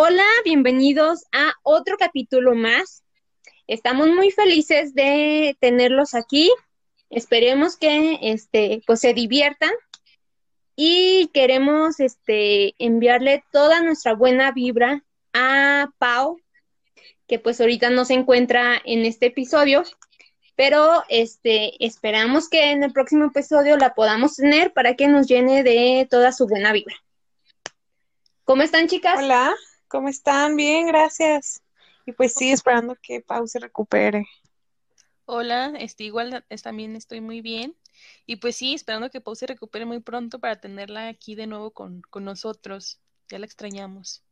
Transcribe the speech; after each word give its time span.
Hola, 0.00 0.22
bienvenidos 0.44 1.24
a 1.32 1.54
otro 1.64 1.96
capítulo 1.98 2.54
más. 2.54 3.02
Estamos 3.66 4.06
muy 4.06 4.30
felices 4.30 4.94
de 4.94 5.56
tenerlos 5.58 6.14
aquí. 6.14 6.52
Esperemos 7.10 7.76
que 7.76 8.16
este 8.22 8.80
pues 8.86 9.00
se 9.00 9.12
diviertan 9.12 9.72
y 10.76 11.32
queremos 11.34 11.98
este 11.98 12.76
enviarle 12.78 13.42
toda 13.50 13.82
nuestra 13.82 14.14
buena 14.14 14.52
vibra 14.52 15.02
a 15.32 15.90
Pau, 15.98 16.40
que 17.26 17.40
pues 17.40 17.60
ahorita 17.60 17.90
no 17.90 18.04
se 18.04 18.14
encuentra 18.14 18.80
en 18.84 19.04
este 19.04 19.26
episodio, 19.26 19.82
pero 20.54 21.02
este 21.08 21.84
esperamos 21.84 22.48
que 22.48 22.70
en 22.70 22.84
el 22.84 22.92
próximo 22.92 23.24
episodio 23.24 23.76
la 23.76 23.94
podamos 23.94 24.36
tener 24.36 24.72
para 24.72 24.94
que 24.94 25.08
nos 25.08 25.26
llene 25.26 25.64
de 25.64 26.06
toda 26.08 26.30
su 26.30 26.46
buena 26.46 26.70
vibra. 26.70 26.94
¿Cómo 28.44 28.62
están, 28.62 28.86
chicas? 28.86 29.18
Hola, 29.18 29.56
¿cómo 29.88 30.08
están? 30.08 30.56
Bien, 30.56 30.86
gracias. 30.86 31.62
Y 32.06 32.12
pues 32.12 32.34
sí, 32.34 32.50
esperando 32.50 32.96
que 33.02 33.20
Pau 33.20 33.46
se 33.46 33.58
recupere. 33.58 34.26
Hola, 35.24 35.74
este, 35.78 36.04
igual 36.04 36.44
también 36.62 36.96
estoy 36.96 37.20
muy 37.20 37.40
bien. 37.40 37.76
Y 38.24 38.36
pues 38.36 38.56
sí, 38.56 38.74
esperando 38.74 39.10
que 39.10 39.20
Pau 39.20 39.34
se 39.34 39.46
recupere 39.46 39.84
muy 39.84 40.00
pronto 40.00 40.38
para 40.38 40.60
tenerla 40.60 41.08
aquí 41.08 41.34
de 41.34 41.46
nuevo 41.46 41.72
con, 41.72 42.02
con 42.02 42.24
nosotros. 42.24 43.00
Ya 43.28 43.38
la 43.38 43.46
extrañamos. 43.46 44.22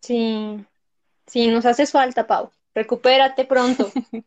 Sí, 0.00 0.64
sí, 1.26 1.48
nos 1.48 1.66
haces 1.66 1.90
falta, 1.90 2.26
Pau. 2.26 2.50
Recupérate 2.74 3.44
pronto. 3.44 3.90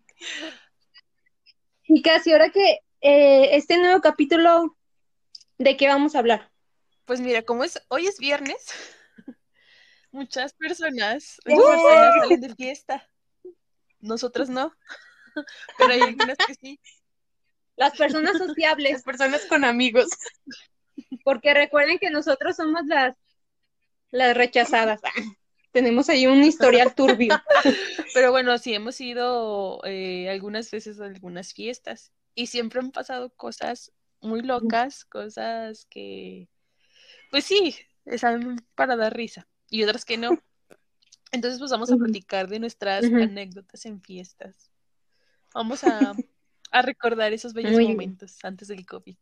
y 1.88 2.02
casi 2.02 2.32
ahora 2.32 2.50
que 2.50 2.80
eh, 3.02 3.56
este 3.56 3.78
nuevo 3.78 4.00
capítulo, 4.02 4.78
¿de 5.58 5.76
qué 5.76 5.88
vamos 5.88 6.16
a 6.16 6.20
hablar? 6.20 6.52
Pues 7.06 7.22
mira, 7.22 7.44
como 7.44 7.64
es, 7.64 7.82
hoy 7.88 8.08
es 8.08 8.20
viernes, 8.20 8.66
muchas 10.16 10.54
personas, 10.54 11.38
muchas 11.46 11.66
personas 11.66 12.14
salen 12.22 12.42
de 12.42 12.56
fiesta. 12.56 13.10
Nosotras 14.00 14.50
no, 14.50 14.74
pero 15.78 15.94
hay 15.94 16.02
algunas 16.02 16.38
que 16.38 16.56
sí. 16.56 16.80
Las 17.76 17.98
personas 17.98 18.38
sociables. 18.38 18.94
Las 18.94 19.04
personas 19.04 19.46
con 19.46 19.66
amigos. 19.66 20.08
Porque 21.26 21.54
recuerden 21.54 22.00
que 22.00 22.10
nosotros 22.10 22.56
somos 22.56 22.86
las, 22.86 23.18
las 24.12 24.36
rechazadas. 24.38 25.02
Tenemos 25.72 26.08
ahí 26.08 26.26
un 26.26 26.42
historial 26.42 26.96
turbio. 26.96 27.36
Pero 28.14 28.32
bueno, 28.32 28.58
sí 28.58 28.74
hemos 28.74 29.02
ido 29.02 29.82
eh, 29.84 30.30
algunas 30.30 30.72
veces 30.72 31.02
a 31.02 31.06
algunas 31.06 31.54
fiestas 31.54 32.14
y 32.34 32.48
siempre 32.48 32.80
han 32.80 32.92
pasado 32.92 33.30
cosas 33.32 33.92
muy 34.22 34.42
locas, 34.42 35.04
cosas 35.04 35.86
que, 35.90 36.48
pues 37.30 37.44
sí, 37.44 37.76
están 38.06 38.66
para 38.76 38.96
dar 38.96 39.14
risa 39.14 39.46
y 39.76 39.84
otras 39.84 40.06
que 40.06 40.18
no. 40.18 40.40
Entonces, 41.32 41.60
pues 41.60 41.72
vamos 41.72 41.92
a 41.92 41.98
platicar 41.98 42.48
de 42.48 42.60
nuestras 42.60 43.04
anécdotas 43.04 43.86
en 43.86 44.02
fiestas. 44.02 44.72
Vamos 45.54 45.84
a, 45.84 46.14
a 46.72 46.82
recordar 46.82 47.34
esos 47.34 47.54
bellos 47.54 47.78
momentos 47.80 48.38
antes 48.44 48.70
del 48.70 48.86
COVID. 48.86 49.18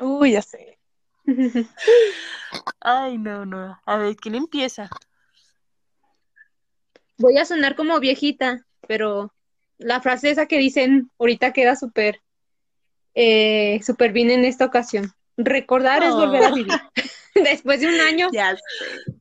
Uy, 0.00 0.32
ya 0.32 0.42
sé. 0.42 0.78
Ay, 2.80 3.18
no, 3.18 3.44
no. 3.44 3.80
A 3.84 3.96
ver, 3.96 4.16
¿quién 4.16 4.36
empieza? 4.36 4.88
Voy 7.18 7.36
a 7.38 7.44
sonar 7.44 7.74
como 7.74 7.98
viejita, 7.98 8.64
pero 8.86 9.34
la 9.78 10.00
frase 10.00 10.30
esa 10.30 10.46
que 10.46 10.58
dicen 10.58 11.10
ahorita 11.18 11.52
queda 11.52 11.74
súper, 11.74 12.22
eh, 13.14 13.80
súper 13.82 14.12
bien 14.12 14.30
en 14.30 14.44
esta 14.44 14.64
ocasión. 14.64 15.12
Recordar 15.36 16.04
es 16.04 16.14
volver 16.14 16.44
a 16.44 16.52
vivir. 16.52 16.72
Después 17.34 17.80
de 17.80 17.88
un 17.88 18.00
año. 18.00 18.28
Ya 18.32 18.54
sé. 18.54 19.19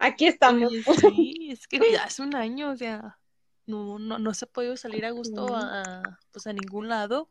Aquí 0.00 0.26
estamos. 0.26 0.72
sí, 0.98 1.50
es 1.52 1.68
que 1.68 1.78
ya 1.92 2.04
hace 2.04 2.22
un 2.22 2.34
año, 2.34 2.70
o 2.70 2.76
sea, 2.76 3.18
no, 3.66 3.98
no, 3.98 4.18
no 4.18 4.32
se 4.34 4.46
ha 4.46 4.48
podido 4.48 4.78
salir 4.78 5.04
a 5.04 5.10
gusto 5.10 5.54
a, 5.54 6.18
pues 6.32 6.46
a 6.46 6.54
ningún 6.54 6.88
lado. 6.88 7.30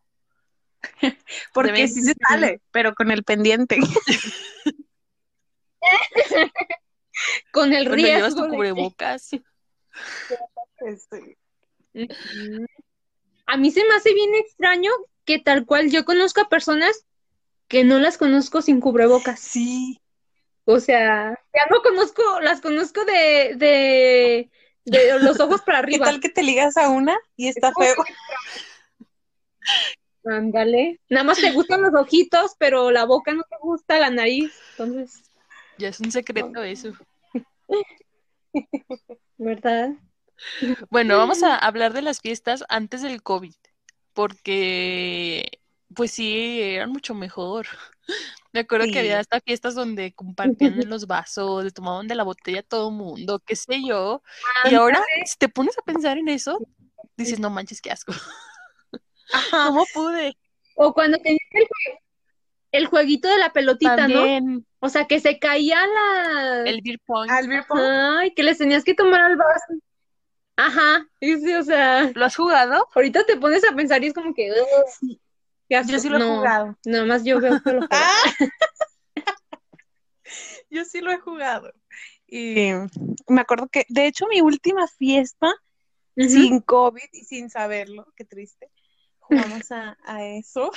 Porque 1.54 1.88
sí 1.88 2.04
se 2.04 2.14
sale, 2.30 2.62
pero 2.72 2.94
con 2.94 3.10
el 3.10 3.24
pendiente. 3.24 3.80
con 7.52 7.74
el 7.74 7.86
Cuando 7.86 7.96
riesgo. 7.96 8.16
llevas 8.16 8.36
tu 8.36 8.48
cubrebocas. 8.48 9.32
Este. 10.82 11.38
A 13.46 13.58
mí 13.58 13.70
se 13.70 13.84
me 13.84 13.96
hace 13.96 14.14
bien 14.14 14.34
extraño 14.36 14.92
que 15.26 15.40
tal 15.40 15.66
cual 15.66 15.92
yo 15.92 16.06
conozco 16.06 16.40
a 16.40 16.48
personas 16.48 17.06
que 17.68 17.84
no 17.84 18.00
las 18.00 18.18
conozco 18.18 18.62
sin 18.62 18.80
cubrebocas. 18.80 19.42
Sí. 19.42 20.00
O 20.72 20.80
sea, 20.80 21.32
ya 21.52 21.66
no 21.72 21.82
conozco, 21.82 22.22
las 22.42 22.62
conozco 22.62 23.04
de, 23.04 23.56
de, 23.56 24.52
de 24.86 25.20
los 25.20 25.40
ojos 25.40 25.64
para 25.64 25.80
¿Qué 25.80 25.96
arriba. 25.96 26.06
tal 26.06 26.20
que 26.20 26.30
te 26.30 26.44
ligas 26.44 26.78
a 26.78 26.90
una 26.90 27.18
y 27.36 27.48
está 27.48 27.74
feo? 27.74 27.96
Ándale. 30.26 31.00
Nada 31.10 31.24
más 31.24 31.40
te 31.40 31.52
gustan 31.54 31.82
los 31.82 31.96
ojitos, 31.96 32.52
pero 32.60 32.92
la 32.92 33.06
boca 33.06 33.34
no 33.34 33.42
te 33.50 33.56
gusta, 33.62 34.00
la 34.00 34.12
nariz. 34.12 34.54
Entonces, 34.72 35.32
Ya 35.80 35.88
es 35.88 36.00
un 36.00 36.12
secreto 36.12 36.62
eso. 36.62 36.94
¿verdad? 39.38 39.90
Bueno, 40.92 41.18
vamos 41.18 41.42
a 41.42 41.56
hablar 41.56 41.94
de 41.94 42.04
las 42.04 42.22
fiestas 42.22 42.64
antes 42.70 43.02
del 43.02 43.24
COVID, 43.24 43.56
porque 44.14 45.50
pues 45.96 46.12
sí, 46.12 46.62
eran 46.62 46.92
mucho 46.92 47.16
mejor. 47.16 47.66
Me 48.54 48.62
acuerdo 48.62 48.86
Sí. 48.86 48.92
que 48.92 49.00
había 49.00 49.20
hasta 49.20 49.40
fiestas 49.42 49.76
donde 49.76 50.14
compartían 50.14 50.90
los 50.90 51.06
vasos, 51.08 51.64
le 51.64 51.72
tomaban 51.72 52.08
de 52.08 52.16
la 52.16 52.24
botella 52.24 52.62
a 52.62 52.64
todo 52.64 52.90
mundo, 52.92 53.40
qué 53.46 53.56
sé 53.56 53.82
yo. 53.86 54.24
Y 54.70 54.74
ahora, 54.76 55.04
si 55.26 55.38
te 55.38 55.50
pones 55.50 55.78
a 55.78 55.82
pensar 55.84 56.18
en 56.18 56.30
eso, 56.30 56.58
dices, 57.16 57.40
no 57.40 57.50
manches, 57.50 57.82
qué 57.82 57.92
asco. 57.92 58.12
Ajá. 59.34 59.68
¿Cómo 59.68 59.86
pude? 59.94 60.36
O 60.76 60.94
cuando 60.94 61.18
tenías 61.20 61.42
el, 61.52 61.64
jue- 61.66 62.00
el 62.72 62.86
jueguito 62.88 63.28
de 63.30 63.38
la 63.38 63.54
pelotita, 63.54 63.96
¿no? 64.08 64.14
También 64.16 64.66
O 64.80 64.90
sea, 64.90 65.06
que 65.06 65.20
se 65.20 65.38
caía 65.38 65.78
la... 65.86 66.64
el 66.66 66.82
beer 66.82 67.00
pong. 67.06 67.30
Al 67.30 67.48
beer 67.48 67.66
pong. 67.68 67.80
Ay, 67.80 68.34
que 68.34 68.42
les 68.44 68.58
tenías 68.58 68.84
que 68.84 68.96
tomar 68.96 69.22
al 69.22 69.36
vaso. 69.36 69.74
Ajá, 70.56 71.08
sí, 71.22 71.40
sí, 71.40 71.54
o 71.54 71.64
sea, 71.64 72.12
¿Lo 72.16 72.26
has 72.26 72.36
jugado? 72.36 72.88
ahorita 72.96 73.24
te 73.26 73.38
pones 73.38 73.64
a 73.64 73.74
pensar 73.76 74.04
y 74.04 74.08
es 74.08 74.14
como 74.14 74.34
que... 74.34 74.52
Yo 75.70 76.00
sí 76.00 76.10
lo 76.10 76.18
he 76.18 76.20
No, 76.20 76.38
jugado. 76.38 76.78
Nada 76.86 77.06
más 77.06 77.24
yo 77.24 77.40
veo 77.40 77.62
que 77.62 77.72
lo. 77.74 77.82
Ah. 77.92 78.22
Yo 80.70 80.86
sí 80.86 81.02
lo 81.02 81.12
he 81.12 81.18
jugado. 81.20 81.72
Y 82.28 82.72
me 83.28 83.42
acuerdo 83.42 83.68
que, 83.70 83.86
de 83.90 84.06
hecho, 84.06 84.28
mi 84.28 84.42
última 84.42 84.88
fiesta, 84.88 85.52
sin 86.16 86.60
COVID 86.60 87.10
y 87.12 87.24
sin 87.24 87.50
saberlo, 87.50 88.06
qué 88.16 88.26
triste, 88.26 88.70
jugamos 89.20 89.72
a, 89.72 89.98
a 90.06 90.24
eso. 90.26 90.72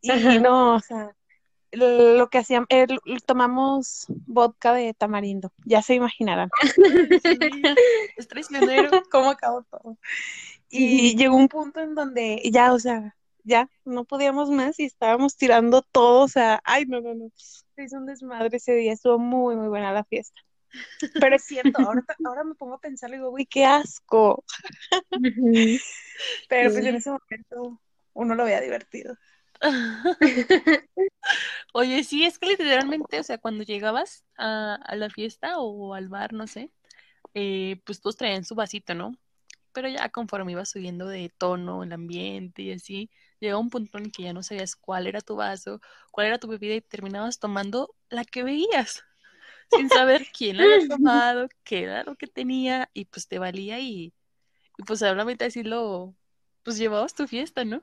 Y 0.00 0.10
Ajá. 0.10 0.40
no, 0.40 0.74
o 0.74 0.80
sea, 0.80 1.14
lo, 1.70 2.28
que 2.30 2.38
hacíamos, 2.38 2.66
eh, 2.70 2.86
tomamos 3.24 4.06
vodka 4.26 4.72
de 4.72 4.92
tamarindo, 4.94 5.52
ya 5.64 5.82
se 5.82 5.94
imaginarán 5.94 6.50
Sí, 7.22 7.38
es 8.16 8.26
traicionero. 8.28 9.02
cómo 9.10 9.30
acabó 9.30 9.62
todo. 9.62 9.98
Y 10.68 11.16
llegó 11.16 11.36
un 11.36 11.48
punto 11.48 11.80
en 11.80 11.94
donde 11.94 12.42
ya, 12.50 12.72
o 12.72 12.78
sea, 12.78 13.14
ya 13.44 13.68
no 13.84 14.04
podíamos 14.04 14.50
más 14.50 14.78
y 14.78 14.84
estábamos 14.84 15.36
tirando 15.36 15.82
todo, 15.82 16.24
o 16.24 16.28
sea, 16.28 16.60
ay, 16.64 16.84
no, 16.86 17.00
no, 17.00 17.14
no. 17.14 17.30
Se 17.34 17.84
hizo 17.84 17.96
un 17.96 18.06
desmadre 18.06 18.56
ese 18.56 18.74
día, 18.74 18.92
estuvo 18.92 19.18
muy, 19.18 19.56
muy 19.56 19.68
buena 19.68 19.92
la 19.92 20.04
fiesta. 20.04 20.40
Pero 21.20 21.36
es 21.36 21.44
cierto, 21.44 21.80
ahora, 21.80 22.02
ahora 22.24 22.44
me 22.44 22.54
pongo 22.54 22.74
a 22.74 22.80
pensar 22.80 23.10
y 23.10 23.14
digo, 23.14 23.30
uy, 23.30 23.46
qué 23.46 23.64
asco. 23.64 24.44
Pero 26.48 26.70
pues 26.70 26.84
en 26.84 26.96
ese 26.96 27.10
momento 27.10 27.80
uno 28.14 28.34
lo 28.34 28.44
veía 28.44 28.60
divertido. 28.60 29.16
Oye, 31.72 32.04
sí, 32.04 32.24
es 32.24 32.38
que 32.38 32.46
literalmente, 32.46 33.20
o 33.20 33.22
sea, 33.22 33.38
cuando 33.38 33.64
llegabas 33.64 34.24
a, 34.36 34.74
a 34.74 34.96
la 34.96 35.08
fiesta 35.10 35.58
o 35.58 35.94
al 35.94 36.08
bar, 36.08 36.32
no 36.32 36.46
sé, 36.46 36.72
eh, 37.34 37.80
pues 37.84 38.00
todos 38.00 38.16
traían 38.16 38.44
su 38.44 38.54
vasito, 38.54 38.94
¿no? 38.94 39.14
Pero 39.72 39.88
ya 39.88 40.08
conforme 40.10 40.52
iba 40.52 40.64
subiendo 40.64 41.06
de 41.06 41.32
tono 41.38 41.82
el 41.82 41.92
ambiente 41.92 42.62
y 42.62 42.72
así, 42.72 43.10
llegaba 43.42 43.60
un 43.60 43.70
punto 43.70 43.98
en 43.98 44.04
el 44.04 44.12
que 44.12 44.22
ya 44.22 44.32
no 44.32 44.42
sabías 44.42 44.76
cuál 44.76 45.08
era 45.08 45.20
tu 45.20 45.34
vaso, 45.34 45.80
cuál 46.12 46.28
era 46.28 46.38
tu 46.38 46.46
bebida 46.46 46.74
y 46.74 46.80
terminabas 46.80 47.40
tomando 47.40 47.94
la 48.08 48.24
que 48.24 48.44
veías, 48.44 49.04
sin 49.68 49.88
saber 49.88 50.26
quién 50.32 50.58
la 50.58 50.62
había 50.64 50.88
tomado, 50.88 51.48
qué 51.64 51.82
era 51.82 52.04
lo 52.04 52.14
que 52.14 52.28
tenía 52.28 52.88
y 52.94 53.06
pues 53.06 53.26
te 53.26 53.40
valía 53.40 53.80
y, 53.80 54.14
y 54.78 54.82
pues 54.86 55.00
solamente 55.00 55.44
así 55.44 55.64
lo, 55.64 56.14
pues 56.62 56.78
llevabas 56.78 57.14
tu 57.14 57.26
fiesta, 57.26 57.64
¿no? 57.64 57.82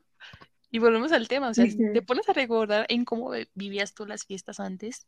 Y 0.71 0.79
volvemos 0.79 1.11
al 1.11 1.27
tema, 1.27 1.49
o 1.49 1.53
sea, 1.53 1.65
te 1.65 2.01
pones 2.03 2.29
a 2.29 2.33
recordar 2.33 2.85
en 2.87 3.03
cómo 3.03 3.31
vivías 3.53 3.93
tú 3.93 4.05
las 4.05 4.23
fiestas 4.23 4.61
antes, 4.61 5.07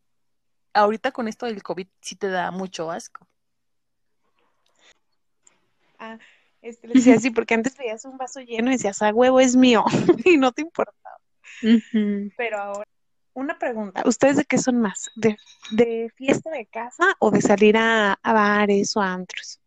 ahorita 0.73 1.13
con 1.13 1.29
esto 1.29 1.45
del 1.45 1.63
COVID 1.63 1.87
sí 2.01 2.15
te 2.15 2.27
da 2.27 2.51
mucho 2.51 2.91
asco. 2.91 3.25
Ah, 5.97 6.17
este, 6.61 6.87
le 6.87 6.93
decía 6.95 7.15
así, 7.15 7.31
porque 7.31 7.53
antes 7.53 7.75
veías 7.77 8.05
un 8.05 8.17
vaso 8.17 8.39
lleno 8.39 8.69
y 8.69 8.73
decías, 8.73 9.01
ah, 9.01 9.11
huevo, 9.13 9.39
es 9.39 9.55
mío, 9.55 9.83
y 10.25 10.37
no 10.37 10.51
te 10.51 10.61
importaba. 10.61 11.17
Pero 12.37 12.57
ahora, 12.57 12.87
una 13.33 13.57
pregunta. 13.57 14.03
¿Ustedes 14.05 14.37
de 14.37 14.45
qué 14.45 14.57
son 14.57 14.79
más? 14.79 15.09
¿De, 15.15 15.37
de 15.71 16.11
fiesta 16.15 16.49
de 16.49 16.65
casa 16.65 17.15
o 17.19 17.31
de 17.31 17.41
salir 17.41 17.77
a, 17.77 18.13
a 18.13 18.33
bares 18.33 18.95
o 18.95 19.01
a 19.01 19.13
antros? 19.13 19.59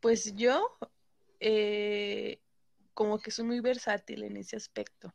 Pues 0.00 0.34
yo, 0.34 0.76
eh, 1.40 2.40
como 2.94 3.18
que 3.18 3.30
soy 3.30 3.44
muy 3.44 3.60
versátil 3.60 4.22
en 4.22 4.36
ese 4.36 4.56
aspecto, 4.56 5.12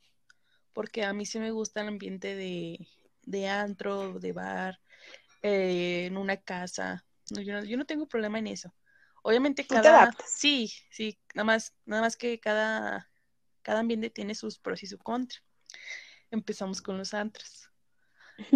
porque 0.73 1.03
a 1.03 1.13
mí 1.13 1.25
sí 1.25 1.39
me 1.39 1.51
gusta 1.51 1.81
el 1.81 1.87
ambiente 1.87 2.35
de, 2.35 2.87
de 3.23 3.47
antro, 3.47 4.19
de 4.19 4.31
bar, 4.31 4.79
eh, 5.41 6.05
en 6.07 6.17
una 6.17 6.37
casa. 6.37 7.05
No, 7.31 7.41
yo, 7.41 7.53
no, 7.53 7.63
yo 7.63 7.77
no 7.77 7.85
tengo 7.85 8.07
problema 8.07 8.39
en 8.39 8.47
eso. 8.47 8.73
Obviamente 9.25 9.65
¿Tú 9.67 9.79
te 9.79 9.87
cada, 9.87 9.89
adaptas? 9.89 10.31
sí, 10.37 10.71
sí, 10.91 11.19
nada 11.33 11.45
más, 11.45 11.75
nada 11.85 12.03
más 12.03 12.15
que 12.15 12.39
cada, 12.39 13.09
cada 13.63 13.79
ambiente 13.79 14.11
tiene 14.11 14.35
sus 14.35 14.59
pros 14.59 14.83
y 14.83 14.87
sus 14.87 14.99
contras. 14.99 15.43
Empezamos 16.31 16.81
con 16.81 16.97
los 16.99 17.13
antros. 17.15 17.71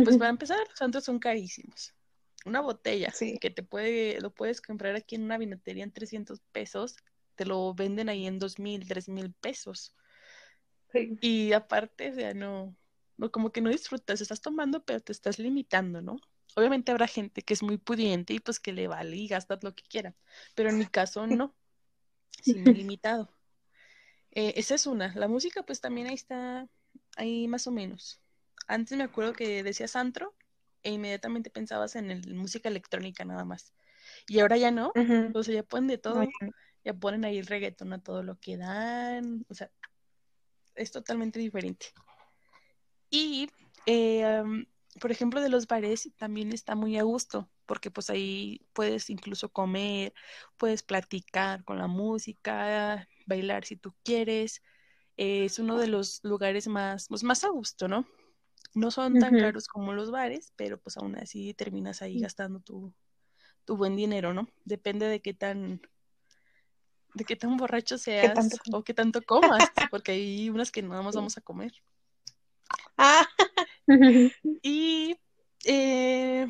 Pues 0.04 0.18
para 0.18 0.30
empezar, 0.32 0.60
los 0.70 0.82
antros 0.82 1.06
son 1.06 1.20
carísimos. 1.20 1.96
Una 2.46 2.62
botella 2.62 3.12
Sí. 3.14 3.38
que 3.40 3.50
te 3.50 3.64
puede, 3.64 4.22
lo 4.22 4.32
puedes 4.34 4.62
comprar 4.62 4.96
aquí 4.96 5.16
en 5.16 5.24
una 5.24 5.40
vinatería 5.40 5.84
en 5.84 5.92
300 5.92 6.42
pesos, 6.52 6.98
te 7.36 7.46
lo 7.46 7.74
venden 7.74 8.10
ahí 8.10 8.28
en 8.28 8.38
2.000, 8.40 8.88
3.000 8.88 9.34
pesos. 9.34 9.96
Sí. 10.92 11.20
Y 11.22 11.54
aparte, 11.54 12.12
o 12.12 12.14
sea, 12.14 12.34
no, 12.34 12.76
no, 13.18 13.32
como 13.32 13.52
que 13.52 13.62
no 13.62 13.70
disfrutas, 13.70 14.22
estás 14.22 14.42
tomando, 14.42 14.84
pero 14.86 15.00
te 15.02 15.12
estás 15.14 15.40
limitando, 15.40 16.02
¿no? 16.02 16.18
Obviamente 16.56 16.92
habrá 16.92 17.08
gente 17.08 17.42
que 17.42 17.54
es 17.54 17.64
muy 17.64 17.78
pudiente 17.78 18.34
y 18.34 18.40
pues 18.40 18.60
que 18.60 18.74
le 18.74 18.88
vale 18.88 19.16
y 19.16 19.28
gastas 19.28 19.64
lo 19.64 19.74
que 19.76 19.84
quiera, 19.84 20.16
pero 20.56 20.70
en 20.70 20.78
mi 20.78 20.86
caso 20.86 21.26
no, 21.44 21.56
he 22.46 22.54
limitado. 22.74 23.30
Eh, 24.32 24.54
esa 24.58 24.76
es 24.76 24.86
una. 24.86 25.14
La 25.16 25.28
música 25.28 25.64
pues 25.64 25.82
también 25.82 26.08
ahí 26.08 26.16
está, 26.16 26.68
ahí 27.18 27.48
más 27.48 27.68
o 27.68 27.72
menos. 27.72 28.22
Antes 28.68 28.98
me 28.98 29.04
acuerdo 29.04 29.34
que 29.34 29.64
decías 29.64 29.96
antro 29.96 30.36
e 30.84 30.92
inmediatamente 30.92 31.50
pensabas 31.50 31.96
en 31.96 32.12
el, 32.12 32.36
música 32.36 32.70
electrónica 32.70 33.26
nada 33.26 33.46
más. 33.46 33.74
Y 34.28 34.40
ahora 34.40 34.58
ya 34.58 34.72
no, 34.72 34.92
o 35.34 35.44
sea, 35.44 35.56
ya 35.56 35.64
ponen 35.64 35.88
de 35.88 35.98
todo, 35.98 36.24
ya 36.84 36.94
ponen 36.94 37.26
ahí 37.26 37.38
el 37.38 37.48
reggaetón 37.48 37.94
a 37.94 38.02
todo 38.02 38.24
lo 38.24 38.40
que 38.40 38.58
dan, 38.58 39.46
o 39.50 39.54
sea, 39.54 39.72
es 40.76 40.92
totalmente 40.92 41.40
diferente. 41.40 41.88
Y, 43.10 43.50
eh, 43.86 44.24
am, 44.24 44.66
por 45.00 45.12
ejemplo, 45.12 45.42
de 45.42 45.50
los 45.50 45.68
bares 45.68 46.10
también 46.18 46.54
está 46.54 46.76
muy 46.76 46.98
a 46.98 47.04
gusto, 47.04 47.50
porque 47.66 47.92
pues 47.92 48.10
ahí 48.10 48.66
puedes 48.74 49.10
incluso 49.10 49.50
comer, 49.50 50.14
puedes 50.58 50.84
platicar 50.84 51.64
con 51.64 51.78
la 51.78 51.88
música, 51.88 53.08
bailar 53.26 53.66
si 53.66 53.76
tú 53.78 53.94
quieres. 54.04 54.62
Eh, 55.18 55.46
es 55.46 55.60
uno 55.60 55.78
de 55.78 55.88
los 55.88 56.22
lugares 56.24 56.68
más, 56.68 57.08
pues, 57.10 57.24
más 57.24 57.44
a 57.44 57.50
gusto, 57.50 57.88
¿no? 57.88 58.08
No 58.74 58.92
son 58.92 59.18
tan 59.20 59.34
Ujú. 59.34 59.42
caros 59.42 59.68
como 59.68 59.94
los 59.94 60.12
bares, 60.12 60.54
pero 60.56 60.80
pues 60.80 60.98
aún 60.98 61.16
así 61.18 61.54
terminas 61.54 62.02
ahí 62.02 62.20
gastando 62.20 62.60
tu, 62.60 62.94
tu 63.66 63.78
buen 63.78 63.96
dinero, 63.96 64.34
¿no? 64.34 64.48
Depende 64.66 65.08
de 65.08 65.22
qué 65.22 65.34
tan, 65.34 65.82
de 67.14 67.26
qué 67.26 67.36
tan 67.36 67.58
borracho 67.58 67.98
seas 67.98 68.50
o 68.72 68.84
qué 68.84 68.94
tanto 68.94 69.22
comas, 69.24 69.72
porque 69.90 70.12
hay 70.14 70.50
unas 70.50 70.72
que 70.72 70.82
nada 70.82 71.02
más 71.02 71.16
vamos 71.16 71.38
a 71.38 71.42
comer. 71.42 71.74
Ah, 72.98 73.26
Y 74.62 75.18
eh, 75.66 76.48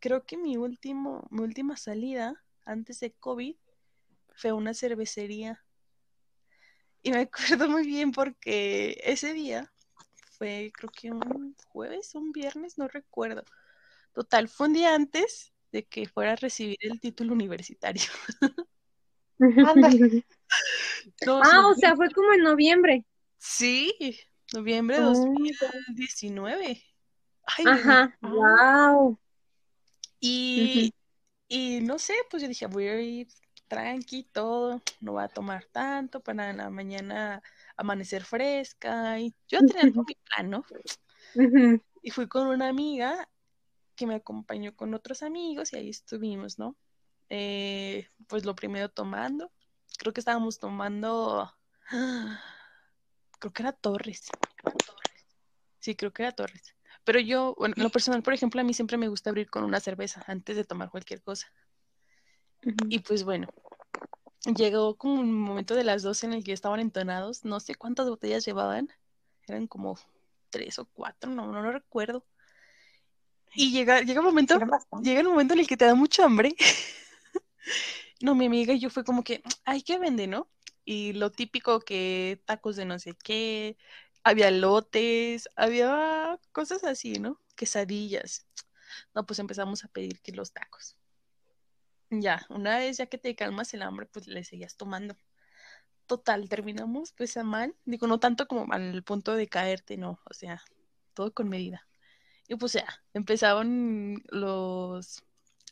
creo 0.00 0.24
que 0.24 0.36
mi 0.36 0.56
último, 0.56 1.26
mi 1.30 1.42
última 1.42 1.76
salida 1.76 2.42
antes 2.64 3.00
de 3.00 3.12
COVID 3.12 3.56
fue 4.36 4.50
a 4.50 4.54
una 4.54 4.74
cervecería. 4.74 5.64
Y 7.02 7.10
me 7.10 7.18
acuerdo 7.58 7.68
muy 7.68 7.86
bien 7.86 8.12
porque 8.12 9.00
ese 9.04 9.32
día 9.32 9.72
fue, 10.38 10.72
creo 10.74 10.90
que 10.90 11.10
un 11.10 11.56
jueves, 11.68 12.14
un 12.14 12.32
viernes, 12.32 12.78
no 12.78 12.88
recuerdo. 12.88 13.44
Total, 14.14 14.48
fue 14.48 14.68
un 14.68 14.74
día 14.74 14.94
antes 14.94 15.52
de 15.72 15.84
que 15.84 16.08
fuera 16.08 16.32
a 16.32 16.36
recibir 16.36 16.78
el 16.80 17.00
título 17.00 17.32
universitario. 17.32 18.04
ándale. 19.68 20.24
No, 21.26 21.40
Ah, 21.42 21.68
o 21.70 21.74
sea, 21.74 21.96
fue 21.96 22.10
como 22.10 22.32
en 22.32 22.42
noviembre. 22.42 23.04
sí, 23.38 23.94
noviembre 24.54 24.96
de 24.98 25.04
Oh, 25.04 25.10
2019. 25.10 26.82
Ay. 27.46 27.64
Ajá, 27.66 28.16
wow. 28.22 29.18
Y, 30.20 30.94
y 31.48 31.80
no 31.82 31.98
sé, 31.98 32.14
pues 32.30 32.42
yo 32.42 32.48
dije, 32.48 32.66
voy 32.66 32.88
a 32.88 33.00
ir 33.00 33.28
tranqui, 33.68 34.24
todo, 34.24 34.80
no 35.00 35.12
voy 35.12 35.24
a 35.24 35.28
tomar 35.28 35.66
tanto 35.66 36.20
para 36.20 36.52
la 36.52 36.70
mañana 36.70 37.42
amanecer 37.76 38.24
fresca. 38.24 39.18
Y 39.18 39.34
yo 39.48 39.58
tenía 39.60 39.92
todo 39.92 40.04
mi 40.04 40.14
plan, 40.14 40.50
¿no? 40.50 40.64
Y 42.02 42.10
fui 42.10 42.28
con 42.28 42.46
una 42.46 42.68
amiga 42.68 43.28
que 43.96 44.06
me 44.06 44.14
acompañó 44.14 44.74
con 44.74 44.94
otros 44.94 45.22
amigos 45.22 45.72
y 45.72 45.76
ahí 45.76 45.90
estuvimos, 45.90 46.58
¿no? 46.58 46.76
Eh, 47.28 48.08
pues 48.28 48.44
lo 48.44 48.54
primero 48.54 48.90
tomando, 48.90 49.50
creo 49.98 50.12
que 50.12 50.20
estábamos 50.20 50.58
tomando, 50.58 51.52
creo 53.38 53.52
que 53.52 53.62
era 53.62 53.72
Torres. 53.72 54.32
Sí, 55.80 55.94
creo 55.94 56.12
que 56.12 56.22
era 56.22 56.32
Torres. 56.32 56.74
Pero 57.04 57.20
yo, 57.20 57.54
bueno, 57.58 57.74
en 57.76 57.82
lo 57.82 57.90
personal, 57.90 58.22
por 58.22 58.32
ejemplo, 58.32 58.60
a 58.60 58.64
mí 58.64 58.72
siempre 58.72 58.96
me 58.96 59.08
gusta 59.08 59.30
abrir 59.30 59.50
con 59.50 59.64
una 59.64 59.80
cerveza 59.80 60.24
antes 60.26 60.56
de 60.56 60.64
tomar 60.64 60.90
cualquier 60.90 61.20
cosa. 61.22 61.52
Y 62.88 63.00
pues 63.00 63.24
bueno, 63.24 63.48
llegó 64.56 64.96
como 64.96 65.20
un 65.20 65.34
momento 65.34 65.74
de 65.74 65.84
las 65.84 66.02
12 66.02 66.26
en 66.26 66.32
el 66.32 66.44
que 66.44 66.52
estaban 66.52 66.80
entonados. 66.80 67.44
No 67.44 67.60
sé 67.60 67.74
cuántas 67.74 68.08
botellas 68.08 68.44
llevaban. 68.46 68.88
Eran 69.46 69.66
como 69.66 69.98
tres 70.48 70.78
o 70.78 70.86
cuatro, 70.86 71.30
no, 71.30 71.46
no 71.52 71.60
lo 71.60 71.72
recuerdo. 71.72 72.24
Y 73.54 73.70
llega, 73.70 74.00
llega 74.00 74.20
un 74.20 74.26
momento, 74.26 74.58
llega 75.02 75.20
el 75.20 75.28
momento 75.28 75.54
en 75.54 75.60
el 75.60 75.66
que 75.66 75.76
te 75.76 75.84
da 75.84 75.94
mucha 75.94 76.24
hambre. 76.24 76.54
No, 78.20 78.34
mi 78.34 78.46
amiga 78.46 78.72
y 78.72 78.78
yo 78.78 78.88
fue 78.88 79.04
como 79.04 79.22
que, 79.22 79.42
ay, 79.64 79.82
¿qué 79.82 79.98
vende, 79.98 80.26
no? 80.26 80.48
Y 80.84 81.12
lo 81.14 81.30
típico 81.30 81.80
que 81.80 82.40
tacos 82.44 82.76
de 82.76 82.84
no 82.84 82.98
sé 82.98 83.14
qué, 83.22 83.76
había 84.22 84.50
lotes, 84.50 85.48
había 85.56 86.38
cosas 86.52 86.84
así, 86.84 87.14
¿no? 87.18 87.40
Quesadillas. 87.56 88.46
No, 89.14 89.26
pues 89.26 89.38
empezamos 89.38 89.84
a 89.84 89.88
pedir 89.88 90.20
que 90.20 90.32
los 90.32 90.52
tacos. 90.52 90.96
Ya, 92.10 92.46
una 92.48 92.78
vez 92.78 92.98
ya 92.98 93.06
que 93.06 93.18
te 93.18 93.34
calmas 93.34 93.74
el 93.74 93.82
hambre, 93.82 94.06
pues 94.06 94.26
le 94.28 94.44
seguías 94.44 94.76
tomando. 94.76 95.16
Total, 96.06 96.48
terminamos 96.48 97.12
pues 97.12 97.36
a 97.36 97.44
mal. 97.44 97.74
Digo, 97.84 98.06
no 98.06 98.20
tanto 98.20 98.46
como 98.46 98.72
al 98.72 99.02
punto 99.02 99.34
de 99.34 99.48
caerte, 99.48 99.96
no, 99.96 100.20
o 100.30 100.34
sea, 100.34 100.62
todo 101.14 101.32
con 101.32 101.48
medida. 101.48 101.88
Y 102.48 102.56
pues 102.56 102.74
ya, 102.74 102.86
empezaban 103.14 104.22
los, 104.28 105.24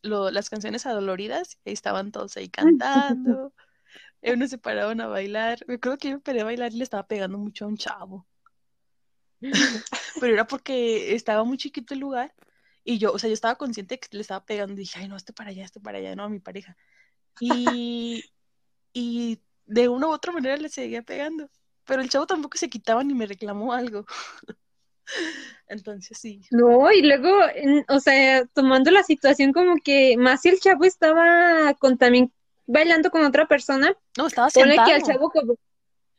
lo- 0.02 0.30
las 0.30 0.50
canciones 0.50 0.86
adoloridas, 0.86 1.58
y 1.64 1.72
estaban 1.72 2.12
todos 2.12 2.36
ahí 2.36 2.48
cantando, 2.48 3.52
y 4.22 4.30
unos 4.32 4.50
se 4.50 4.58
paraban 4.58 5.00
a 5.00 5.06
bailar. 5.08 5.60
Me 5.66 5.74
acuerdo 5.74 5.98
que 5.98 6.08
yo 6.10 6.14
me 6.16 6.20
paré 6.20 6.40
a 6.42 6.44
bailar 6.44 6.72
y 6.72 6.78
le 6.78 6.84
estaba 6.84 7.06
pegando 7.06 7.38
mucho 7.38 7.64
a 7.64 7.68
un 7.68 7.76
chavo, 7.76 8.26
pero 10.20 10.32
era 10.34 10.46
porque 10.46 11.14
estaba 11.14 11.44
muy 11.44 11.56
chiquito 11.58 11.94
el 11.94 12.00
lugar 12.00 12.34
y 12.84 12.98
yo, 12.98 13.12
o 13.12 13.18
sea, 13.18 13.28
yo 13.28 13.34
estaba 13.34 13.56
consciente 13.56 13.98
que 13.98 14.08
le 14.12 14.22
estaba 14.22 14.44
pegando 14.44 14.74
y 14.74 14.76
dije, 14.78 14.98
ay, 15.00 15.08
no, 15.08 15.16
este 15.16 15.32
para 15.32 15.50
allá, 15.50 15.64
este 15.64 15.80
para 15.80 15.98
allá, 15.98 16.16
no, 16.16 16.24
a 16.24 16.28
mi 16.28 16.40
pareja. 16.40 16.76
Y, 17.40 18.24
y 18.92 19.40
de 19.66 19.88
una 19.88 20.08
u 20.08 20.12
otra 20.12 20.32
manera 20.32 20.56
le 20.56 20.68
seguía 20.68 21.02
pegando, 21.02 21.50
pero 21.86 22.02
el 22.02 22.10
chavo 22.10 22.26
tampoco 22.26 22.58
se 22.58 22.70
quitaba 22.70 23.04
ni 23.04 23.14
me 23.14 23.26
reclamó 23.26 23.72
algo. 23.72 24.06
Entonces 25.68 26.18
sí, 26.18 26.42
No, 26.50 26.90
y 26.92 27.02
luego, 27.02 27.28
en- 27.54 27.84
o 27.88 28.00
sea, 28.00 28.44
tomando 28.46 28.90
la 28.90 29.02
situación 29.02 29.52
como 29.52 29.76
que 29.82 30.16
más 30.18 30.42
si 30.42 30.50
el 30.50 30.60
chavo 30.60 30.84
estaba 30.84 31.74
con 31.74 31.96
también 31.98 32.32
bailando 32.66 33.10
con 33.10 33.24
otra 33.24 33.46
persona, 33.48 33.94
no, 34.16 34.26
estaba 34.26 34.50
ponle 34.52 34.82
que 34.82 34.92
al 34.92 35.02
sentado. 35.02 35.02
chavo 35.02 35.30
como, 35.30 35.54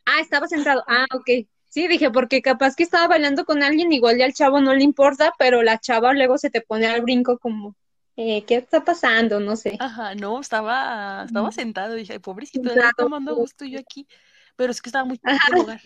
ah, 0.06 0.20
estaba 0.22 0.48
sentado, 0.48 0.84
ah, 0.88 1.06
ok. 1.14 1.48
Sí, 1.70 1.88
dije, 1.88 2.12
porque 2.12 2.42
capaz 2.42 2.76
que 2.76 2.84
estaba 2.84 3.08
bailando 3.10 3.46
con 3.46 3.64
alguien, 3.64 3.92
igual 3.94 4.18
ya 4.18 4.26
al 4.26 4.34
chavo 4.34 4.62
no 4.62 4.74
le 4.76 4.84
importa, 4.84 5.34
pero 5.40 5.64
la 5.64 5.80
chava 5.80 6.14
luego 6.14 6.38
se 6.38 6.50
te 6.52 6.62
pone 6.62 6.88
al 6.88 7.02
brinco 7.04 7.40
como, 7.40 7.76
eh, 8.18 8.46
¿qué 8.46 8.56
está 8.58 8.84
pasando? 8.86 9.40
No 9.40 9.56
sé. 9.58 9.80
Ajá, 9.80 10.16
no, 10.16 10.40
estaba, 10.40 11.24
estaba 11.26 11.52
Mm. 11.52 11.52
sentado, 11.52 11.96
dije, 11.96 12.14
"Ay, 12.14 12.20
pobrecito, 12.20 12.70
Sentado. 12.70 12.94
tomando 12.96 13.36
gusto 13.36 13.66
yo 13.66 13.80
aquí, 13.80 14.08
pero 14.56 14.72
es 14.72 14.82
que 14.82 14.90
estaba 14.90 15.06
muy 15.06 15.20
el 15.48 15.56
lugar, 15.56 15.82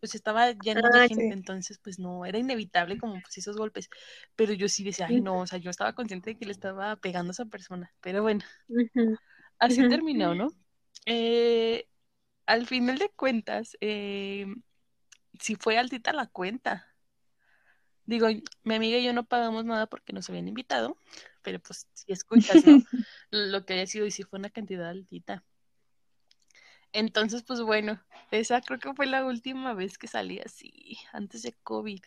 pues 0.00 0.14
estaba 0.14 0.50
lleno 0.52 0.90
de 0.90 1.02
Ah, 1.02 1.02
gente, 1.02 1.32
sí. 1.32 1.34
entonces 1.34 1.78
pues 1.82 1.98
no, 1.98 2.26
era 2.26 2.38
inevitable 2.38 2.98
como 2.98 3.22
pues 3.22 3.38
esos 3.38 3.56
golpes, 3.56 3.88
pero 4.36 4.52
yo 4.52 4.68
sí 4.68 4.84
decía, 4.84 5.06
ay 5.08 5.20
no, 5.20 5.40
o 5.40 5.46
sea, 5.46 5.58
yo 5.58 5.70
estaba 5.70 5.94
consciente 5.94 6.30
de 6.30 6.36
que 6.36 6.46
le 6.46 6.52
estaba 6.52 6.96
pegando 6.96 7.30
a 7.30 7.32
esa 7.32 7.46
persona, 7.46 7.92
pero 8.00 8.22
bueno, 8.22 8.42
Ujú, 8.68 9.18
así 9.58 9.88
terminó, 9.88 10.34
¿no? 10.34 10.48
Eh, 11.06 11.86
al 12.46 12.66
final 12.66 12.98
de 12.98 13.10
cuentas, 13.10 13.76
eh, 13.80 14.46
sí 15.38 15.54
fue 15.54 15.78
altita 15.78 16.12
la 16.12 16.26
cuenta, 16.26 16.88
digo, 18.08 18.26
mi 18.64 18.74
amiga 18.74 18.96
y 18.98 19.04
yo 19.04 19.12
no 19.12 19.26
pagamos 19.26 19.66
nada 19.66 19.86
porque 19.86 20.14
nos 20.14 20.28
habían 20.30 20.48
invitado, 20.48 20.96
pero 21.42 21.60
pues 21.60 21.86
si 21.92 22.10
escuchas, 22.10 22.64
¿no? 22.64 22.82
Lo 23.30 23.66
que 23.66 23.74
haya 23.74 23.86
sido 23.86 24.06
y 24.06 24.10
si 24.10 24.22
fue 24.22 24.38
una 24.38 24.48
cantidad 24.48 24.88
altita. 24.88 25.44
Entonces, 26.92 27.42
pues 27.42 27.60
bueno, 27.60 28.02
esa 28.30 28.62
creo 28.62 28.78
que 28.78 28.94
fue 28.94 29.06
la 29.06 29.26
última 29.26 29.74
vez 29.74 29.98
que 29.98 30.08
salí 30.08 30.40
así, 30.40 30.96
antes 31.12 31.42
de 31.42 31.52
COVID. 31.62 32.00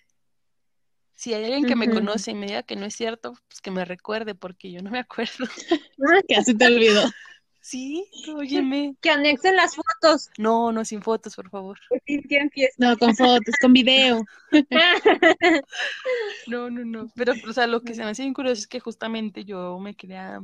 Si 1.13 1.35
hay 1.35 1.45
alguien 1.45 1.65
que 1.65 1.75
me 1.75 1.91
conoce 1.91 2.31
y 2.31 2.35
me 2.35 2.47
diga 2.47 2.63
que 2.63 2.75
no 2.75 2.87
es 2.87 2.95
cierto, 2.95 3.33
pues 3.47 3.61
que 3.61 3.69
me 3.69 3.85
recuerde, 3.85 4.33
porque 4.33 4.71
yo 4.71 4.81
no 4.81 4.89
me 4.89 4.97
acuerdo. 4.99 5.45
Que 6.27 6.35
así 6.35 6.57
te 6.57 6.65
olvidó. 6.65 7.03
Sí, 7.61 8.09
óyeme. 8.35 8.95
Que 9.01 9.11
anexen 9.11 9.55
las 9.55 9.75
fotos. 9.75 10.29
No, 10.37 10.71
no, 10.71 10.83
sin 10.83 11.01
fotos, 11.01 11.35
por 11.35 11.49
favor. 11.49 11.79
Pues 11.89 12.01
sí. 12.05 12.19
No, 12.77 12.97
con 12.97 13.15
fotos, 13.15 13.55
con 13.61 13.73
video. 13.73 14.23
No, 16.47 16.69
no, 16.69 16.83
no. 16.83 17.07
Pero, 17.15 17.33
o 17.47 17.53
sea, 17.53 17.67
lo 17.67 17.81
que 17.81 17.93
se 17.93 18.03
me 18.03 18.09
hace 18.09 18.23
bien 18.23 18.33
curioso 18.33 18.59
es 18.59 18.67
que 18.67 18.79
justamente 18.79 19.45
yo 19.45 19.77
me 19.79 19.95
quería, 19.95 20.41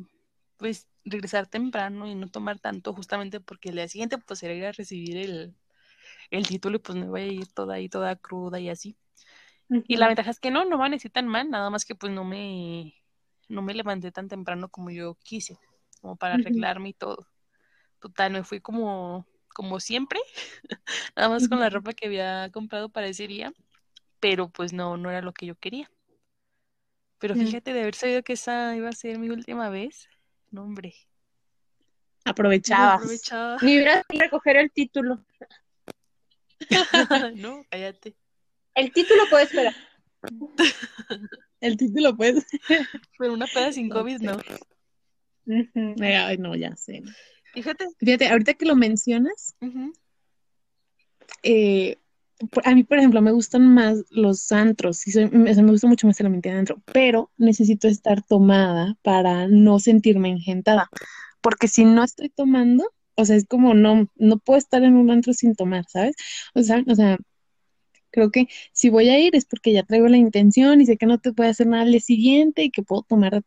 pues, 0.57 0.87
regresar 1.03 1.47
temprano 1.47 2.07
y 2.07 2.15
no 2.15 2.27
tomar 2.29 2.59
tanto, 2.59 2.93
justamente 2.93 3.39
porque 3.39 3.69
el 3.69 3.75
día 3.75 3.87
siguiente, 3.87 4.17
pues, 4.19 4.43
era 4.43 4.53
ir 4.53 4.65
a 4.65 4.71
recibir 4.71 5.17
el, 5.17 5.55
el 6.31 6.47
título 6.47 6.77
y 6.77 6.79
pues 6.79 6.97
me 6.97 7.07
voy 7.07 7.21
a 7.21 7.27
ir 7.27 7.47
toda 7.47 7.75
ahí, 7.75 7.89
toda 7.89 8.15
cruda 8.15 8.59
y 8.59 8.69
así. 8.69 8.95
Y 9.69 9.97
la 9.97 10.07
ventaja 10.07 10.31
es 10.31 10.39
que 10.39 10.51
no, 10.51 10.63
no 10.65 10.75
amanecí 10.75 11.09
tan 11.09 11.27
mal, 11.27 11.49
nada 11.49 11.69
más 11.69 11.85
que 11.85 11.95
pues 11.95 12.13
no 12.13 12.23
me, 12.23 12.93
no 13.49 13.61
me 13.61 13.73
levanté 13.73 14.11
tan 14.11 14.29
temprano 14.29 14.69
como 14.69 14.91
yo 14.91 15.17
quise, 15.23 15.57
como 16.07 16.15
para 16.15 16.35
arreglarme 16.35 16.89
y 16.89 16.93
todo. 16.93 17.27
Total, 17.99 18.31
me 18.31 18.45
fui 18.45 18.61
como, 18.61 19.27
como 19.53 19.81
siempre, 19.81 20.21
nada 21.17 21.27
más 21.27 21.49
con 21.49 21.59
la 21.59 21.69
ropa 21.69 21.91
que 21.91 22.05
había 22.07 22.49
comprado 22.53 22.87
para 22.87 23.07
ese 23.07 23.27
día, 23.27 23.51
pero 24.21 24.47
pues 24.47 24.71
no, 24.71 24.95
no 24.95 25.09
era 25.09 25.21
lo 25.21 25.33
que 25.33 25.45
yo 25.47 25.55
quería. 25.55 25.91
Pero 27.19 27.35
Ya. 27.35 27.43
fíjate, 27.45 27.73
de 27.73 27.81
haber 27.81 27.95
sabido 27.95 28.23
que 28.23 28.33
esa 28.33 28.73
iba 28.77 28.87
a 28.87 28.93
ser 28.93 29.19
mi 29.19 29.29
última 29.29 29.69
vez, 29.69 30.07
no 30.49 30.63
hombre, 30.63 30.93
no 32.23 32.31
Aprovechabas. 32.31 32.95
aprovechaba. 33.01 33.57
Ni 33.61 33.75
hubieras 33.75 34.05
recoger 34.07 34.55
el 34.55 34.71
título. 34.71 35.25
no, 37.35 37.65
cállate. 37.69 38.15
El 38.75 38.93
título 38.93 39.23
puede 39.29 39.43
esperar. 39.43 39.75
El 41.59 41.75
título, 41.75 42.15
pues. 42.15 42.45
Pero 43.17 43.33
una 43.33 43.47
peda 43.47 43.71
sin 43.73 43.89
No 43.89 44.05
Ujú. 45.47 45.95
Ay, 46.03 46.37
no, 46.37 46.55
ya 46.55 46.75
sé. 46.75 47.01
Fíjate. 47.53 47.87
Fíjate, 47.99 48.27
ahorita 48.27 48.53
que 48.53 48.65
lo 48.65 48.75
mencionas, 48.75 49.55
eh, 51.41 51.97
a 52.65 52.75
mí, 52.75 52.83
por 52.83 52.97
ejemplo, 52.99 53.21
me 53.21 53.31
gustan 53.31 53.65
más 53.73 54.03
los 54.11 54.51
antros, 54.51 55.07
y 55.07 55.11
soy- 55.11 55.29
me, 55.29 55.53
gusta 55.71 55.87
mucho 55.87 56.05
más 56.05 56.19
el 56.19 56.27
ambiente 56.27 56.49
de 56.49 56.55
antro, 56.57 56.81
pero 56.93 57.31
necesito 57.37 57.87
estar 57.87 58.21
tomada 58.21 58.95
para 59.01 59.47
no 59.47 59.79
sentirme 59.79 60.29
engentada, 60.29 60.89
porque 61.41 61.67
si 61.67 61.85
no 61.85 62.03
estoy 62.03 62.29
tomando, 62.29 62.83
o 63.15 63.25
sea, 63.25 63.35
es 63.37 63.45
como 63.47 63.73
no, 63.73 64.07
no 64.15 64.37
puedo 64.37 64.59
estar 64.59 64.83
en 64.83 64.95
un 64.95 65.09
antro 65.09 65.33
sin 65.33 65.55
tomar, 65.55 65.85
¿sabes? 65.87 66.15
O 66.53 66.61
sea, 66.61 66.83
o 66.87 66.93
sea, 66.95 67.17
creo 68.11 68.31
que 68.31 68.47
si 68.73 68.89
voy 68.89 69.09
a 69.09 69.19
ir 69.19 69.35
es 69.35 69.45
porque 69.45 69.73
ya 69.73 69.83
traigo 69.83 70.07
la 70.07 70.17
intención 70.17 70.81
y 70.81 70.85
sé 70.85 70.97
que 70.97 71.05
no 71.07 71.19
te 71.19 71.33
puede 71.33 71.49
hacer 71.51 71.67
nada 71.67 71.83
al 71.83 71.91
día 71.91 72.01
siguiente 72.01 72.63
y 72.63 72.71
que 72.71 72.83
puedo 72.83 73.03
tomar 73.03 73.41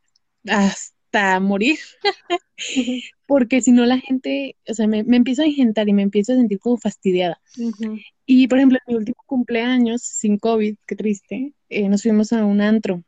hasta 0.49 1.00
morir. 1.41 1.79
Porque 3.27 3.63
si 3.63 3.73
no 3.73 3.87
la 3.87 3.99
gente, 3.99 4.57
o 4.69 4.75
sea, 4.75 4.87
me, 4.87 5.05
me 5.05 5.17
empiezo 5.17 5.43
a 5.43 5.47
engentar 5.47 5.89
y 5.89 5.93
me 5.93 6.03
empiezo 6.03 6.33
a 6.33 6.37
sentir 6.37 6.59
como 6.59 6.77
fastidiada. 6.79 7.41
Ujú. 7.59 7.99
Y 8.27 8.49
por 8.49 8.59
ejemplo, 8.59 8.79
en 8.87 8.93
mi 8.93 8.99
último 8.99 9.23
cumpleaños, 9.27 10.03
sin 10.03 10.39
COVID, 10.39 10.77
qué 10.87 10.97
triste, 10.97 11.53
eh, 11.69 11.89
nos 11.89 12.03
fuimos 12.03 12.33
a 12.33 12.45
un 12.45 12.61
antro. 12.61 13.03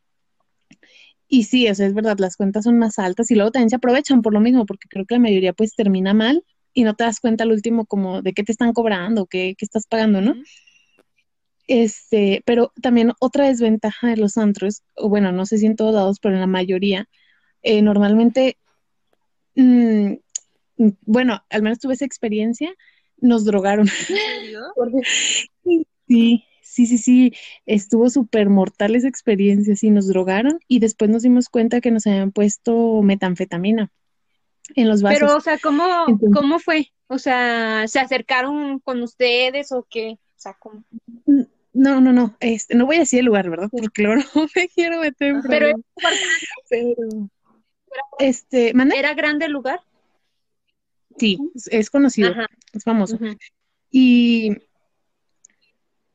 Y 1.29 1.45
sí, 1.45 1.69
o 1.69 1.75
sea, 1.75 1.87
es 1.87 1.95
verdad, 1.95 2.19
las 2.19 2.37
cuentas 2.37 2.65
son 2.65 2.79
más 2.79 2.99
altas 2.99 3.31
y 3.31 3.35
luego 3.35 3.51
también 3.51 3.71
se 3.71 3.77
aprovechan 3.77 4.21
por 4.21 4.35
lo 4.35 4.41
mismo, 4.41 4.67
porque 4.67 4.89
creo 4.89 5.07
que 5.07 5.15
la 5.15 5.21
mayoría 5.21 5.53
pues 5.53 5.75
termina 5.75 6.13
mal 6.13 6.45
y 6.75 6.85
no 6.85 6.95
te 6.95 7.05
das 7.05 7.21
cuenta 7.21 7.45
al 7.45 7.53
último 7.53 7.87
como 7.87 8.21
de 8.21 8.33
qué 8.33 8.43
te 8.43 8.53
están 8.53 8.73
cobrando, 8.73 9.27
qué, 9.27 9.55
qué 9.57 9.65
estás 9.65 9.87
pagando, 9.87 10.21
¿no? 10.21 10.35
Este, 11.67 12.43
pero 12.45 12.73
también 12.83 13.13
otra 13.21 13.47
desventaja 13.47 14.09
de 14.09 14.17
los 14.17 14.37
antros, 14.37 14.83
o 14.95 15.09
bueno, 15.09 15.33
no 15.33 15.47
sé 15.47 15.59
si 15.59 15.67
en 15.67 15.77
todos 15.77 15.95
lados, 15.95 16.19
pero 16.21 16.35
en 16.35 16.41
la 16.41 16.47
mayoría, 16.47 17.09
eh, 17.63 17.83
normalmente, 17.83 18.57
mm, 19.57 20.15
bueno, 21.03 21.43
al 21.51 21.63
menos 21.63 21.79
tuve 21.79 21.95
esa 21.95 22.05
experiencia, 22.05 22.75
nos 23.19 23.45
drogaron. 23.45 23.87
Sí, 26.09 26.45
sí, 26.61 26.87
sí, 26.87 26.99
sí, 26.99 27.33
estuvo 27.65 28.11
súper 28.11 28.51
mortal 28.51 28.97
esa 28.97 29.09
experiencia, 29.09 29.77
sí, 29.77 29.89
nos 29.89 30.09
drogaron 30.09 30.59
y 30.69 30.81
después 30.81 31.11
nos 31.11 31.23
dimos 31.23 31.49
cuenta 31.49 31.81
que 31.81 31.91
nos 31.91 32.07
habían 32.07 32.33
puesto 32.33 33.01
metanfetamina 33.03 33.91
en 34.75 34.89
los 34.89 35.01
vasos. 35.01 35.21
Pero, 35.21 35.37
o 35.37 35.41
sea, 35.41 35.59
¿cómo, 35.59 35.85
Entonces- 36.09 36.31
cómo 36.35 36.59
fue? 36.59 36.89
O 37.07 37.19
sea, 37.19 37.87
¿se 37.89 38.01
acercaron 38.01 38.81
con 38.81 39.01
ustedes 39.03 39.71
o 39.73 39.87
qué? 39.89 40.13
O 40.13 40.19
sea, 40.37 40.55
¿cómo? 40.59 40.85
No, 41.73 42.01
no, 42.01 42.13
no, 42.13 42.37
este, 42.41 42.75
no 42.75 42.85
voy 42.87 42.97
a 42.97 43.01
decir 43.01 43.21
el 43.21 43.27
lugar, 43.27 43.49
¿verdad? 43.49 43.69
Porque 43.71 44.03
luego 44.03 44.23
no 44.35 44.35
me 44.57 44.69
quiero 44.69 45.01
meter 45.01 45.29
en. 45.29 45.43
Pero. 45.43 45.73
Pero, 46.69 47.31
este. 48.19 48.73
¿era 48.97 49.15
grande 49.15 49.47
el 49.47 49.53
lugar? 49.53 49.81
Sí, 51.19 51.39
es, 51.55 51.69
es 51.69 51.91
conocido, 51.91 52.31
Ajá. 52.31 52.47
es 52.73 52.85
famoso. 52.85 53.19
Y, 53.91 54.57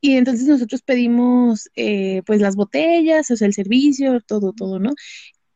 y 0.00 0.16
entonces 0.16 0.46
nosotros 0.46 0.82
pedimos 0.82 1.68
eh, 1.76 2.22
pues 2.26 2.40
las 2.40 2.56
botellas, 2.56 3.30
o 3.30 3.36
sea, 3.36 3.46
el 3.46 3.54
servicio, 3.54 4.20
todo, 4.20 4.52
todo, 4.52 4.78
¿no? 4.78 4.92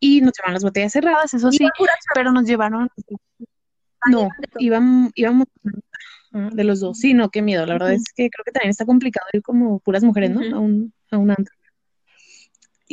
Y 0.00 0.20
nos 0.20 0.32
llevaron 0.36 0.54
las 0.54 0.64
botellas 0.64 0.92
cerradas, 0.92 1.34
eso 1.34 1.50
sí, 1.52 1.66
pero 2.14 2.32
nos 2.32 2.44
llevaron, 2.44 2.88
no, 4.10 4.28
íbamos, 4.58 5.12
íbamos 5.14 5.46
ah, 6.32 6.50
de 6.52 6.64
los 6.64 6.80
dos, 6.80 6.98
sí, 6.98 7.14
no, 7.14 7.30
qué 7.30 7.40
miedo, 7.40 7.66
la 7.66 7.74
verdad 7.74 7.92
es 7.92 8.04
que 8.14 8.28
creo 8.28 8.44
que 8.44 8.50
también 8.50 8.70
está 8.70 8.84
complicado 8.84 9.26
ir 9.32 9.42
como 9.42 9.78
puras 9.78 10.02
mujeres, 10.02 10.30
¿no? 10.30 10.56
A 10.56 10.58
un, 10.58 10.92
a 11.10 11.18
un 11.18 11.30
antro. 11.30 11.54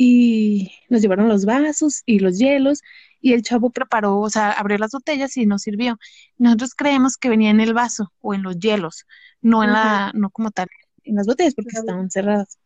Y 0.02 0.72
nos 0.88 1.02
llevaron 1.02 1.28
los 1.28 1.44
vasos 1.44 2.02
y 2.06 2.20
los 2.20 2.38
hielos, 2.38 2.80
y 3.20 3.34
el 3.34 3.42
chavo 3.42 3.68
preparó, 3.68 4.18
o 4.18 4.30
sea, 4.30 4.50
abrió 4.52 4.78
las 4.78 4.92
botellas 4.92 5.36
y 5.36 5.44
nos 5.44 5.60
sirvió. 5.60 5.98
Nosotros 6.38 6.74
creemos 6.74 7.18
que 7.18 7.28
venía 7.28 7.50
en 7.50 7.60
el 7.60 7.74
vaso 7.74 8.10
o 8.22 8.32
en 8.32 8.42
los 8.42 8.58
hielos, 8.58 9.04
no 9.42 9.62
en 9.62 9.74
la, 9.74 10.10
no 10.14 10.30
como 10.30 10.52
tal, 10.52 10.68
en 11.04 11.16
las 11.16 11.26
botellas 11.26 11.54
porque 11.54 11.76
estaban 11.76 12.10
cerradas. 12.10 12.58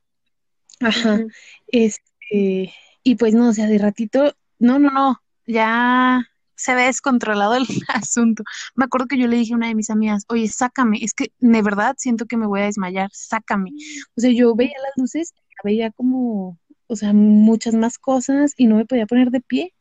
Ajá. 0.78 1.14
Ujú. 1.14 1.28
Este, 1.66 2.72
y 3.02 3.16
pues 3.16 3.34
no, 3.34 3.48
o 3.48 3.52
sea, 3.52 3.66
de 3.66 3.78
ratito, 3.78 4.36
no, 4.60 4.78
no, 4.78 4.90
no, 4.90 5.20
ya 5.44 6.24
se 6.54 6.76
ve 6.76 6.82
descontrolado 6.82 7.56
el 7.56 7.66
asunto. 7.88 8.44
Me 8.76 8.84
acuerdo 8.84 9.08
que 9.08 9.18
yo 9.18 9.26
le 9.26 9.38
dije 9.38 9.54
a 9.54 9.56
una 9.56 9.66
de 9.66 9.74
mis 9.74 9.90
amigas, 9.90 10.24
oye, 10.28 10.46
sácame, 10.46 10.98
es 11.02 11.14
que 11.14 11.32
de 11.40 11.62
verdad 11.62 11.96
siento 11.98 12.26
que 12.26 12.36
me 12.36 12.46
voy 12.46 12.60
a 12.60 12.66
desmayar, 12.66 13.10
sácame. 13.12 13.72
O 14.16 14.20
sea, 14.20 14.30
yo 14.30 14.54
veía 14.54 14.76
las 14.80 14.92
luces, 14.96 15.34
veía 15.64 15.90
como, 15.90 16.60
o 16.86 16.96
sea, 16.96 17.12
muchas 17.12 17.74
más 17.74 17.98
cosas 17.98 18.54
y 18.56 18.66
no 18.66 18.76
me 18.76 18.86
podía 18.86 19.06
poner 19.06 19.30
de 19.30 19.40
pie. 19.40 19.74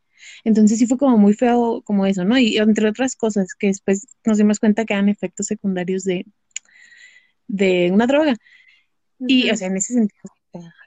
Entonces 0.44 0.80
sí 0.80 0.88
fue 0.88 0.98
como 0.98 1.18
muy 1.18 1.34
feo 1.34 1.82
como 1.84 2.06
eso, 2.06 2.24
¿no? 2.24 2.38
Y 2.38 2.58
entre 2.58 2.88
otras 2.88 3.16
cosas 3.16 3.54
que 3.58 3.68
después 3.68 4.08
nos 4.26 4.38
dimos 4.38 4.60
cuenta 4.60 4.86
que 4.86 4.94
eran 4.94 5.10
efectos 5.10 5.48
secundarios 5.48 6.04
de, 6.04 6.26
de 7.48 7.92
una 7.92 8.08
droga. 8.08 8.36
Y, 9.20 9.50
o 9.52 9.56
sea, 9.56 9.68
en 9.68 9.78
ese 9.78 9.94
sentido, 9.94 10.24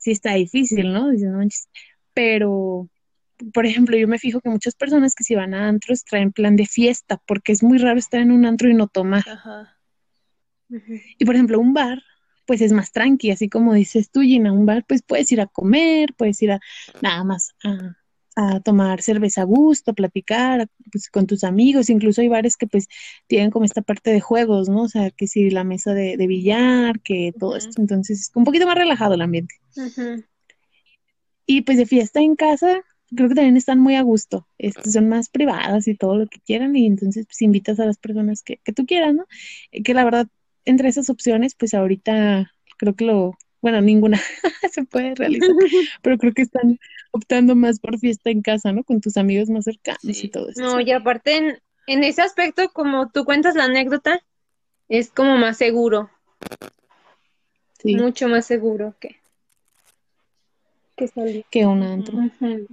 sí 0.00 0.10
está 0.10 0.34
difícil, 0.34 0.92
¿no? 0.92 1.10
Pero, 2.12 2.88
por 3.52 3.66
ejemplo, 3.66 3.96
yo 3.96 4.08
me 4.08 4.18
fijo 4.18 4.40
que 4.40 4.48
muchas 4.48 4.74
personas 4.74 5.14
que 5.14 5.24
si 5.24 5.34
van 5.34 5.54
a 5.54 5.68
antros 5.68 6.04
traen 6.04 6.32
plan 6.32 6.56
de 6.56 6.66
fiesta, 6.66 7.20
porque 7.26 7.52
es 7.52 7.62
muy 7.62 7.78
raro 7.78 7.98
estar 7.98 8.20
en 8.20 8.32
un 8.32 8.46
antro 8.46 8.68
y 8.68 8.74
no 8.74 8.88
tomar. 8.88 9.24
Y, 11.18 11.24
por 11.24 11.34
ejemplo, 11.34 11.60
un 11.60 11.74
bar, 11.74 12.02
pues 12.46 12.60
es 12.60 12.72
más 12.72 12.92
tranqui, 12.92 13.30
así 13.30 13.48
como 13.48 13.74
dices 13.74 14.10
tú, 14.10 14.20
Gina, 14.22 14.52
un 14.52 14.66
bar, 14.66 14.84
pues 14.88 15.02
puedes 15.02 15.30
ir 15.32 15.40
a 15.40 15.46
comer, 15.46 16.14
puedes 16.16 16.40
ir 16.42 16.52
a 16.52 16.60
nada 17.02 17.24
más 17.24 17.54
a, 17.64 17.96
a 18.36 18.60
tomar 18.60 19.02
cerveza 19.02 19.42
a 19.42 19.44
gusto, 19.44 19.90
a 19.92 19.94
platicar 19.94 20.68
pues, 20.92 21.08
con 21.10 21.26
tus 21.26 21.44
amigos, 21.44 21.90
incluso 21.90 22.20
hay 22.20 22.28
bares 22.28 22.56
que 22.56 22.66
pues 22.66 22.88
tienen 23.26 23.50
como 23.50 23.64
esta 23.64 23.82
parte 23.82 24.10
de 24.10 24.20
juegos, 24.20 24.68
¿no? 24.68 24.82
O 24.82 24.88
sea, 24.88 25.10
que 25.10 25.26
si 25.26 25.50
la 25.50 25.64
mesa 25.64 25.94
de, 25.94 26.16
de 26.16 26.26
billar, 26.26 27.00
que 27.00 27.34
todo 27.38 27.56
esto, 27.56 27.80
entonces 27.80 28.20
es 28.20 28.30
un 28.34 28.44
poquito 28.44 28.66
más 28.66 28.76
relajado 28.76 29.14
el 29.14 29.22
ambiente. 29.22 29.56
Y 31.46 31.62
pues 31.62 31.78
de 31.78 31.86
fiesta 31.86 32.20
en 32.20 32.36
casa, 32.36 32.82
creo 33.14 33.28
que 33.28 33.34
también 33.34 33.56
están 33.56 33.78
muy 33.80 33.94
a 33.96 34.02
gusto, 34.02 34.48
este, 34.58 34.90
son 34.90 35.08
más 35.08 35.28
privadas 35.28 35.86
y 35.88 35.94
todo 35.96 36.16
lo 36.16 36.26
que 36.26 36.40
quieran, 36.40 36.74
y 36.76 36.86
entonces 36.86 37.26
pues 37.26 37.40
invitas 37.42 37.78
a 37.80 37.86
las 37.86 37.98
personas 37.98 38.42
que, 38.42 38.58
que 38.64 38.72
tú 38.72 38.84
quieras, 38.86 39.14
¿no? 39.14 39.26
Eh, 39.70 39.82
Que 39.82 39.94
la 39.94 40.04
verdad, 40.04 40.28
entre 40.66 40.88
esas 40.88 41.08
opciones, 41.10 41.54
pues 41.54 41.72
ahorita 41.74 42.52
creo 42.76 42.94
que 42.94 43.04
lo, 43.06 43.36
bueno, 43.62 43.80
ninguna 43.80 44.20
se 44.70 44.84
puede 44.84 45.14
realizar, 45.14 45.48
pero 46.02 46.18
creo 46.18 46.34
que 46.34 46.42
están 46.42 46.78
optando 47.12 47.56
más 47.56 47.80
por 47.80 47.98
fiesta 47.98 48.30
en 48.30 48.42
casa, 48.42 48.72
¿no? 48.72 48.84
Con 48.84 49.00
tus 49.00 49.16
amigos 49.16 49.48
más 49.48 49.64
cercanos 49.64 50.00
Sí. 50.02 50.26
y 50.26 50.28
todo 50.28 50.50
eso. 50.50 50.60
No, 50.60 50.80
y 50.80 50.90
aparte 50.92 51.36
en, 51.36 51.58
en 51.86 52.04
ese 52.04 52.20
aspecto, 52.22 52.68
como 52.70 53.08
tú 53.10 53.24
cuentas 53.24 53.54
la 53.54 53.64
anécdota, 53.64 54.20
es 54.88 55.10
como 55.10 55.36
más 55.38 55.56
seguro, 55.56 56.10
Sí, 57.78 57.94
mucho 57.94 58.28
más 58.28 58.46
seguro 58.46 58.94
que, 59.00 59.16
que 60.96 61.08
salir. 61.08 61.44
que 61.50 61.66
un 61.66 61.82
antro. 61.82 62.18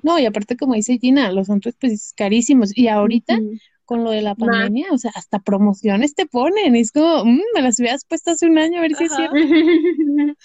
No, 0.02 0.18
y 0.18 0.26
aparte, 0.26 0.56
como 0.58 0.76
dice 0.76 0.98
Gina, 0.98 1.32
los 1.32 1.50
antros 1.50 1.76
pues 1.80 2.14
carísimos, 2.16 2.76
y 2.76 2.88
ahorita. 2.88 3.40
Con 3.86 4.04
lo 4.04 4.12
de 4.12 4.22
la 4.22 4.36
pandemia, 4.36 4.88
o 4.92 4.98
sea, 4.98 5.12
hasta 5.16 5.40
promociones 5.40 6.16
te 6.16 6.26
ponen, 6.26 6.76
y 6.76 6.80
es 6.82 6.92
como, 6.92 7.26
"Mm, 7.26 7.42
me 7.54 7.62
las 7.62 7.80
hubieras 7.80 8.06
puesto 8.06 8.32
hace 8.32 8.46
un 8.48 8.58
año 8.58 8.80
a 8.80 8.82
ver 8.82 8.94
si 8.96 9.04
es 9.04 9.12
Ajá. 9.12 9.30
cierto. 9.30 9.36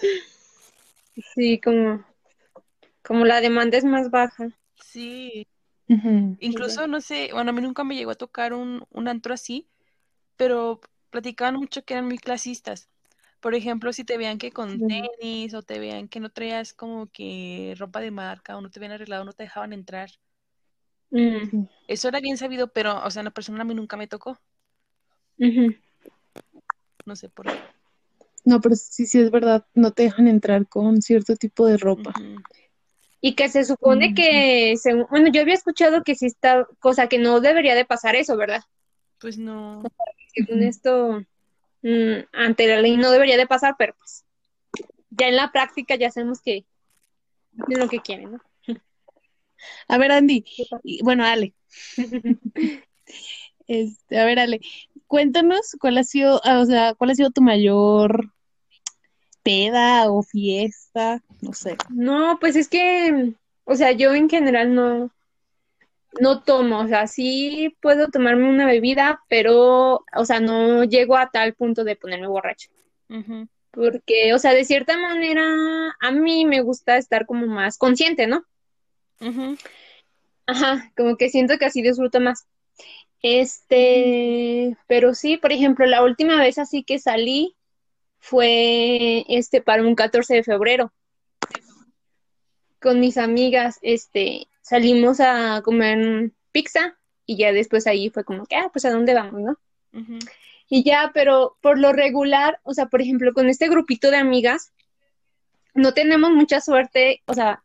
Sí, 1.35 1.61
como, 1.61 2.05
como 3.03 3.25
la 3.25 3.41
demanda 3.41 3.77
es 3.77 3.85
más 3.85 4.11
baja. 4.11 4.49
Sí, 4.81 5.47
incluso 6.41 6.87
no 6.87 7.01
sé, 7.01 7.31
bueno, 7.33 7.51
a 7.51 7.53
mí 7.53 7.61
nunca 7.63 7.85
me 7.85 7.97
llegó 7.97 8.13
a 8.13 8.15
tocar 8.15 8.53
un, 8.55 8.85
un 8.91 9.09
antro 9.09 9.35
así, 9.35 9.69
pero 10.37 10.81
platicaban 11.11 11.57
mucho 11.57 11.85
que 11.85 11.95
eran 11.95 12.07
muy 12.07 12.19
clasistas. 12.19 12.89
Por 13.41 13.55
ejemplo, 13.55 13.93
si 13.93 14.05
te 14.05 14.19
veían 14.19 14.39
que 14.39 14.53
con 14.53 14.81
tenis 14.87 15.55
o 15.55 15.63
te 15.63 15.79
veían 15.79 16.09
que 16.09 16.21
no 16.21 16.31
traías 16.31 16.73
como 16.75 17.09
que 17.09 17.75
ropa 17.79 18.01
de 18.01 18.11
marca 18.11 18.57
o 18.57 18.61
no 18.61 18.71
te 18.71 18.79
habían 18.81 18.93
arreglado, 18.93 19.25
no 19.25 19.33
te 19.33 19.45
dejaban 19.45 19.73
entrar. 19.73 20.11
Mm, 21.11 21.65
Eso 21.87 22.09
era 22.09 22.21
bien 22.21 22.37
sabido, 22.37 22.69
pero, 22.69 23.03
o 23.05 23.11
sea, 23.11 23.21
en 23.21 23.25
la 23.27 23.31
persona 23.31 23.63
a 23.63 23.65
mí 23.65 23.75
nunca 23.75 23.97
me 23.97 24.07
tocó. 24.09 24.39
No 27.07 27.17
sé 27.17 27.29
por 27.29 27.47
qué. 27.47 27.59
No, 28.45 28.61
pero 28.61 28.75
sí, 28.77 29.07
sí 29.07 29.21
es 29.21 29.31
verdad, 29.31 29.67
no 29.75 29.93
te 29.93 30.05
dejan 30.05 30.27
entrar 30.29 30.67
con 30.69 31.03
cierto 31.03 31.37
tipo 31.37 31.67
de 31.67 31.77
ropa. 31.77 32.15
Y 33.21 33.35
que 33.35 33.49
se 33.49 33.65
supone 33.65 34.15
que, 34.15 34.77
según- 34.77 35.07
bueno, 35.11 35.29
yo 35.31 35.43
había 35.43 35.55
escuchado 35.55 36.03
que 36.05 36.15
sí 36.15 36.27
está, 36.27 36.67
cosa 36.79 37.09
que 37.09 37.19
no 37.19 37.41
debería 37.41 37.75
de 37.75 37.85
pasar 37.85 38.15
eso, 38.17 38.37
¿verdad? 38.37 38.63
Pues 39.19 39.39
no. 39.39 39.83
Según 40.35 40.63
esto, 40.63 41.21
mm, 41.83 42.19
ante 42.33 42.67
la 42.69 42.81
ley 42.81 42.97
no 42.97 43.11
debería 43.11 43.37
de 43.37 43.47
pasar, 43.47 43.75
pero 43.79 43.95
pues 43.99 44.25
ya 45.11 45.29
en 45.29 45.37
la 45.37 45.51
práctica 45.51 45.97
ya 45.97 46.11
sabemos 46.11 46.41
que 46.41 46.65
hacen 47.61 47.79
lo 47.81 47.89
que 47.89 48.01
quieren, 48.01 48.33
¿no? 48.33 48.41
A 49.89 49.99
ver, 49.99 50.13
Andy, 50.13 50.45
y, 50.83 51.03
bueno, 51.03 51.25
Ale, 51.25 51.55
este, 53.67 54.19
a 54.19 54.25
ver, 54.25 54.39
Ale, 54.39 54.61
cuéntanos 55.07 55.77
cuál 55.81 55.99
ha 55.99 56.05
sido, 56.05 56.41
ah, 56.45 56.61
o 56.61 56.67
sea, 56.67 56.95
cuál 56.95 57.11
ha 57.11 57.15
sido 57.15 57.31
tu 57.31 57.43
mayor 57.43 58.33
peda 59.43 60.11
o 60.11 60.23
fiesta, 60.23 61.23
no 61.41 61.53
sé. 61.53 61.77
No, 61.91 62.39
pues 62.41 62.57
es 62.57 62.69
que, 62.69 63.35
o 63.65 63.75
sea, 63.75 63.93
yo 63.93 64.15
en 64.15 64.29
general 64.29 64.75
no, 64.75 65.11
no 66.21 66.43
tomo, 66.43 66.81
o 66.81 66.89
sea, 66.89 67.07
sí 67.07 67.77
puedo 67.81 68.09
tomarme 68.09 68.49
una 68.49 68.67
bebida, 68.67 69.23
pero, 69.29 70.05
o 70.15 70.25
sea, 70.25 70.41
no 70.41 70.85
llego 70.85 71.17
a 71.17 71.31
tal 71.31 71.55
punto 71.55 71.85
de 71.85 71.97
ponerme 71.97 72.29
borracho. 72.29 72.69
Porque, 73.71 74.35
o 74.35 74.39
sea, 74.39 74.53
de 74.53 74.65
cierta 74.65 74.99
manera, 74.99 75.45
a 76.01 76.11
mí 76.11 76.45
me 76.45 76.61
gusta 76.61 76.97
estar 76.97 77.27
como 77.27 77.47
más 77.47 77.79
consciente, 77.79 78.27
¿no? 78.27 78.45
Ajá, 80.47 80.93
como 80.97 81.17
que 81.17 81.29
siento 81.29 81.59
que 81.59 81.67
así 81.67 81.83
disfruto 81.83 82.21
más. 82.21 82.47
Este, 83.23 84.77
pero 84.87 85.15
sí, 85.15 85.37
por 85.37 85.53
ejemplo, 85.53 85.87
la 85.87 86.03
última 86.03 86.37
vez 86.37 86.59
así 86.59 86.85
que 86.85 86.99
salí 86.99 87.57
fue 88.19 89.25
este 89.29 89.61
para 89.61 89.83
un 89.83 89.95
14 89.95 90.35
de 90.35 90.43
febrero 90.45 90.93
con 92.81 93.01
mis 93.01 93.19
amigas, 93.19 93.79
este, 93.83 94.49
salimos 94.63 95.21
a 95.21 95.63
comer 95.63 96.33
pizza 96.53 96.97
y 97.27 97.37
ya 97.37 97.53
después 97.53 97.87
ahí 97.87 98.11
fue 98.11 98.25
como 98.25 98.47
que, 98.47 98.57
ah, 98.57 98.71
pues 98.73 98.85
a 98.85 98.91
dónde 98.91 99.15
vamos, 99.15 99.41
¿no? 99.41 99.59
Y 100.69 100.85
ya, 100.85 101.11
pero 101.13 101.57
por 101.61 101.79
lo 101.79 101.93
regular, 101.93 102.61
o 102.63 102.75
sea, 102.75 102.87
por 102.87 103.03
ejemplo, 103.03 103.33
con 103.33 103.49
este 103.49 103.69
grupito 103.69 104.11
de 104.11 104.19
amigas, 104.19 104.73
no 105.75 105.93
tenemos 105.93 106.31
mucha 106.31 106.61
suerte, 106.61 107.23
o 107.27 107.35
sea, 107.35 107.63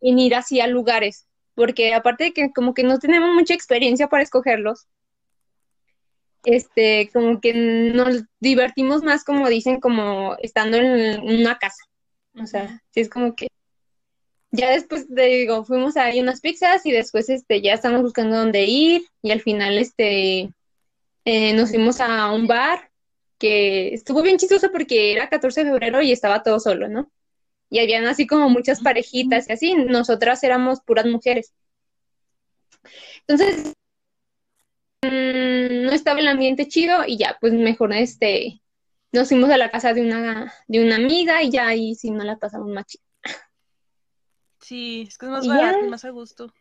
en 0.00 0.18
ir 0.18 0.34
así 0.34 0.60
a 0.60 0.66
lugares, 0.66 1.26
porque 1.54 1.94
aparte 1.94 2.24
de 2.24 2.32
que 2.32 2.50
como 2.52 2.74
que 2.74 2.82
no 2.82 2.98
tenemos 2.98 3.34
mucha 3.34 3.54
experiencia 3.54 4.08
para 4.08 4.22
escogerlos, 4.22 4.86
este, 6.44 7.10
como 7.12 7.40
que 7.40 7.52
nos 7.54 8.24
divertimos 8.40 9.02
más, 9.02 9.24
como 9.24 9.48
dicen, 9.48 9.80
como 9.80 10.36
estando 10.38 10.78
en 10.78 11.20
una 11.20 11.58
casa. 11.58 11.82
O 12.34 12.46
sea, 12.46 12.82
sí 12.90 13.00
es 13.00 13.10
como 13.10 13.34
que 13.34 13.48
ya 14.52 14.70
después 14.70 15.06
te 15.08 15.22
digo, 15.22 15.64
fuimos 15.64 15.96
ahí 15.96 16.20
unas 16.20 16.40
pizzas 16.40 16.84
y 16.84 16.90
después 16.90 17.28
este 17.28 17.60
ya 17.60 17.74
estamos 17.74 18.02
buscando 18.02 18.36
dónde 18.36 18.64
ir 18.64 19.04
y 19.22 19.30
al 19.30 19.40
final 19.40 19.78
este 19.78 20.52
eh, 21.24 21.52
nos 21.54 21.70
fuimos 21.70 22.00
a 22.00 22.32
un 22.32 22.46
bar 22.46 22.90
que 23.38 23.94
estuvo 23.94 24.22
bien 24.22 24.38
chistoso 24.38 24.70
porque 24.72 25.12
era 25.12 25.28
14 25.28 25.64
de 25.64 25.70
febrero 25.70 26.02
y 26.02 26.12
estaba 26.12 26.42
todo 26.42 26.58
solo, 26.58 26.88
¿no? 26.88 27.10
Y 27.70 27.78
habían 27.78 28.04
así 28.06 28.26
como 28.26 28.48
muchas 28.50 28.80
parejitas 28.80 29.48
y 29.48 29.52
así, 29.52 29.74
nosotras 29.74 30.42
éramos 30.42 30.80
puras 30.80 31.06
mujeres. 31.06 31.54
Entonces, 33.26 33.74
mm, 35.02 35.84
no 35.84 35.92
estaba 35.92 36.20
el 36.20 36.28
ambiente 36.28 36.66
chido 36.68 37.04
y 37.06 37.16
ya, 37.16 37.38
pues 37.40 37.52
mejor 37.52 37.92
este, 37.92 38.60
nos 39.12 39.28
fuimos 39.28 39.50
a 39.50 39.56
la 39.56 39.70
casa 39.70 39.94
de 39.94 40.02
una, 40.02 40.52
de 40.66 40.84
una 40.84 40.96
amiga 40.96 41.42
y 41.42 41.50
ya 41.50 41.68
ahí 41.68 41.94
sí 41.94 42.10
no 42.10 42.24
la 42.24 42.38
pasamos 42.38 42.68
más 42.68 42.86
chido. 42.86 43.04
Sí, 44.60 45.06
es 45.08 45.16
que 45.16 45.26
es 45.26 45.32
más 45.32 45.46
ya. 45.46 45.54
barato 45.54 45.84
y 45.86 45.88
más 45.88 46.04
a 46.04 46.10
gusto. 46.10 46.52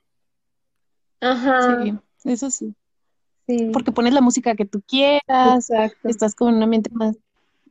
Ajá, 1.22 1.84
Sí, 2.18 2.32
eso 2.32 2.50
sí, 2.50 2.74
sí, 3.48 3.70
porque 3.72 3.92
pones 3.92 4.14
la 4.14 4.22
música 4.22 4.56
que 4.56 4.66
tú 4.66 4.82
quieras, 4.82 5.70
exacto. 5.70 6.08
estás 6.08 6.36
con 6.36 6.54
un 6.54 6.64
ambiente 6.64 6.90
más, 6.94 7.18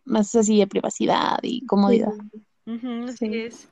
más 0.05 0.35
así 0.35 0.59
de 0.59 0.67
privacidad 0.67 1.39
y 1.43 1.65
comodidad. 1.67 2.13
Así 2.69 3.17
Sí. 3.17 3.35
es. 3.41 3.69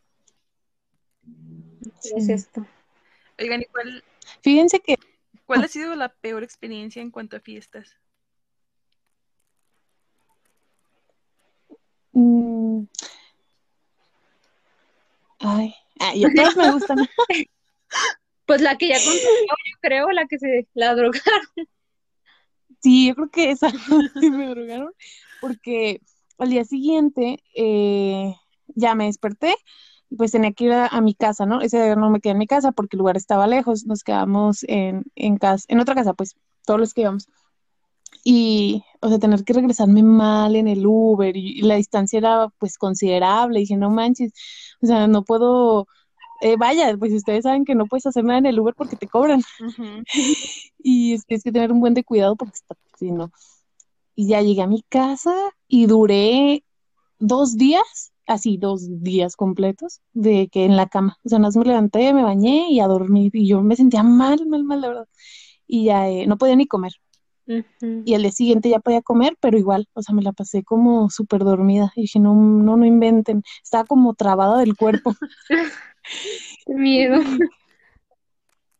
Sí, 2.00 2.12
es 2.16 2.28
esto. 2.30 2.66
Oigan, 3.38 3.60
¿y 3.60 3.66
cuál, 3.66 4.02
Fíjense 4.42 4.80
que 4.80 4.96
cuál 5.44 5.60
Ah. 5.60 5.64
ha 5.66 5.68
sido 5.68 5.94
la 5.96 6.08
peor 6.08 6.42
experiencia 6.42 7.02
en 7.02 7.10
cuanto 7.10 7.36
a 7.36 7.40
fiestas? 7.40 7.94
mm, 12.12 12.84
ay, 15.40 15.74
ay, 16.00 16.20
yo 16.20 16.28
todas 16.34 16.56
me 16.56 16.72
gustan. 16.72 16.98
Pues 18.46 18.60
la 18.60 18.78
que 18.78 18.88
ya 18.88 18.98
contó, 19.00 19.18
yo 19.18 19.78
creo, 19.80 20.10
la 20.12 20.24
que 20.26 20.38
se 20.38 20.68
la 20.74 20.94
drogaron. 20.94 21.46
Sí, 22.80 23.08
yo 23.08 23.16
creo 23.16 23.28
que 23.30 23.50
esa 23.50 23.70
sí 24.20 24.30
me 24.30 24.46
drogaron, 24.46 24.92
porque 25.40 26.00
al 26.38 26.50
día 26.50 26.64
siguiente 26.64 27.42
eh, 27.56 28.32
ya 28.74 28.94
me 28.94 29.06
desperté 29.06 29.54
y 30.10 30.16
pues 30.16 30.32
tenía 30.32 30.52
que 30.52 30.64
ir 30.64 30.72
a, 30.72 30.86
a 30.86 31.00
mi 31.00 31.14
casa, 31.14 31.46
¿no? 31.46 31.60
Ese 31.60 31.82
día 31.82 31.96
no 31.96 32.10
me 32.10 32.20
quedé 32.20 32.32
en 32.32 32.38
mi 32.38 32.46
casa 32.46 32.72
porque 32.72 32.96
el 32.96 32.98
lugar 32.98 33.16
estaba 33.16 33.46
lejos, 33.46 33.86
nos 33.86 34.02
quedamos 34.04 34.64
en, 34.68 35.04
en 35.16 35.36
casa, 35.38 35.64
en 35.68 35.80
otra 35.80 35.94
casa, 35.94 36.14
pues 36.14 36.36
todos 36.64 36.78
los 36.80 36.94
que 36.94 37.02
íbamos. 37.02 37.26
Y, 38.24 38.82
o 39.00 39.08
sea, 39.08 39.18
tener 39.18 39.44
que 39.44 39.52
regresarme 39.52 40.02
mal 40.02 40.56
en 40.56 40.66
el 40.68 40.84
Uber 40.86 41.36
y, 41.36 41.58
y 41.58 41.62
la 41.62 41.76
distancia 41.76 42.18
era 42.18 42.48
pues 42.58 42.76
considerable. 42.78 43.60
dije, 43.60 43.76
no 43.76 43.90
manches, 43.90 44.32
o 44.82 44.86
sea, 44.86 45.06
no 45.06 45.22
puedo, 45.24 45.86
eh, 46.40 46.56
vaya, 46.58 46.96
pues 46.96 47.12
ustedes 47.12 47.44
saben 47.44 47.64
que 47.64 47.74
no 47.76 47.86
puedes 47.86 48.06
hacer 48.06 48.24
nada 48.24 48.38
en 48.40 48.46
el 48.46 48.58
Uber 48.58 48.74
porque 48.76 48.96
te 48.96 49.06
cobran. 49.08 49.42
Ujú. 49.60 50.02
Y 50.88 51.14
es- 51.14 51.26
tienes 51.26 51.42
que 51.42 51.50
tener 51.50 51.72
un 51.72 51.80
buen 51.80 51.94
de 51.94 52.04
cuidado 52.04 52.36
porque 52.36 52.54
está, 52.54 52.76
si 52.96 53.10
no. 53.10 53.32
Y 54.14 54.28
ya 54.28 54.40
llegué 54.40 54.62
a 54.62 54.68
mi 54.68 54.82
casa 54.82 55.34
y 55.66 55.86
duré 55.86 56.62
dos 57.18 57.56
días, 57.56 58.12
así 58.26 58.56
dos 58.56 59.02
días 59.02 59.36
completos, 59.36 60.00
de 60.12 60.48
que 60.48 60.64
en 60.64 60.76
la 60.76 60.88
cama. 60.88 61.18
O 61.24 61.28
sea, 61.28 61.38
nada 61.38 61.48
más 61.48 61.56
me 61.56 61.64
levanté, 61.64 62.12
me 62.12 62.22
bañé 62.22 62.70
y 62.70 62.80
a 62.80 62.86
dormir. 62.86 63.30
Y 63.34 63.48
yo 63.48 63.62
me 63.62 63.76
sentía 63.76 64.02
mal, 64.02 64.46
mal, 64.46 64.64
mal, 64.64 64.80
la 64.80 64.88
verdad. 64.88 65.08
Y 65.66 65.84
ya 65.86 66.08
eh, 66.08 66.26
no 66.26 66.38
podía 66.38 66.56
ni 66.56 66.66
comer. 66.66 66.92
Y 67.46 68.14
al 68.14 68.22
día 68.22 68.32
siguiente 68.32 68.68
ya 68.68 68.80
podía 68.80 69.02
comer, 69.02 69.36
pero 69.40 69.56
igual, 69.56 69.88
o 69.92 70.02
sea, 70.02 70.14
me 70.14 70.22
la 70.22 70.32
pasé 70.32 70.64
como 70.64 71.10
súper 71.10 71.44
dormida. 71.44 71.92
Y 71.94 72.02
dije, 72.02 72.18
no, 72.18 72.34
no, 72.34 72.76
no 72.76 72.84
inventen. 72.84 73.42
Estaba 73.62 73.84
como 73.84 74.14
trabada 74.14 74.58
del 74.58 74.76
cuerpo. 74.76 75.14
Qué 76.66 76.74
miedo. 76.74 77.20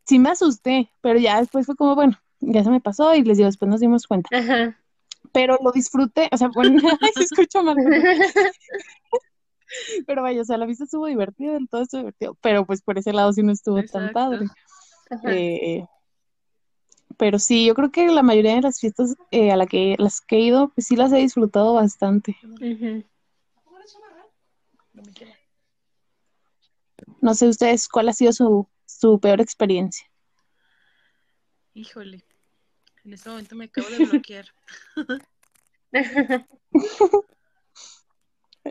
Sí 0.03 0.19
me 0.19 0.29
asusté, 0.29 0.89
pero 1.01 1.19
ya 1.19 1.39
después 1.39 1.65
fue 1.65 1.75
como, 1.75 1.95
bueno, 1.95 2.17
ya 2.39 2.63
se 2.63 2.69
me 2.69 2.81
pasó 2.81 3.15
y 3.15 3.23
les 3.23 3.37
digo, 3.37 3.47
después 3.47 3.69
nos 3.69 3.79
dimos 3.79 4.07
cuenta. 4.07 4.29
Ajá. 4.37 4.77
Pero 5.31 5.57
lo 5.61 5.71
disfruté, 5.71 6.29
o 6.31 6.37
sea, 6.37 6.49
bueno, 6.53 6.81
se 7.15 7.23
escucha 7.23 7.61
mal, 7.61 7.75
pero 10.05 10.21
vaya, 10.21 10.41
o 10.41 10.45
sea, 10.45 10.57
la 10.57 10.65
vista 10.65 10.83
estuvo 10.85 11.05
divertida, 11.07 11.53
del 11.53 11.67
todo 11.67 11.81
estuvo 11.81 12.01
divertido, 12.01 12.37
pero 12.41 12.65
pues 12.65 12.81
por 12.81 12.97
ese 12.97 13.13
lado 13.13 13.33
sí 13.33 13.43
no 13.43 13.51
estuvo 13.51 13.83
tan 13.83 14.11
padre. 14.11 14.47
Eh, 15.23 15.85
pero 17.17 17.39
sí, 17.39 17.65
yo 17.65 17.73
creo 17.73 17.91
que 17.91 18.07
la 18.07 18.23
mayoría 18.23 18.55
de 18.55 18.61
las 18.61 18.79
fiestas 18.79 19.15
eh, 19.31 19.51
a 19.51 19.57
la 19.57 19.65
que, 19.65 19.95
las 19.97 20.21
que 20.21 20.37
he 20.37 20.41
ido, 20.41 20.69
pues 20.69 20.87
sí 20.87 20.95
las 20.95 21.11
he 21.11 21.17
disfrutado 21.17 21.73
bastante. 21.73 22.37
No 27.21 27.33
sé 27.33 27.47
ustedes 27.47 27.87
cuál 27.87 28.09
ha 28.09 28.13
sido 28.13 28.33
su, 28.33 28.67
su 28.85 29.19
peor 29.19 29.41
experiencia. 29.41 30.05
Híjole, 31.73 32.23
en 33.03 33.13
este 33.13 33.29
momento 33.29 33.55
me 33.55 33.65
acabo 33.65 33.89
de 33.89 34.05
bloquear. 34.05 34.45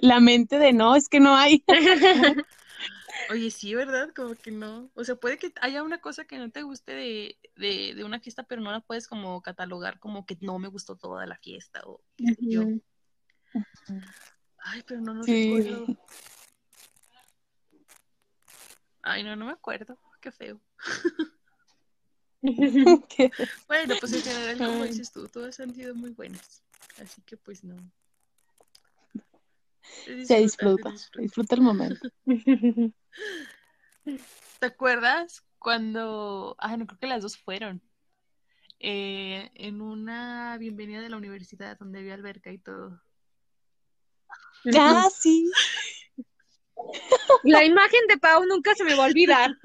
La 0.03 0.21
mente 0.21 0.59
de 0.59 0.73
no, 0.73 0.97
es 0.97 1.09
que 1.09 1.21
no 1.21 1.37
hay. 1.37 1.65
Oye, 3.31 3.51
sí, 3.51 3.75
¿verdad? 3.75 4.11
Como 4.15 4.35
que 4.35 4.51
no. 4.51 4.91
O 4.95 5.05
sea, 5.05 5.17
puede 5.17 5.39
que 5.39 5.53
haya 5.61 5.83
una 5.83 6.01
cosa 6.01 6.27
que 6.27 6.39
no 6.39 6.51
te 6.51 6.63
guste 6.63 6.93
de, 6.93 7.39
de, 7.57 7.95
de 7.95 8.05
una 8.05 8.21
fiesta, 8.21 8.45
pero 8.45 8.61
no 8.61 8.71
la 8.71 8.81
puedes 8.81 9.09
como 9.09 9.43
catalogar 9.43 9.99
como 9.99 10.27
que 10.27 10.39
no 10.41 10.59
me 10.59 10.69
gustó 10.69 10.97
toda 10.97 11.27
la 11.27 11.37
fiesta 11.39 11.81
o 11.85 12.01
yo. 12.39 12.69
Ay, 14.59 14.83
pero 14.87 15.01
no, 15.01 15.15
no 15.15 15.25
Sí. 15.25 15.45
recuerdo. 15.51 15.87
Ay, 19.03 19.23
no, 19.23 19.35
no 19.37 19.47
me 19.47 19.53
acuerdo. 19.53 19.99
Qué 20.21 20.31
feo. 20.31 20.61
Bueno, 23.67 23.97
pues 23.99 24.13
en 24.13 24.23
general, 24.23 24.59
como 24.59 24.85
dices 24.85 25.11
tú, 25.11 25.27
todas 25.29 25.59
han 25.59 25.75
sido 25.75 25.95
muy 25.97 26.11
buenas. 26.11 26.63
Así 27.03 27.21
que 27.23 27.37
pues 27.37 27.65
no. 27.65 27.77
Se 30.05 30.15
disfruta, 30.41 30.91
disfruta. 30.91 31.23
disfruta 31.23 31.55
el 31.55 31.61
momento. 31.63 32.09
¿Te 34.61 34.67
acuerdas 34.67 35.43
cuando, 35.59 36.55
ah, 36.59 36.77
no 36.77 36.87
creo 36.87 36.99
que 36.99 37.07
las 37.07 37.23
dos 37.23 37.37
fueron, 37.37 37.83
Eh, 38.79 39.51
en 39.55 39.81
una 39.81 40.59
bienvenida 40.59 41.01
de 41.01 41.09
la 41.09 41.17
universidad 41.17 41.79
donde 41.79 42.01
había 42.01 42.13
alberca 42.15 42.53
y 42.53 42.59
todo? 42.59 43.01
Ah, 44.79 45.09
sí. 45.19 45.51
La 47.45 47.65
imagen 47.65 48.07
de 48.09 48.19
Pau 48.19 48.45
nunca 48.45 48.75
se 48.75 48.85
me 48.85 48.95
va 48.95 49.05
a 49.05 49.07
olvidar. 49.07 49.57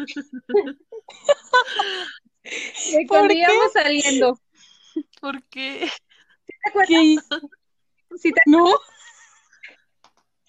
De 2.44 3.06
¿Por 3.08 3.08
cuando 3.08 3.34
qué? 3.34 3.40
íbamos 3.40 3.72
saliendo. 3.74 4.40
Porque 5.20 5.90
¿Te 6.48 6.70
acuerdas? 6.70 6.90
¿Qué? 6.90 7.18
Sí, 8.18 8.32
te- 8.32 8.42
¿No? 8.46 8.66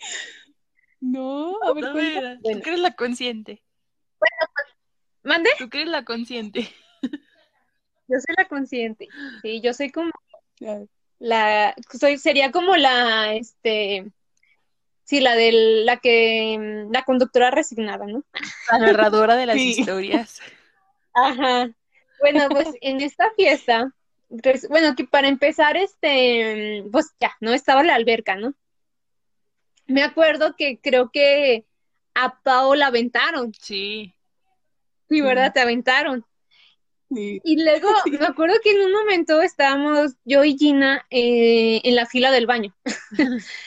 No, 1.01 1.57
a 1.65 1.73
ver, 1.73 1.85
a 1.87 1.93
cuenta. 1.93 2.21
ver, 2.21 2.39
Bueno. 2.43 2.59
tú 2.59 2.63
que 2.65 2.71
eres 2.71 2.81
la 2.81 2.93
consciente, 2.95 3.63
¿Mande? 5.25 5.51
tú 5.59 5.69
eres 5.73 5.89
la 5.89 6.05
consciente. 6.05 6.69
Yo 8.09 8.19
soy 8.19 8.35
la 8.37 8.45
consciente. 8.47 9.09
Sí, 9.43 9.61
yo 9.63 9.73
soy 9.73 9.91
como 9.91 10.11
la, 11.19 11.75
soy, 11.99 12.19
sería 12.19 12.53
como 12.53 12.77
la, 12.77 13.33
este, 13.35 14.11
sí, 15.05 15.21
la 15.21 15.35
del, 15.35 15.87
la 15.87 15.97
que, 15.99 16.87
la 16.93 17.05
conductora 17.05 17.51
resignada, 17.51 18.07
¿no? 18.07 18.23
La 18.71 18.79
narradora 18.79 19.37
de 19.37 19.47
las 19.47 19.57
Sí. 19.57 19.81
historias. 19.81 20.41
Ajá. 21.15 21.71
Bueno, 22.21 22.49
pues 22.51 22.69
en 22.83 23.01
esta 23.01 23.31
fiesta, 23.35 23.95
res- 24.31 24.69
bueno, 24.69 24.95
que 24.95 25.05
para 25.05 25.29
empezar, 25.29 25.77
este, 25.77 26.85
pues 26.93 27.15
ya, 27.19 27.33
¿no? 27.41 27.55
Estaba 27.55 27.83
la 27.83 27.95
alberca, 27.95 28.37
¿no? 28.37 28.53
Me 29.87 30.03
acuerdo 30.03 30.55
que 30.57 30.81
creo 30.81 31.11
que 31.11 31.67
a 32.15 32.41
Pao 32.43 32.75
la 32.75 32.89
aventaron, 32.89 33.53
Sí. 33.59 34.15
sí, 35.09 35.21
¿verdad? 35.21 35.53
Te 35.53 35.61
aventaron. 35.61 36.25
Sí. 37.11 37.41
Y 37.45 37.63
luego 37.63 37.89
me 38.21 38.27
acuerdo 38.27 38.57
que 38.63 38.71
en 38.73 38.83
un 38.87 38.93
momento 38.93 39.41
estábamos 39.43 40.13
yo 40.25 40.45
y 40.45 40.57
Gina 40.57 41.05
eh, 41.11 41.81
en 41.85 41.95
la 41.97 42.07
fila 42.07 42.31
del 42.31 42.47
baño. 42.47 42.75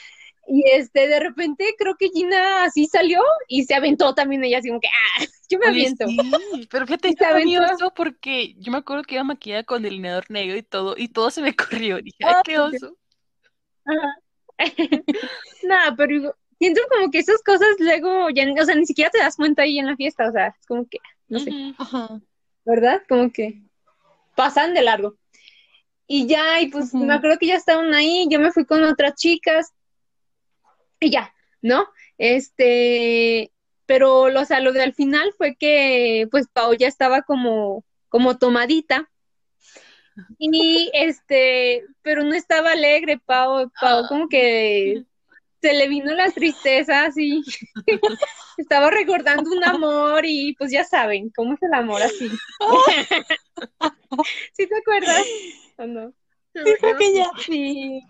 Y 0.48 0.64
este, 0.74 1.08
de 1.08 1.20
repente 1.20 1.66
creo 1.78 1.96
que 1.98 2.10
Gina 2.10 2.66
así 2.66 2.86
salió 2.86 3.20
y 3.48 3.64
se 3.66 3.74
aventó 3.74 4.14
también 4.14 4.44
ella 4.44 4.60
así 4.60 4.68
como 4.70 4.80
que, 4.80 4.90
ah, 4.90 5.26
yo 5.50 5.58
me 5.58 5.66
Oye, 5.66 5.72
aviento. 5.82 6.06
sí, 6.08 6.68
pero 6.70 6.86
fíjate, 6.86 7.14
se 7.18 7.26
aventó. 7.26 7.92
porque 7.96 8.54
yo 8.60 8.72
me 8.72 8.78
acuerdo 8.78 9.04
que 9.04 9.16
iba 9.16 9.24
maquillada 9.24 9.64
con 9.64 9.82
delineador 9.82 10.30
negro 10.30 10.56
y 10.58 10.64
todo, 10.64 10.96
y 10.98 11.08
todo 11.10 11.32
se 11.32 11.42
me 11.42 11.56
corrió. 11.56 11.98
Dije, 12.02 12.18
ay, 12.22 12.36
Ah, 12.36 12.42
qué 12.44 12.60
oso. 12.60 12.96
Nada, 15.64 15.96
pero 15.96 16.10
digo, 16.10 16.36
siento 16.60 16.82
como 16.90 17.12
que 17.12 17.20
esas 17.20 17.42
cosas 17.44 17.70
luego 17.80 18.30
ya, 18.30 18.46
o 18.60 18.66
sea, 18.66 18.76
ni 18.76 18.86
siquiera 18.86 19.10
te 19.10 19.20
das 19.20 19.36
cuenta 19.36 19.64
ahí 19.64 19.80
en 19.80 19.88
la 19.88 19.96
fiesta, 19.96 20.28
o 20.28 20.32
sea, 20.32 20.48
es 20.48 20.66
como 20.68 20.88
que, 20.88 21.00
no 21.28 21.40
sé. 21.40 21.52
Ajá. 21.78 22.22
¿verdad? 22.66 23.04
Como 23.08 23.32
que 23.32 23.62
pasan 24.36 24.74
de 24.74 24.82
largo. 24.82 25.16
Y 26.08 26.28
ya, 26.28 26.60
y 26.62 26.68
pues 26.68 26.94
me 26.94 27.14
acuerdo 27.14 27.38
que 27.40 27.48
ya 27.48 27.56
estaban 27.56 27.94
ahí, 27.94 28.28
yo 28.30 28.40
me 28.40 28.52
fui 28.52 28.66
con 28.66 28.84
otras 28.84 29.16
chicas 29.16 29.74
y 31.00 31.10
ya, 31.10 31.34
¿no? 31.62 31.88
Este, 32.18 33.52
pero 33.86 34.30
lo, 34.30 34.42
o 34.42 34.46
sea, 34.46 34.60
lo 34.60 34.72
de 34.72 34.84
al 34.84 34.94
final 34.94 35.34
fue 35.38 35.56
que 35.56 36.28
pues 36.30 36.48
Pau 36.52 36.74
ya 36.76 36.88
estaba 36.88 37.24
como, 37.24 37.84
como 38.10 38.38
tomadita. 38.38 39.10
Y 40.38 40.90
este, 40.94 41.84
pero 42.02 42.24
no 42.24 42.34
estaba 42.34 42.72
alegre, 42.72 43.20
Pau, 43.26 43.70
Pau 43.80 44.08
como 44.08 44.28
que 44.30 45.04
se 45.62 45.74
le 45.74 45.88
vino 45.88 46.14
la 46.14 46.30
tristeza 46.32 47.06
así. 47.06 47.42
Estaba 48.58 48.90
recordando 48.92 49.50
un 49.52 49.64
amor 49.64 50.24
y 50.26 50.54
pues 50.56 50.72
ya 50.72 50.84
saben 50.86 51.30
cómo 51.36 51.56
es 51.56 51.64
el 51.64 51.74
amor 51.74 52.02
así. 52.02 52.30
¿Sí 54.54 54.68
te 54.68 54.78
acuerdas? 54.78 55.26
¿O 55.78 55.86
no? 55.86 56.14
Sí, 56.54 56.62
creo 56.80 56.98
que 56.98 57.14
ya. 57.14 57.30
Sí. 57.46 58.02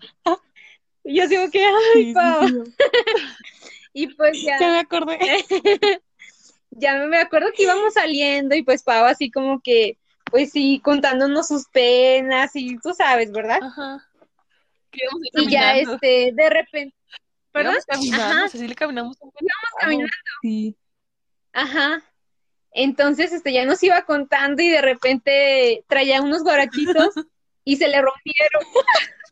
Y 1.04 1.16
yo 1.16 1.26
digo 1.28 1.50
que, 1.50 1.64
ay, 1.64 1.72
Sí, 1.94 2.04
sí, 2.04 2.12
Pau. 2.14 2.48
sí. 2.48 2.54
Y 3.98 4.08
pues 4.08 4.42
Ya 4.42 4.58
ya, 4.60 4.70
me 4.72 4.78
acordé. 4.80 5.18
ya 6.70 6.98
me 7.06 7.16
acuerdo 7.18 7.48
que 7.56 7.62
íbamos 7.62 7.94
saliendo 7.94 8.54
y 8.54 8.62
pues 8.62 8.82
Pau 8.82 9.06
así 9.06 9.30
como 9.30 9.60
que, 9.62 9.96
pues 10.36 10.52
sí, 10.52 10.82
contándonos 10.84 11.48
sus 11.48 11.66
penas 11.68 12.50
y 12.56 12.76
tú 12.76 12.92
sabes, 12.92 13.32
¿verdad? 13.32 13.58
Ajá. 13.62 14.06
Y 14.92 15.50
ya 15.50 15.78
este, 15.78 16.30
de 16.34 16.50
repente, 16.50 16.94
¿perdón? 17.52 17.76
Caminando, 17.86 18.22
Ajá. 18.22 18.44
o 18.44 18.48
sea, 18.48 18.60
sí 18.60 18.68
le 18.68 18.74
caminamos 18.74 19.16
caminando. 19.80 20.12
Sí. 20.42 20.76
Ajá. 21.54 22.02
Entonces, 22.70 23.32
este, 23.32 23.50
ya 23.54 23.64
nos 23.64 23.82
iba 23.82 24.04
contando 24.04 24.60
y 24.60 24.68
de 24.68 24.82
repente 24.82 25.86
traía 25.88 26.20
unos 26.20 26.42
guarachitos 26.42 27.14
y 27.64 27.76
se 27.76 27.88
le 27.88 28.02
rompieron. 28.02 28.62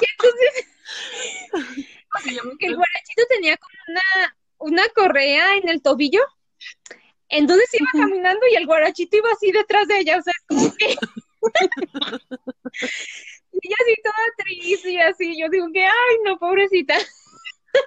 Y 0.00 0.04
entonces, 0.12 0.66
o 2.14 2.18
sea, 2.20 2.32
el 2.32 2.76
guarachito 2.76 3.22
tenía 3.28 3.58
como 3.58 3.78
una, 3.88 4.36
una 4.58 4.88
correa 4.94 5.56
en 5.56 5.68
el 5.68 5.82
tobillo. 5.82 6.22
Entonces 7.30 7.68
iba 7.72 7.88
caminando 7.92 8.40
y 8.50 8.56
el 8.56 8.66
guarachito 8.66 9.16
iba 9.16 9.30
así 9.32 9.52
detrás 9.52 9.88
de 9.88 9.98
ella, 9.98 10.18
o 10.18 10.22
sea, 10.22 10.34
como 10.46 10.74
que... 10.74 10.96
Y 13.52 13.66
ella 13.66 13.76
así 13.80 13.94
toda 14.02 14.16
triste 14.38 14.90
y 14.90 14.98
así, 14.98 15.40
yo 15.40 15.48
digo 15.48 15.66
que, 15.72 15.84
ay, 15.84 16.16
no, 16.24 16.38
pobrecita. 16.38 16.96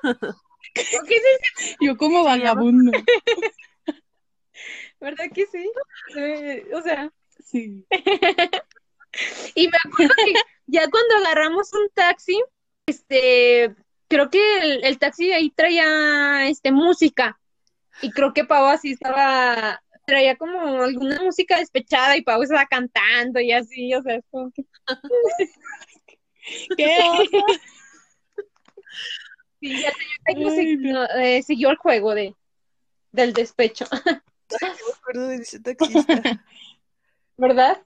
Porque 0.02 1.16
es 1.16 1.76
Yo 1.80 1.96
como 1.96 2.24
vagabundo. 2.24 2.92
¿Verdad 5.00 5.26
que 5.34 5.46
sí? 5.48 5.72
Eh, 6.18 6.68
o 6.74 6.82
sea, 6.82 7.10
Sí. 7.46 7.86
y 9.56 9.68
me 9.68 9.78
acuerdo 9.86 10.14
que 10.26 10.34
ya 10.68 10.90
cuando 10.90 11.16
agarramos 11.18 11.72
un 11.74 11.90
taxi, 11.94 12.42
este, 12.86 13.76
creo 14.08 14.30
que 14.30 14.58
el, 14.58 14.84
el 14.84 14.98
taxi 14.98 15.32
ahí 15.32 15.50
traía, 15.52 16.48
este, 16.48 16.72
música, 16.72 17.40
y 18.02 18.12
creo 18.12 18.34
que 18.34 18.44
Pau 18.46 18.66
así 18.66 18.92
estaba, 18.94 19.82
traía 20.06 20.36
como 20.36 20.82
alguna 20.82 21.22
música 21.22 21.58
despechada 21.60 22.18
y 22.18 22.22
Pau 22.24 22.42
estaba 22.42 22.66
cantando 22.66 23.40
y 23.40 23.52
así, 23.52 23.94
o 23.94 24.02
sea, 24.02 24.16
es 24.16 24.26
como 24.30 24.52
que, 24.52 24.64
¿Qué 26.78 26.96
sí, 29.60 29.82
ya 29.82 29.92
tenía- 30.26 30.52
Ay, 30.52 30.78
no. 30.78 30.94
no, 30.94 31.06
eh, 31.22 31.42
siguió 31.44 31.70
el 31.70 31.78
juego 31.78 32.14
de, 32.14 32.36
del 33.12 33.34
despecho, 33.34 33.86
Yo 33.96 34.58
me 34.62 34.94
acuerdo 34.94 35.28
de 35.30 35.36
ese 35.38 35.60
taxista. 35.60 36.22
¿verdad? 37.38 37.82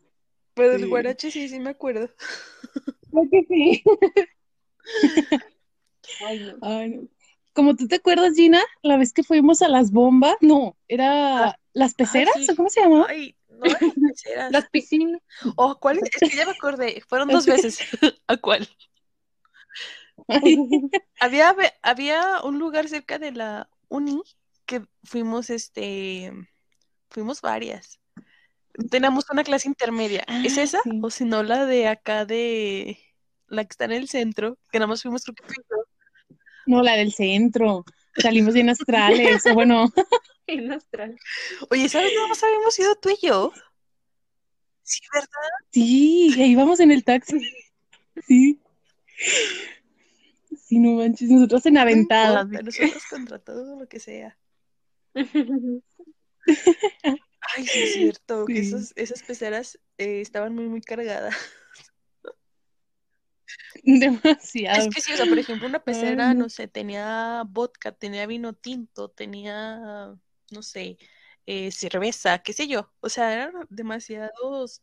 Pero 0.54 0.78
Sí. 0.80 0.86
guarache 0.86 1.32
sí, 1.32 1.48
sí 1.48 1.60
me 1.60 1.70
acuerdo. 1.70 2.10
Creo 3.12 3.24
que 3.32 3.44
sí. 3.48 3.84
Ay, 6.26 6.40
no. 6.40 6.58
Ay, 6.62 6.90
no. 6.90 7.08
Como 7.58 7.76
tú 7.76 7.88
te 7.88 7.96
acuerdas, 7.96 8.36
Gina, 8.36 8.62
la 8.84 8.98
vez 8.98 9.14
que 9.14 9.24
fuimos 9.24 9.64
a 9.64 9.68
las 9.68 9.90
bombas, 9.90 10.36
no, 10.42 10.78
era 10.88 11.58
las 11.74 11.96
peceras, 11.96 12.36
sí. 12.36 12.46
¿o 12.52 12.56
cómo 12.56 12.70
se 12.70 12.82
llamaba? 12.82 13.08
Ay, 13.10 13.36
no 13.50 13.66
eran 13.66 13.92
peceras. 14.10 14.52
Las 14.52 14.70
piscinas. 14.70 15.20
Oh, 15.56 15.76
¿cuál? 15.80 15.98
Es 16.04 16.12
que 16.30 16.38
ya 16.38 16.46
me 16.46 16.52
acordé. 16.52 17.02
Fueron 17.08 17.30
dos 17.30 17.46
veces. 17.48 17.80
¿A 18.28 18.38
cuál? 18.38 18.70
Había, 21.20 21.56
había 21.82 22.42
un 22.44 22.60
lugar 22.60 22.88
cerca 22.90 23.18
de 23.18 23.32
la 23.32 23.68
uni 23.90 24.22
que 24.68 24.84
fuimos, 25.04 25.50
este, 25.50 26.32
fuimos 27.10 27.42
varias. 27.42 28.00
Teníamos 28.92 29.26
una 29.32 29.44
clase 29.44 29.68
intermedia. 29.68 30.24
¿Es 30.44 30.60
Ah, 30.60 30.62
esa? 30.62 30.80
sí. 30.84 31.00
O 31.02 31.10
si 31.10 31.26
no, 31.26 31.42
la 31.42 31.66
de 31.66 31.88
acá 31.88 32.26
de 32.26 33.00
la 33.48 33.64
que 33.64 33.72
está 33.72 33.86
en 33.86 33.94
el 33.94 34.08
centro, 34.10 34.60
que 34.72 34.78
nada 34.78 34.88
más 34.90 35.02
fuimos 35.02 35.24
creo 35.24 35.36
que. 35.36 35.56
No, 36.68 36.84
la 36.84 36.96
del 36.96 37.14
centro. 37.14 37.84
Salimos 38.18 38.54
bien 38.54 38.70
astrales, 38.70 39.46
o 39.46 39.54
bueno, 39.54 39.92
En 40.48 40.72
astral. 40.72 41.18
Oye, 41.70 41.90
¿sabes? 41.90 42.12
Nada 42.16 42.28
más 42.30 42.42
habíamos 42.44 42.80
ido 42.80 42.96
tú 42.96 43.10
y 43.10 43.18
yo. 43.28 43.52
Sí, 44.84 45.02
¿verdad? 45.14 45.30
sí, 45.72 46.34
y 46.38 46.42
ahí 46.42 46.56
vamos 46.56 46.80
en 46.80 46.92
el 46.92 47.04
taxi. 47.04 47.40
Sí. 48.26 48.60
Sí, 50.66 50.80
no 50.80 50.92
manches, 50.94 51.30
nosotros 51.30 51.66
en 51.66 51.78
aventada. 51.78 52.44
nosotros 52.46 53.04
contra 53.10 53.40
todo 53.40 53.78
lo 53.80 53.88
que 53.88 54.00
sea. 54.00 54.38
Ay, 55.16 55.26
sí 57.66 57.82
es 57.84 57.94
cierto, 57.94 58.46
que 58.46 58.60
esos- 58.60 58.94
esas 58.96 59.24
peceras 59.24 59.80
eh, 59.98 60.22
estaban 60.22 60.54
muy, 60.56 60.68
muy 60.68 60.82
cargadas. 60.82 61.36
Demasiado. 64.00 64.82
Es 64.82 64.94
que 64.94 65.02
sí, 65.02 65.14
o 65.14 65.18
sea, 65.18 65.26
por 65.26 65.40
ejemplo, 65.40 65.68
una 65.68 65.84
pecera, 65.84 66.34
no. 66.34 66.50
sé, 66.50 66.68
tenía 66.68 67.44
vodka, 67.48 67.94
tenía 67.94 68.28
vino 68.28 68.54
tinto, 68.54 69.10
tenía 69.10 70.18
no 70.52 70.62
sé, 70.62 70.98
eh, 71.46 71.72
cerveza, 71.72 72.40
qué 72.40 72.54
sé 72.54 72.68
yo. 72.68 72.92
O 73.00 73.10
sea, 73.10 73.34
eran 73.34 73.54
demasiados 73.70 74.82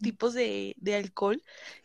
tipos 0.00 0.34
de, 0.34 0.74
de 0.78 0.96
alcohol 0.96 1.42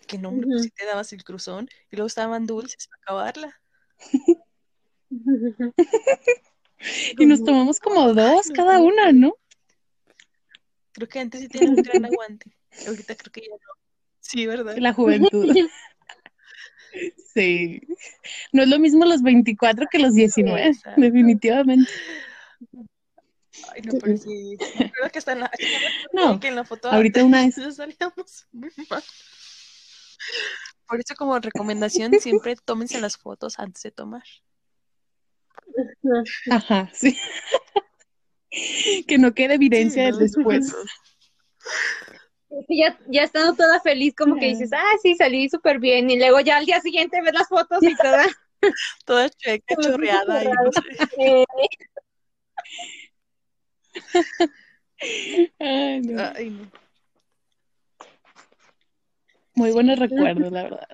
que 0.07 0.17
no 0.17 0.29
hombre, 0.29 0.47
pues, 0.47 0.63
sí 0.63 0.71
te 0.71 0.85
dabas 0.85 1.13
el 1.13 1.23
cruzón 1.23 1.69
y 1.91 1.95
luego 1.95 2.07
estaban 2.07 2.45
dulces 2.45 2.87
para 2.87 3.01
acabarla. 3.01 3.61
Y 7.17 7.25
nos 7.25 7.43
tomamos 7.43 7.77
como 7.81 8.13
dos 8.13 8.47
cada 8.55 8.79
una, 8.79 9.11
¿no? 9.11 9.33
Creo 10.93 11.09
que 11.09 11.19
antes 11.19 11.41
sí 11.41 11.49
tenía 11.49 11.71
un 11.71 11.75
gran 11.75 12.05
aguante. 12.05 12.55
Ahorita 12.87 13.15
creo 13.17 13.33
que 13.33 13.41
ya 13.41 13.49
no. 13.51 13.73
Sí, 14.21 14.47
¿verdad? 14.47 14.77
La 14.77 14.93
juventud. 14.93 15.53
Sí. 17.33 17.81
No 18.51 18.63
es 18.63 18.69
lo 18.69 18.79
mismo 18.79 19.05
los 19.05 19.21
24 19.21 19.85
que 19.91 19.99
los 19.99 20.13
19, 20.13 20.67
Exacto. 20.67 21.01
definitivamente. 21.01 21.91
Ay, 23.71 23.81
no, 23.83 23.93
pero 23.99 24.17
sí. 24.17 24.57
Creo 24.77 25.09
que 25.11 25.19
está 25.19 25.33
en 25.33 25.41
la, 25.41 25.51
No, 26.13 26.39
que 26.39 26.47
en 26.47 26.55
la 26.55 26.63
foto 26.63 26.89
ahorita 26.91 27.23
una 27.23 27.45
nos 27.45 27.75
salíamos 27.75 28.47
muy 28.51 28.69
mal. 28.89 29.03
Por 30.87 30.99
eso, 30.99 31.13
como 31.15 31.37
recomendación, 31.39 32.11
siempre 32.19 32.55
tómense 32.55 32.99
las 32.99 33.17
fotos 33.17 33.59
antes 33.59 33.83
de 33.83 33.91
tomar. 33.91 34.23
Ajá, 36.49 36.89
sí. 36.93 37.15
Que 39.07 39.19
no 39.19 39.35
quede 39.35 39.53
evidencia 39.53 40.01
Sí, 40.01 40.05
del 40.07 40.13
¿no? 40.13 40.17
después. 40.17 40.73
Y 40.73 42.18
ya, 42.67 42.97
ya 43.07 43.23
estando 43.23 43.55
toda 43.55 43.79
feliz, 43.79 44.15
como 44.15 44.35
que 44.35 44.47
dices, 44.47 44.71
ah, 44.73 44.97
sí, 45.01 45.15
salí 45.15 45.49
súper 45.49 45.79
bien. 45.79 46.09
Y 46.09 46.17
luego 46.17 46.39
ya 46.39 46.57
al 46.57 46.65
día 46.65 46.81
siguiente 46.81 47.21
ves 47.21 47.33
las 47.33 47.47
fotos 47.47 47.83
y 47.83 47.95
toda. 47.95 48.27
Toda 49.05 49.29
chueca, 49.29 49.73
chorreada. 49.77 50.43
y 50.43 50.47
no 50.47 50.71
sé. 50.73 51.45
Ay, 55.59 56.01
no. 56.01 56.21
Ay, 56.35 56.49
no. 56.49 56.69
Muy 59.55 59.71
buenos 59.71 59.97
recuerdos, 59.97 60.51
la 60.51 60.63
verdad. 60.63 60.87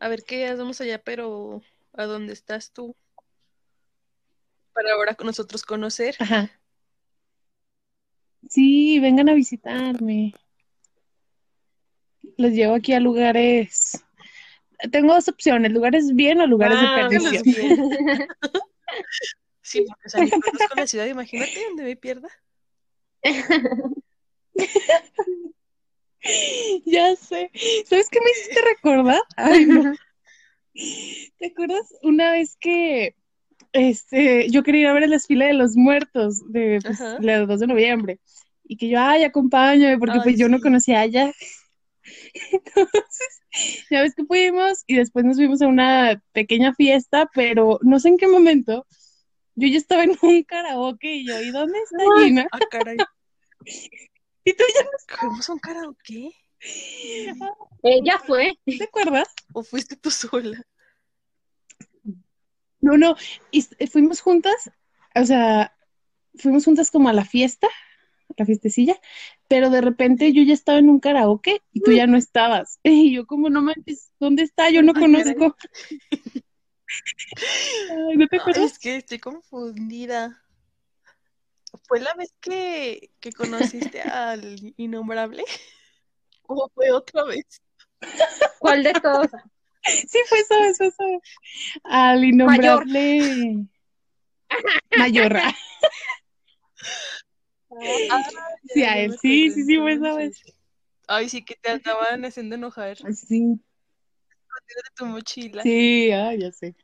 A 0.00 0.08
ver 0.08 0.24
qué 0.24 0.46
hacemos 0.48 0.80
allá, 0.80 1.00
pero 1.00 1.62
¿a 1.92 2.06
dónde 2.06 2.32
estás 2.32 2.72
tú? 2.72 2.96
Para 4.72 4.94
ahora 4.94 5.14
con 5.14 5.28
nosotros 5.28 5.62
conocer. 5.62 6.16
Ajá. 6.18 6.59
Sí, 8.48 8.98
vengan 9.00 9.28
a 9.28 9.34
visitarme. 9.34 10.34
Los 12.36 12.52
llevo 12.52 12.74
aquí 12.74 12.92
a 12.92 13.00
lugares. 13.00 14.02
Tengo 14.90 15.14
dos 15.14 15.28
opciones, 15.28 15.72
lugares 15.72 16.14
bien 16.14 16.40
o 16.40 16.46
lugares 16.46 16.78
Ah, 16.80 16.82
de 16.82 17.02
Háganlos 17.02 17.32
perdición. 17.32 17.78
Sí, 19.62 19.84
porque 19.86 20.06
o 20.06 20.10
sea, 20.10 20.24
ni 20.24 20.30
conozco 20.30 20.74
la 20.74 20.86
ciudad, 20.86 21.06
imagínate 21.06 21.62
donde 21.64 21.84
me 21.84 21.96
pierda. 21.96 22.28
Ya 26.84 27.16
sé. 27.16 27.50
¿Sabes 27.86 28.08
qué 28.10 28.20
me 28.20 28.30
hiciste 28.30 28.60
recordar? 28.62 29.22
Ay, 29.36 29.64
no. 29.64 29.94
¿Te 31.38 31.46
acuerdas 31.46 31.94
una 32.02 32.32
vez 32.32 32.56
que 32.60 33.16
este, 33.72 34.48
yo 34.50 34.62
quería 34.62 34.82
ir 34.82 34.86
a 34.88 34.92
ver 34.92 35.04
el 35.04 35.10
desfile 35.10 35.46
de 35.46 35.54
los 35.54 35.76
muertos 35.76 36.40
de 36.50 36.80
pues, 36.82 37.00
la 37.20 37.46
2 37.46 37.60
de 37.60 37.66
noviembre? 37.66 38.20
Y 38.64 38.76
que 38.76 38.88
yo, 38.88 39.00
ay, 39.00 39.24
acompáñame, 39.24 39.98
porque 39.98 40.18
Ay, 40.18 40.20
pues 40.22 40.38
yo 40.38 40.48
no 40.48 40.60
conocía 40.60 41.00
allá. 41.00 41.32
Entonces, 42.52 43.40
ya 43.90 44.02
ves 44.02 44.14
que 44.14 44.24
fuimos 44.24 44.84
y 44.86 44.96
después 44.96 45.24
nos 45.24 45.36
fuimos 45.36 45.60
a 45.62 45.66
una 45.66 46.22
pequeña 46.32 46.74
fiesta, 46.74 47.28
pero 47.34 47.78
no 47.82 47.98
sé 48.00 48.08
en 48.08 48.16
qué 48.16 48.28
momento. 48.28 48.86
Yo 49.56 49.68
ya 49.68 49.78
estaba 49.78 50.04
en 50.04 50.16
un 50.22 50.42
karaoke 50.44 51.16
y 51.16 51.26
yo, 51.26 51.40
¿y 51.42 51.50
dónde 51.50 51.78
está 51.80 51.98
Ay. 52.16 52.24
Gina? 52.24 52.46
Ah, 52.52 52.58
caray. 52.70 52.96
Y 54.42 54.54
tú 54.54 54.64
ya 54.74 55.16
¿Fuimos 55.18 55.50
a 55.50 55.52
un 55.52 55.58
karaoke? 55.58 56.30
ya 58.02 58.18
fue. 58.20 58.58
te 58.64 58.84
acuerdas. 58.84 59.28
¿O 59.52 59.62
fuiste 59.62 59.96
tú 59.96 60.10
sola? 60.10 60.64
No, 62.80 62.96
no, 62.96 63.16
y 63.50 63.60
s- 63.60 63.76
fuimos 63.88 64.20
juntas, 64.20 64.70
o 65.14 65.24
sea, 65.24 65.76
fuimos 66.36 66.64
juntas 66.64 66.90
como 66.90 67.08
a 67.08 67.12
la 67.12 67.24
fiesta, 67.24 67.68
la 68.36 68.46
fiestecilla, 68.46 68.98
pero 69.48 69.70
de 69.70 69.80
repente 69.82 70.32
yo 70.32 70.42
ya 70.44 70.54
estaba 70.54 70.78
en 70.78 70.88
un 70.90 71.00
karaoke 71.00 71.62
y 71.72 71.80
tú 71.82 71.92
ya 71.92 72.06
no 72.06 72.16
estabas. 72.16 72.80
Y 72.84 73.12
yo 73.14 73.26
como, 73.26 73.50
no 73.50 73.62
manches, 73.62 74.12
¿dónde 74.20 74.44
está? 74.44 74.70
Yo 74.70 74.82
no 74.82 74.94
Ay, 74.94 75.02
conozco. 75.02 75.56
Ay, 78.10 78.16
¿no 78.16 78.26
te 78.28 78.36
acuerdas? 78.36 78.72
es 78.72 78.78
que 78.78 78.96
estoy 78.96 79.18
confundida. 79.18 80.42
¿Fue 81.86 82.00
la 82.00 82.14
vez 82.14 82.32
que, 82.40 83.10
que 83.20 83.32
conociste 83.32 84.02
al 84.02 84.74
innombrable? 84.76 85.44
¿O 86.46 86.68
fue 86.74 86.90
otra 86.92 87.24
vez? 87.24 87.62
¿Cuál 88.58 88.82
de 88.82 88.92
todos? 88.94 89.30
Sí, 89.84 90.18
fue 90.28 90.38
esa 90.40 90.58
vez, 90.60 90.76
fue 90.76 90.86
esa 90.88 91.04
vez. 91.04 91.20
Al 91.84 92.24
innombrable 92.24 93.66
Mayorra. 94.96 95.54
Ah, 98.10 98.20
Sí, 98.74 98.82
a 98.82 98.98
él, 98.98 99.16
sí, 99.20 99.50
sí, 99.50 99.64
sí, 99.64 99.76
fue 99.78 99.92
esa 99.92 100.08
entonces. 100.08 100.54
Ay, 101.08 101.28
sí, 101.28 101.44
que 101.44 101.54
te 101.56 101.70
andaban 101.70 102.24
haciendo 102.24 102.54
enojar 102.56 102.96
Sí, 102.96 103.60
de 104.68 104.82
tu 104.96 105.06
mochila. 105.06 105.62
sí, 105.62 106.10
ay, 106.12 106.38
ya 106.40 106.52
sé. 106.52 106.74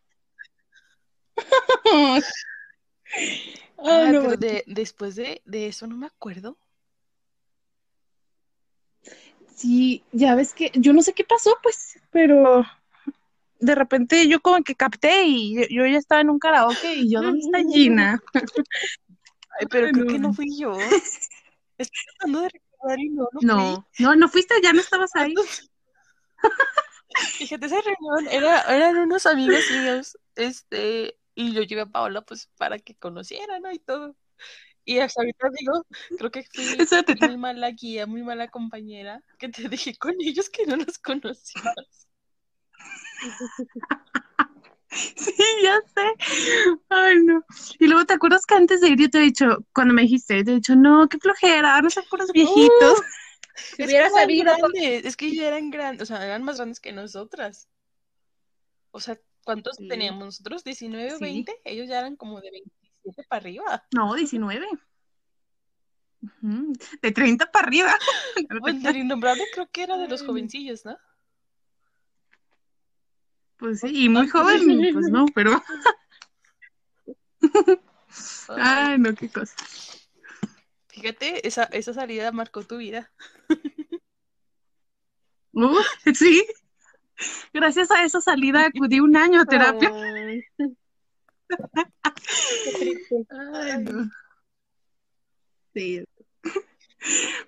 Ay, 1.92 2.22
Ay, 3.78 4.12
no, 4.12 4.22
pero 4.22 4.36
de, 4.36 4.64
después 4.66 5.16
de, 5.16 5.42
de 5.44 5.66
eso 5.68 5.86
no 5.86 5.96
me 5.96 6.06
acuerdo. 6.06 6.56
Sí, 9.54 10.04
ya 10.12 10.34
ves 10.34 10.52
que 10.52 10.70
yo 10.74 10.92
no 10.92 11.02
sé 11.02 11.14
qué 11.14 11.24
pasó, 11.24 11.56
pues, 11.62 11.98
pero 12.10 12.64
de 13.60 13.74
repente 13.74 14.28
yo 14.28 14.40
como 14.40 14.62
que 14.62 14.74
capté 14.74 15.24
y 15.24 15.54
yo, 15.54 15.62
yo 15.70 15.86
ya 15.86 15.98
estaba 15.98 16.20
en 16.20 16.30
un 16.30 16.38
karaoke 16.38 16.94
y 16.94 17.10
yo, 17.10 17.22
¿dónde 17.22 17.40
está 17.40 17.58
Gina? 17.70 18.22
Ay, 19.58 19.66
pero 19.70 19.86
Ay, 19.86 19.92
creo 19.92 20.04
no. 20.04 20.12
que 20.12 20.18
no 20.18 20.32
fui 20.34 20.58
yo. 20.58 20.76
Estoy 21.78 21.98
tratando 22.18 22.40
de 22.40 22.48
recordar 22.50 23.00
y 23.00 23.08
no, 23.10 23.28
no 23.32 23.40
fui. 23.40 23.46
No, 23.46 23.88
no, 23.98 24.16
no 24.16 24.28
fuiste, 24.28 24.54
ya 24.62 24.72
no 24.72 24.80
estabas 24.80 25.14
ahí. 25.14 25.34
Fíjate, 27.38 27.66
esa 27.66 27.80
reunión 27.80 28.28
era, 28.30 28.60
eran 28.62 28.96
unos 28.96 29.24
amigos 29.26 29.64
míos, 29.70 30.18
este, 30.34 31.18
y 31.34 31.52
yo 31.52 31.62
llevé 31.62 31.82
a 31.82 31.86
Paola 31.86 32.22
pues 32.22 32.50
para 32.56 32.78
que 32.78 32.94
conociera, 32.94 33.58
¿no? 33.60 33.72
Y 33.72 33.78
todo. 33.78 34.16
Y 34.84 35.00
hasta 35.00 35.22
ahorita 35.22 35.48
digo, 35.58 35.84
creo 36.16 36.30
que 36.30 36.44
fui 36.44 37.18
muy 37.20 37.36
mala 37.38 37.70
guía, 37.70 38.06
muy 38.06 38.22
mala 38.22 38.48
compañera, 38.48 39.22
que 39.38 39.48
te 39.48 39.68
dije 39.68 39.96
con 39.96 40.14
ellos 40.20 40.48
que 40.48 40.64
no 40.66 40.76
los 40.76 40.98
conocías. 40.98 42.05
Sí, 44.90 45.34
ya 45.62 45.78
sé. 45.94 46.14
Ay, 46.88 47.16
no. 47.22 47.44
Y 47.78 47.86
luego 47.86 48.06
te 48.06 48.14
acuerdas 48.14 48.46
que 48.46 48.54
antes 48.54 48.80
de 48.80 48.88
ir 48.88 48.98
yo 48.98 49.10
te 49.10 49.18
he 49.18 49.22
dicho, 49.22 49.58
cuando 49.74 49.92
me 49.92 50.02
dijiste, 50.02 50.42
te 50.44 50.52
he 50.52 50.54
dicho, 50.54 50.74
no, 50.76 51.08
qué 51.08 51.18
flojera, 51.18 51.80
no 51.82 51.90
sé 51.90 52.02
por 52.08 52.20
los 52.20 52.32
viejitos. 52.32 52.98
Si 53.58 53.84
hubiera 53.84 54.08
Es 54.08 54.12
sabido. 54.12 54.54
grandes, 54.54 55.06
es 55.06 55.16
que 55.16 55.34
ya 55.34 55.48
eran 55.48 55.70
grandes, 55.70 56.02
o 56.02 56.06
sea, 56.06 56.22
eran 56.22 56.42
más 56.42 56.56
grandes 56.58 56.78
que 56.78 56.92
nosotras. 56.92 57.70
O 58.90 59.00
sea, 59.00 59.18
¿cuántos 59.44 59.76
Sí. 59.78 59.88
teníamos 59.88 60.22
nosotros? 60.26 60.62
¿19 60.62 61.14
o 61.14 61.16
Sí. 61.16 61.24
20? 61.24 61.54
Ellos 61.64 61.88
ya 61.88 62.00
eran 62.00 62.16
como 62.16 62.38
de 62.42 62.50
27 62.50 63.22
para 63.30 63.40
arriba. 63.40 63.82
No, 63.94 64.12
19. 64.14 64.66
Ujú, 66.22 66.72
De 67.00 67.12
30 67.12 67.50
para 67.50 67.66
arriba. 67.66 67.96
El 68.94 68.96
innombrable 68.96 69.44
creo 69.54 69.68
que 69.70 69.82
era 69.84 69.96
de 69.96 70.08
los 70.08 70.22
jovencillos, 70.22 70.84
¿no? 70.84 70.98
Pues 73.58 73.80
sí, 73.80 74.04
y 74.04 74.08
muy 74.08 74.28
joven, 74.28 74.92
pues 74.92 75.08
no, 75.08 75.26
pero. 75.34 75.62
Ay, 78.48 78.98
no, 78.98 79.14
qué 79.14 79.28
cosa. 79.28 79.54
Fíjate, 80.88 81.46
esa, 81.46 81.64
esa 81.64 81.92
salida 81.92 82.32
marcó 82.32 82.62
tu 82.62 82.78
vida. 82.78 83.10
Uh, 85.52 85.82
sí. 86.14 86.46
Gracias 87.52 87.90
a 87.90 88.04
esa 88.04 88.20
salida 88.20 88.66
acudí 88.66 89.00
un 89.00 89.16
año 89.16 89.40
a 89.40 89.46
terapia. 89.46 89.90
Ay. 89.94 90.44
Ay, 93.30 93.84
no. 93.84 94.10
Sí. 95.72 96.04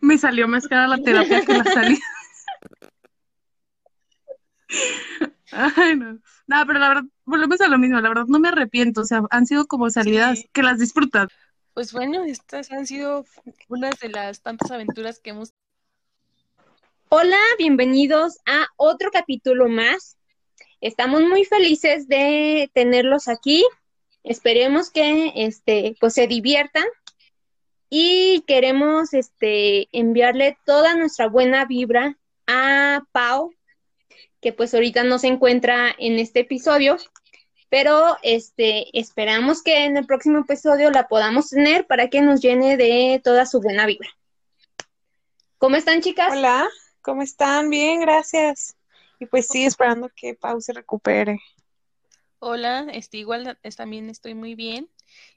Me 0.01 0.16
salió 0.18 0.49
más 0.49 0.68
cara 0.68 0.88
la 0.88 0.99
terapia 0.99 1.44
que 1.44 1.53
la 1.53 1.64
salida. 1.64 2.01
Ay, 5.52 5.96
no. 5.96 6.18
No, 6.46 6.66
pero 6.66 6.78
la 6.78 6.88
verdad, 6.88 7.04
volvemos 7.24 7.61
a 7.61 7.68
lo 7.68 7.78
mismo. 7.78 8.00
La 8.00 8.09
verdad, 8.09 8.26
no 8.26 8.38
me 8.38 8.48
arrepiento. 8.48 9.00
O 9.02 9.04
sea, 9.04 9.22
han 9.31 9.46
sido 9.46 9.66
como 9.66 9.88
salidas 9.90 10.40
Sí. 10.40 10.50
que 10.52 10.62
las 10.62 10.78
disfrutas. 10.78 11.28
Pues 11.74 11.92
bueno, 11.92 12.24
estas 12.24 12.70
han 12.72 12.87
sido 12.87 13.24
unas 13.68 13.98
de 14.00 14.09
las 14.09 14.42
tantas 14.42 14.70
aventuras 14.70 15.20
que 15.20 15.31
hemos 15.31 15.52
Hola, 17.11 17.38
bienvenidos 17.59 18.38
a 18.44 18.66
otro 18.76 19.11
capítulo 19.11 19.68
más. 19.68 20.18
Estamos 20.83 21.22
muy 21.22 21.44
felices 21.44 22.07
de 22.07 22.70
tenerlos 22.74 23.28
aquí. 23.28 23.64
Esperemos 24.24 24.90
que 24.90 25.33
este, 25.35 25.96
pues 26.00 26.12
se 26.12 26.26
diviertan 26.26 26.85
y 27.88 28.42
queremos 28.46 29.14
este, 29.14 29.88
enviarle 29.98 30.59
toda 30.66 30.94
nuestra 30.96 31.28
buena 31.28 31.64
vibra 31.64 32.18
a 32.46 33.04
Pau, 33.12 33.54
que 34.40 34.53
pues 34.53 34.74
ahorita 34.74 35.05
no 35.05 35.18
se 35.18 35.29
encuentra 35.29 35.94
en 35.98 36.18
este 36.18 36.40
episodio, 36.40 36.96
pero 37.68 38.16
este, 38.22 38.98
esperamos 38.98 39.62
que 39.62 39.85
en 39.85 39.96
el 39.96 40.07
próximo 40.07 40.38
episodio 40.38 40.90
la 40.90 41.09
podamos 41.09 41.51
tener 41.51 41.87
para 41.87 42.09
que 42.09 42.20
nos 42.20 42.40
llene 42.40 42.77
de 42.77 43.20
toda 43.22 43.46
su 43.46 43.61
buena 43.61 43.87
vibra. 43.87 44.09
¿Cómo 45.59 45.77
están, 45.77 46.01
chicas? 46.01 46.33
Hola, 46.33 46.68
¿cómo 47.03 47.22
están? 47.22 47.68
Bien, 47.68 48.01
gracias. 48.01 48.77
Y 49.18 49.27
pues 49.27 49.48
sí, 49.48 49.64
esperando 49.64 50.09
que 50.14 50.35
Pau 50.35 50.61
se 50.61 50.72
recupere. 50.72 51.40
Hola, 52.38 52.87
este, 52.92 53.16
igual 53.16 53.59
también 53.77 54.09
estoy 54.09 54.35
muy 54.35 54.55
bien. 54.55 54.88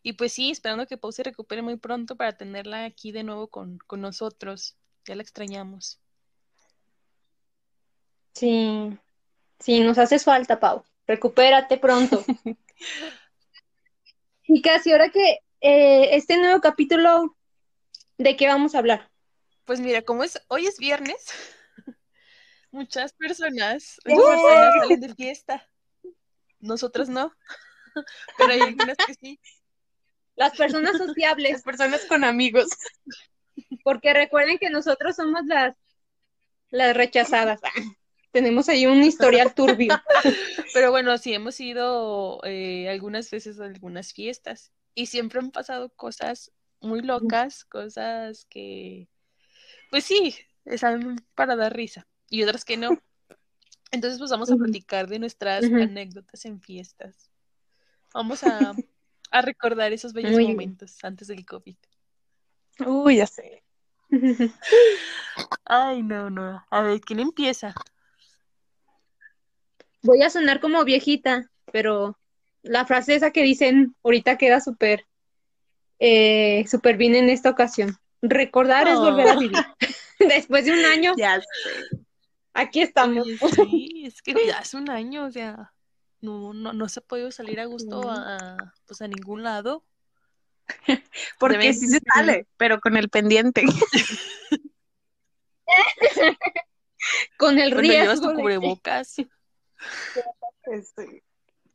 Y 0.03 0.13
pues 0.13 0.33
sí, 0.33 0.51
esperando 0.51 0.85
que 0.85 0.97
Pau 0.97 1.11
se 1.11 1.23
recupere 1.23 1.63
muy 1.63 1.77
pronto 1.77 2.15
para 2.15 2.37
tenerla 2.37 2.85
aquí 2.85 3.11
de 3.11 3.23
nuevo 3.23 3.47
con, 3.47 3.79
con 3.87 4.01
nosotros. 4.01 4.77
Ya 5.05 5.15
la 5.15 5.23
extrañamos. 5.23 5.99
Sí, 8.33 8.97
sí, 9.59 9.79
nos 9.81 9.97
haces 9.97 10.23
falta, 10.23 10.59
Pau. 10.59 10.83
Recupérate 11.07 11.77
pronto. 11.77 12.23
y 14.43 14.61
casi 14.61 14.91
ahora 14.91 15.09
que 15.09 15.39
eh, 15.61 16.15
este 16.15 16.37
nuevo 16.37 16.61
capítulo, 16.61 17.37
¿de 18.17 18.35
qué 18.35 18.47
vamos 18.47 18.75
a 18.75 18.79
hablar? 18.79 19.09
Pues 19.65 19.79
mira, 19.79 20.01
como 20.01 20.23
es, 20.23 20.41
hoy 20.47 20.65
es 20.65 20.77
viernes, 20.77 21.33
muchas 22.71 23.13
personas, 23.13 23.99
muchas 24.05 24.25
personas 24.25 24.73
salen 24.79 24.99
de 25.01 25.15
fiesta. 25.15 25.67
Nosotras 26.59 27.09
no, 27.09 27.33
pero 28.37 28.53
hay 28.53 28.61
algunas 28.61 28.97
que 28.97 29.13
sí. 29.13 29.39
Las 30.35 30.55
personas 30.57 30.97
sociables. 30.97 31.51
Las 31.51 31.63
personas 31.63 32.05
con 32.05 32.23
amigos. 32.23 32.69
Porque 33.83 34.13
recuerden 34.13 34.57
que 34.57 34.69
nosotros 34.69 35.15
somos 35.15 35.45
las, 35.45 35.75
las 36.69 36.95
rechazadas. 36.95 37.59
Tenemos 38.31 38.69
ahí 38.69 38.85
un 38.85 39.03
historial 39.03 39.53
turbio. 39.53 39.93
Pero 40.73 40.91
bueno, 40.91 41.17
sí 41.17 41.33
hemos 41.33 41.59
ido 41.59 42.39
eh, 42.43 42.89
algunas 42.89 43.29
veces 43.29 43.59
a 43.59 43.65
algunas 43.65 44.13
fiestas 44.13 44.71
y 44.95 45.07
siempre 45.07 45.39
han 45.39 45.51
pasado 45.51 45.89
cosas 45.89 46.51
muy 46.79 47.01
locas, 47.01 47.65
cosas 47.65 48.45
que, 48.45 49.07
pues 49.89 50.05
sí, 50.05 50.35
están 50.65 51.23
para 51.35 51.55
dar 51.55 51.75
risa 51.75 52.07
y 52.29 52.43
otras 52.43 52.65
que 52.65 52.77
no. 52.77 52.97
Entonces, 53.91 54.19
pues 54.19 54.31
vamos 54.31 54.49
a 54.49 54.55
platicar 54.55 55.07
de 55.07 55.19
nuestras 55.19 55.65
anécdotas 55.65 56.45
en 56.45 56.61
fiestas. 56.61 57.29
Vamos 58.13 58.43
a, 58.43 58.73
a 59.31 59.41
recordar 59.41 59.91
esos 59.91 60.13
bellos 60.13 60.39
momentos 60.39 60.97
antes 61.03 61.27
del 61.27 61.45
COVID. 61.45 61.75
Uy, 62.85 63.17
ya 63.17 63.27
sé. 63.27 63.63
Ay, 65.65 66.03
no, 66.03 66.29
no. 66.29 66.65
A 66.69 66.81
ver, 66.81 67.01
¿quién 67.01 67.19
empieza? 67.19 67.73
Voy 70.03 70.21
a 70.23 70.29
sonar 70.29 70.59
como 70.59 70.83
viejita, 70.83 71.49
pero 71.71 72.17
la 72.63 72.85
frase 72.85 73.15
esa 73.15 73.31
que 73.31 73.43
dicen 73.43 73.95
ahorita 74.03 74.37
queda 74.37 74.59
súper 74.61 75.05
eh, 75.99 76.65
súper 76.67 76.97
bien 76.97 77.15
en 77.15 77.29
esta 77.29 77.49
ocasión. 77.49 77.97
Recordar 78.21 78.87
es 78.87 78.97
volver 78.97 79.27
a 79.29 79.35
vivir. 79.35 79.57
Después 80.19 80.65
de 80.65 80.71
un 80.73 80.85
año. 80.85 81.13
Ya 81.17 81.39
sé. 81.39 81.45
Aquí 82.53 82.81
estamos. 82.81 83.25
sí, 83.55 84.03
es 84.05 84.21
que 84.21 84.33
ya 84.47 84.59
es 84.59 84.73
un 84.73 84.89
año, 84.89 85.25
o 85.25 85.31
sea, 85.31 85.73
no, 86.21 86.53
no, 86.53 86.73
no 86.73 86.89
se 86.89 86.99
ha 86.99 87.03
podido 87.03 87.31
salir 87.31 87.59
a 87.59 87.65
gusto 87.65 88.01
a, 88.09 88.57
pues 88.85 89.01
a 89.01 89.07
ningún 89.07 89.43
lado. 89.43 89.83
Porque 91.39 91.73
sí 91.73 91.87
se 91.87 91.99
sale, 92.13 92.47
pero 92.57 92.79
con 92.79 92.97
el 92.97 93.09
pendiente. 93.09 93.63
con 97.37 97.57
el 97.57 97.71
Cuando 97.71 97.81
riesgo. 97.81 98.01
llevas 98.03 98.21
tu 98.21 98.27
de- 98.29 98.35
cubrebocas. 98.35 99.19
Este, 99.19 99.31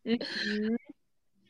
Ujú. 0.04 0.76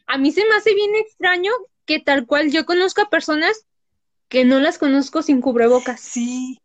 A 0.06 0.18
mí 0.18 0.32
se 0.32 0.44
me 0.46 0.54
hace 0.54 0.74
bien 0.74 0.94
extraño 0.96 1.52
que 1.84 2.00
tal 2.00 2.26
cual 2.26 2.50
yo 2.50 2.64
conozco 2.64 3.02
a 3.02 3.10
personas 3.10 3.66
que 4.28 4.44
no 4.44 4.60
las 4.60 4.78
conozco 4.78 5.22
sin 5.22 5.40
cubrebocas. 5.40 6.00
Sí. 6.00 6.60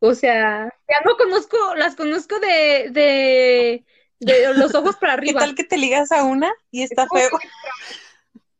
O 0.00 0.14
sea, 0.14 0.72
ya 0.88 1.00
no 1.04 1.16
conozco, 1.16 1.74
las 1.76 1.94
conozco 1.94 2.38
de, 2.40 2.88
de, 2.90 3.84
de 4.18 4.54
los 4.54 4.74
ojos 4.74 4.96
para 4.96 5.12
¿Qué 5.16 5.18
arriba. 5.20 5.40
tal 5.40 5.54
que 5.54 5.64
te 5.64 5.76
ligas 5.76 6.10
a 6.12 6.24
una 6.24 6.52
y 6.70 6.82
está 6.82 7.06
feo? 7.08 7.28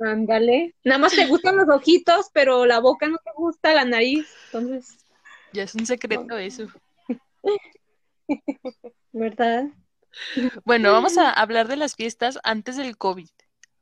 Ándale. 0.00 0.74
Nada 0.82 0.98
más 0.98 1.12
te 1.12 1.26
gustan 1.26 1.58
los 1.58 1.68
ojitos, 1.68 2.30
pero 2.32 2.64
la 2.64 2.80
boca 2.80 3.06
no 3.06 3.18
te 3.18 3.30
gusta, 3.36 3.74
la 3.74 3.84
nariz. 3.84 4.26
Entonces, 4.46 4.96
Ya 5.52 5.64
es 5.64 5.74
un 5.74 5.84
secreto 5.84 6.38
eso. 6.38 6.66
¿verdad? 9.12 9.64
Bueno, 10.64 10.92
vamos 10.92 11.18
a 11.18 11.30
hablar 11.30 11.68
de 11.68 11.76
las 11.76 11.94
fiestas 11.94 12.38
antes 12.42 12.76
del 12.76 12.96
COVID, 12.96 13.28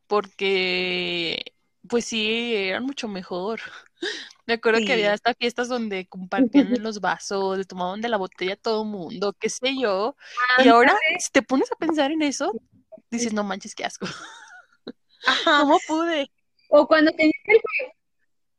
porque 0.07 1.53
pues 1.87 2.05
sí, 2.05 2.55
eran 2.55 2.83
mucho 2.85 3.07
mejor. 3.07 3.61
Me 4.45 4.55
acuerdo 4.55 4.79
Sí. 4.79 4.85
que 4.85 4.93
había 4.93 5.13
hasta 5.13 5.33
fiestas 5.35 5.67
donde 5.69 6.07
compartían 6.07 6.75
en 6.75 6.81
los 6.83 7.01
vasos, 7.01 7.57
le 7.57 7.65
tomaban 7.65 8.01
de 8.01 8.09
la 8.09 8.17
botella 8.17 8.53
a 8.53 8.57
todo 8.57 8.83
mundo, 8.83 9.33
qué 9.39 9.49
sé 9.49 9.75
yo. 9.79 10.15
Y 10.57 10.67
ahora, 10.67 10.97
si 11.19 11.29
te 11.31 11.41
pones 11.43 11.71
a 11.71 11.75
pensar 11.75 12.11
en 12.11 12.23
eso, 12.23 12.51
dices, 13.11 13.31
no 13.33 13.43
manches, 13.43 13.75
qué 13.75 13.85
asco. 13.85 14.07
Ajá. 15.27 15.59
¿Cómo 15.61 15.79
pude? 15.87 16.31
O 16.69 16.87
cuando 16.87 17.11
tenías 17.11 17.35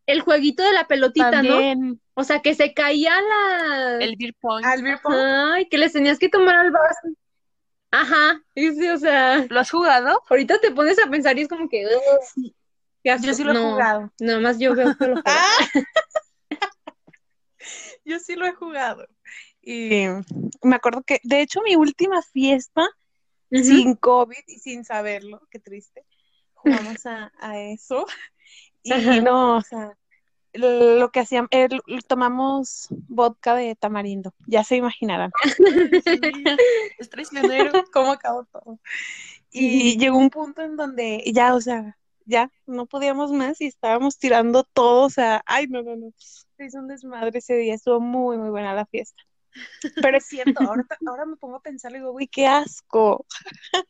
el 0.07 0.21
jueguito 0.21 0.63
de 0.63 0.73
la 0.73 0.87
pelotita, 0.87 1.43
¿no? 1.43 1.59
O 2.21 2.25
sea, 2.25 2.41
que 2.41 2.55
se 2.55 2.75
caía 2.75 3.15
la... 3.21 3.97
el 4.01 4.17
beer 4.17 4.35
pong. 4.41 4.65
Al 4.65 4.83
beer 4.83 5.01
pong. 5.03 5.15
Ay, 5.15 5.67
que 5.69 5.79
les 5.79 5.93
tenías 5.93 6.19
que 6.19 6.29
tomar 6.29 6.55
al 6.55 6.71
vaso. 6.71 7.09
Ajá, 7.91 8.41
y 8.55 8.71
sí, 8.71 8.89
o 8.89 8.99
sea, 8.99 9.47
¿Lo 9.49 9.59
has 9.59 9.71
jugado? 9.71 10.23
ahorita 10.29 10.61
te 10.61 10.71
pones 10.71 10.99
a 10.99 11.11
pensar 11.11 11.37
y 11.39 11.43
es 11.43 11.49
como 11.49 11.69
que... 11.69 11.85
asco. 11.87 13.27
Yo 13.27 13.35
sí 13.35 13.43
lo 13.43 13.51
he 13.53 13.55
No, 13.55 13.71
jugado. 13.73 14.13
Nada 14.21 14.39
más 14.41 14.59
yo 14.59 14.75
veo 14.75 14.95
que 14.97 15.07
lo. 15.09 15.15
Ah. 15.27 15.57
Yo 18.05 18.19
sí 18.19 18.37
lo 18.37 18.47
he 18.47 18.53
jugado. 18.53 19.07
Y 19.63 20.05
me 20.63 20.77
acuerdo 20.77 21.03
que, 21.03 21.21
de 21.23 21.43
hecho, 21.43 21.61
mi 21.63 21.77
última 21.77 22.23
fiesta, 22.23 22.89
sin 23.51 23.95
COVID 23.97 24.43
y 24.47 24.59
sin 24.59 24.85
saberlo, 24.85 25.41
qué 25.51 25.59
triste, 25.59 26.05
jugamos 26.55 27.05
a, 27.07 27.33
a 27.39 27.59
eso. 27.59 28.07
Y 28.83 28.93
Ajá. 28.93 29.21
no, 29.21 29.57
o 29.57 29.61
sea, 29.61 29.97
lo 30.55 31.11
que 31.11 31.21
hacíamos, 31.21 31.49
eh, 31.53 31.69
tomamos 32.07 32.89
vodka 33.09 33.55
de 33.55 33.77
tamarindo, 33.77 34.35
ya 34.47 34.65
se 34.65 34.77
imaginarán 34.77 35.31
Sí, 36.05 36.21
es 36.99 37.09
traicionero. 37.11 37.85
cómo 37.93 38.13
acabó 38.13 38.45
todo. 38.47 38.79
Y 39.51 39.99
llegó 39.99 40.19
un 40.19 40.31
punto 40.31 40.63
en 40.63 40.77
donde 40.77 41.23
ya, 41.33 41.55
o 41.55 41.61
sea, 41.61 41.97
ya 42.25 42.51
no 42.67 42.87
podíamos 42.87 43.33
más 43.33 43.61
y 43.61 43.67
estábamos 43.67 44.19
tirando 44.19 44.65
todo, 44.65 45.07
o 45.07 45.11
sea, 45.11 45.43
ay, 45.47 45.67
no, 45.67 45.83
no, 45.83 45.97
no. 45.97 46.13
Se 46.17 46.65
hizo 46.67 46.79
un 46.79 46.89
desmadre 46.89 47.39
ese 47.39 47.55
día, 47.57 47.75
estuvo 47.75 48.01
muy, 48.01 48.37
muy 48.39 48.51
buena 48.51 48.75
la 48.75 48.87
fiesta. 48.87 49.23
Pero 50.01 50.17
es 50.19 50.27
cierto, 50.27 50.63
ahora, 50.63 50.87
ahora 51.07 51.27
me 51.27 51.37
pongo 51.37 51.57
a 51.57 51.63
pensar 51.63 51.91
y 51.93 51.97
digo, 51.97 52.13
uy, 52.13 52.29
qué 52.29 52.47
asco. 52.47 53.27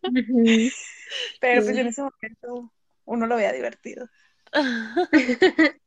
Pero 0.03 1.61
Sí. 1.62 1.66
pues 1.66 1.68
en 1.79 1.87
ese 1.87 2.03
momento 2.03 2.73
uno 3.05 3.27
lo 3.27 3.37
veía 3.37 3.53
divertido. 3.53 4.09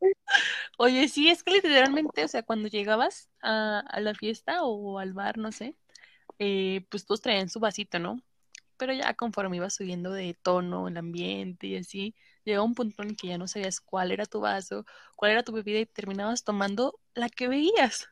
Oye, 0.78 1.08
sí, 1.08 1.30
es 1.30 1.44
que 1.44 1.52
literalmente, 1.52 2.24
o 2.24 2.28
sea, 2.28 2.44
cuando 2.44 2.68
llegabas 2.68 3.30
a, 3.42 3.84
la 4.00 4.14
fiesta 4.14 4.64
o 4.64 5.00
al 5.00 5.14
bar, 5.14 5.38
no 5.38 5.52
sé, 5.52 5.76
eh, 6.40 6.86
pues 6.90 7.06
todos 7.06 7.22
traían 7.22 7.50
su 7.50 7.60
vasito, 7.60 8.00
¿no? 8.00 8.22
Pero 8.78 8.94
ya 8.94 9.14
conforme 9.14 9.58
ibas 9.58 9.76
subiendo 9.76 10.12
de 10.12 10.34
tono 10.42 10.88
el 10.88 10.98
ambiente 10.98 11.68
y 11.68 11.78
así, 11.78 12.16
llegaba 12.44 12.66
un 12.66 12.76
punto 12.76 13.04
en 13.04 13.10
el 13.10 13.18
que 13.18 13.28
ya 13.28 13.38
no 13.38 13.48
sabías 13.48 13.80
cuál 13.80 14.12
era 14.12 14.26
tu 14.26 14.40
vaso, 14.40 14.86
cuál 15.16 15.32
era 15.32 15.44
tu 15.44 15.52
bebida 15.52 15.80
y 15.80 15.86
terminabas 15.86 16.44
tomando 16.44 17.00
la 17.14 17.30
que 17.30 17.48
veías, 17.48 18.10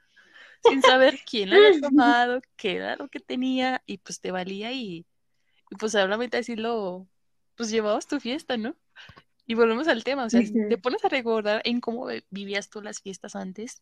sin 0.64 0.82
saber 0.82 1.20
quién 1.26 1.50
la 1.50 1.58
había 1.58 1.82
tomado, 1.82 2.42
qué 2.56 2.76
era 2.76 2.96
lo 2.96 3.08
que 3.10 3.20
tenía 3.20 3.82
y 3.86 3.98
pues 3.98 4.20
te 4.20 4.32
valía 4.32 4.72
y, 4.72 5.06
y 5.70 5.76
pues 5.78 5.94
solamente 5.94 6.38
así 6.38 6.56
lo, 6.56 7.08
pues 7.56 7.70
llevabas 7.72 8.08
tu 8.08 8.20
fiesta, 8.20 8.58
¿no? 8.58 8.76
Y 9.52 9.54
volvemos 9.54 9.90
al 9.90 10.06
tema, 10.06 10.24
o 10.24 10.30
sea, 10.30 10.40
si 10.46 10.54
te 10.70 10.78
pones 10.78 11.04
a 11.04 11.10
recordar 11.10 11.62
en 11.66 11.82
cómo 11.82 12.06
vi- 12.06 12.24
vivías 12.30 12.70
tú 12.70 12.82
las 12.82 13.02
fiestas 13.02 13.36
antes, 13.36 13.82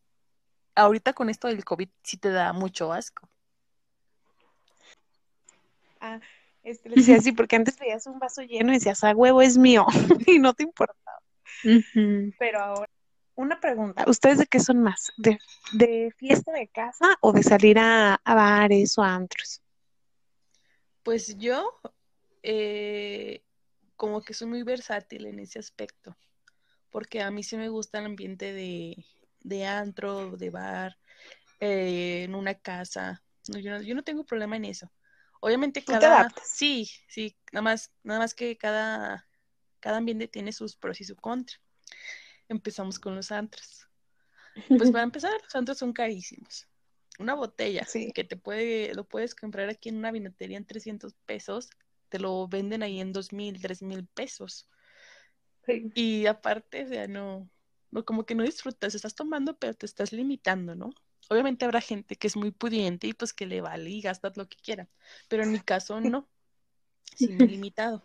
ahorita 0.73 1.13
con 1.13 1.29
esto 1.29 1.47
del 1.47 1.63
COVID 1.63 1.87
sí 2.01 2.17
te 2.17 2.31
da 2.31 2.53
mucho 2.53 2.91
asco. 2.91 3.29
Ah, 6.01 6.19
este, 6.63 6.89
le 6.89 6.95
decía 6.95 7.17
así, 7.17 7.33
porque 7.33 7.55
antes 7.55 7.77
veías 7.77 8.07
un 8.07 8.17
vaso 8.17 8.41
lleno 8.41 8.71
y 8.71 8.77
decías, 8.77 9.03
ah, 9.03 9.11
huevo, 9.15 9.43
es 9.43 9.59
mío, 9.59 9.85
y 10.25 10.39
no 10.39 10.55
te 10.55 10.63
importaba. 10.63 11.19
Pero 12.39 12.59
ahora, 12.61 12.89
una 13.35 13.59
pregunta, 13.59 14.05
¿ustedes 14.07 14.39
de 14.39 14.47
qué 14.47 14.59
son 14.59 14.81
más? 14.81 15.11
¿De, 15.17 15.37
de 15.73 16.11
fiesta 16.17 16.51
de 16.51 16.67
casa 16.67 17.15
o 17.21 17.31
de 17.31 17.43
salir 17.43 17.77
a, 17.77 18.15
a 18.15 18.33
bares 18.33 18.97
o 18.97 19.03
a 19.03 19.13
antros? 19.13 19.61
Pues 21.03 21.37
yo, 21.37 21.79
eh, 22.41 23.43
como 23.99 24.21
que 24.21 24.33
soy 24.33 24.47
muy 24.47 24.63
versátil 24.63 25.25
en 25.25 25.39
ese 25.39 25.59
aspecto, 25.59 26.15
porque 26.89 27.21
a 27.21 27.31
mí 27.31 27.43
sí 27.43 27.57
me 27.57 27.67
gusta 27.67 27.99
el 27.99 28.05
ambiente 28.05 28.53
de, 28.53 29.05
de 29.41 29.65
antro, 29.65 30.37
de 30.37 30.49
bar, 30.49 30.97
eh, 31.59 32.23
en 32.23 32.33
una 32.33 32.53
casa. 32.53 33.21
yo, 33.45 33.71
no, 33.71 33.81
yo 33.81 33.93
no 33.95 34.03
tengo 34.03 34.23
problema 34.25 34.55
en 34.55 34.63
eso. 34.63 34.89
Obviamente 35.41 35.83
cada... 35.83 36.33
Sí, 36.45 36.89
sí, 37.09 37.35
nada 37.51 37.61
más, 37.61 37.91
nada 38.01 38.21
más 38.21 38.33
que 38.33 38.57
cada, 38.57 39.27
cada 39.81 39.97
ambiente 39.97 40.29
tiene 40.29 40.53
sus 40.53 40.77
pros 40.77 41.01
y 41.01 41.03
sus 41.03 41.17
contras. 41.17 41.59
Empezamos 42.47 42.99
con 42.99 43.15
los 43.15 43.33
antros. 43.33 43.89
Pues 44.69 44.91
para 44.93 45.03
empezar, 45.03 45.33
los 45.43 45.55
antros 45.55 45.77
son 45.77 45.91
carísimos. 45.91 46.69
Una 47.19 47.33
botella 47.33 47.85
que 48.15 48.23
te 48.23 48.37
puede, 48.37 48.93
lo 48.93 49.03
puedes 49.03 49.35
comprar 49.35 49.67
aquí 49.67 49.89
en 49.89 49.97
una 49.97 50.13
vinatería 50.13 50.55
en 50.55 50.65
300 50.65 51.15
pesos, 51.25 51.69
te 52.09 52.19
lo 52.19 52.47
venden 52.47 52.83
ahí 52.83 52.99
en 52.99 53.13
2.000, 53.13 53.59
3.000 53.61 54.07
pesos. 54.07 54.67
Y 55.93 56.25
aparte, 56.25 56.85
o 56.85 56.87
sea, 56.87 57.07
no, 57.07 57.49
no, 57.91 58.03
como 58.05 58.25
que 58.25 58.35
no 58.35 58.43
disfrutas, 58.43 58.95
estás 58.95 59.15
tomando, 59.15 59.57
pero 59.57 59.73
te 59.73 59.85
estás 59.85 60.11
limitando, 60.11 60.75
¿no? 60.75 60.89
Obviamente 61.29 61.65
habrá 61.65 61.79
gente 61.81 62.15
que 62.15 62.27
es 62.27 62.35
muy 62.35 62.51
pudiente 62.51 63.07
y 63.07 63.13
pues 63.13 63.33
que 63.33 63.45
le 63.45 63.61
vale 63.61 63.89
y 63.89 64.01
gastas 64.01 64.35
lo 64.35 64.49
que 64.49 64.57
quiera, 64.57 64.89
pero 65.27 65.43
en 65.43 65.51
mi 65.51 65.59
caso 65.59 66.01
no, 66.01 66.27
sin 67.15 67.37
limitado. 67.37 68.03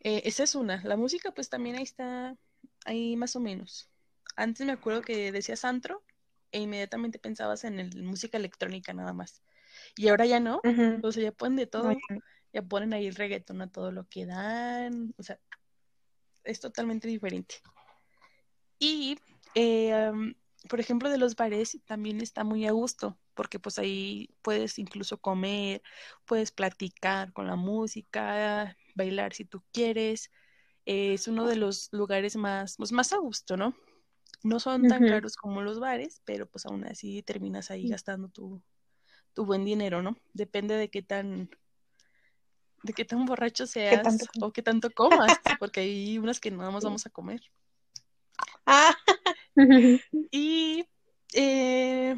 Eh, 0.00 0.22
esa 0.24 0.44
es 0.44 0.54
una. 0.54 0.82
La 0.84 0.96
música 0.96 1.32
pues 1.32 1.48
también 1.48 1.76
ahí 1.76 1.82
está, 1.82 2.36
ahí 2.84 3.16
más 3.16 3.36
o 3.36 3.40
menos. 3.40 3.90
Antes 4.36 4.66
me 4.66 4.72
acuerdo 4.72 5.02
que 5.02 5.32
decías 5.32 5.64
antro 5.64 6.02
e 6.50 6.60
inmediatamente 6.60 7.18
pensabas 7.18 7.64
en 7.64 7.78
el, 7.78 8.02
música 8.02 8.38
electrónica 8.38 8.92
nada 8.92 9.12
más. 9.12 9.42
Y 9.96 10.08
ahora 10.08 10.24
ya 10.26 10.40
no, 10.40 10.60
o 11.02 11.12
sea, 11.12 11.22
ya 11.22 11.32
ponen 11.32 11.56
de 11.56 11.66
todo, 11.66 11.92
ya 12.54 12.62
ponen 12.62 12.94
ahí 12.94 13.08
el 13.08 13.16
reggaetón 13.16 13.60
a 13.62 13.70
todo 13.70 13.90
lo 13.90 14.08
que 14.08 14.26
dan, 14.26 15.12
o 15.18 15.22
sea, 15.24 15.40
es 16.44 16.60
totalmente 16.60 17.08
diferente. 17.08 17.56
Y, 18.78 19.18
eh, 19.56 20.12
por 20.68 20.78
ejemplo, 20.78 21.10
de 21.10 21.18
los 21.18 21.34
bares 21.34 21.76
también 21.84 22.20
está 22.20 22.44
muy 22.44 22.64
a 22.66 22.70
gusto, 22.70 23.18
porque 23.34 23.58
pues 23.58 23.80
ahí 23.80 24.30
puedes 24.40 24.78
incluso 24.78 25.18
comer, 25.18 25.82
puedes 26.26 26.52
platicar 26.52 27.32
con 27.32 27.48
la 27.48 27.56
música, 27.56 28.76
bailar 28.94 29.34
si 29.34 29.44
tú 29.44 29.64
quieres. 29.72 30.30
es 30.86 31.26
uno 31.26 31.46
de 31.46 31.56
los 31.56 31.88
lugares 31.92 32.36
más, 32.36 32.76
pues, 32.76 32.92
más 32.92 33.12
a 33.12 33.16
gusto, 33.18 33.56
¿no? 33.56 33.74
No 34.44 34.60
son 34.60 34.86
tan 34.86 35.06
caros 35.08 35.36
como 35.36 35.62
los 35.62 35.80
bares, 35.80 36.20
pero 36.24 36.46
pues 36.46 36.66
aún 36.66 36.84
así 36.84 37.22
terminas 37.22 37.70
ahí 37.70 37.88
gastando 37.88 38.28
tu, 38.28 38.62
tu 39.32 39.46
buen 39.46 39.64
dinero, 39.64 40.02
¿no? 40.02 40.18
Depende 40.34 40.76
de 40.76 40.90
qué 40.90 41.02
tan 41.02 41.48
de 42.84 42.92
qué 42.92 43.04
tan 43.04 43.24
borracho 43.24 43.66
seas 43.66 44.28
o 44.40 44.52
qué 44.52 44.62
tanto 44.62 44.90
comas, 44.90 45.40
porque 45.58 45.80
hay 45.80 46.18
unas 46.18 46.38
que 46.38 46.50
nada 46.50 46.70
más 46.70 46.84
vamos 46.84 47.06
a 47.06 47.10
comer. 47.10 47.40
Ah. 48.66 48.94
y 50.30 50.86
eh, 51.32 52.14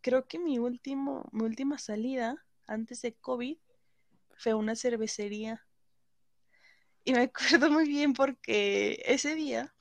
creo 0.00 0.26
que 0.26 0.40
mi 0.40 0.58
último, 0.58 1.28
mi 1.32 1.44
última 1.44 1.78
salida 1.78 2.44
antes 2.66 3.02
de 3.02 3.14
COVID 3.14 3.56
fue 4.36 4.54
una 4.54 4.74
cervecería. 4.74 5.64
Y 7.04 7.12
me 7.12 7.30
acuerdo 7.60 7.70
muy 7.70 7.86
bien 7.88 8.14
porque 8.14 9.00
ese 9.06 9.36
día 9.36 9.72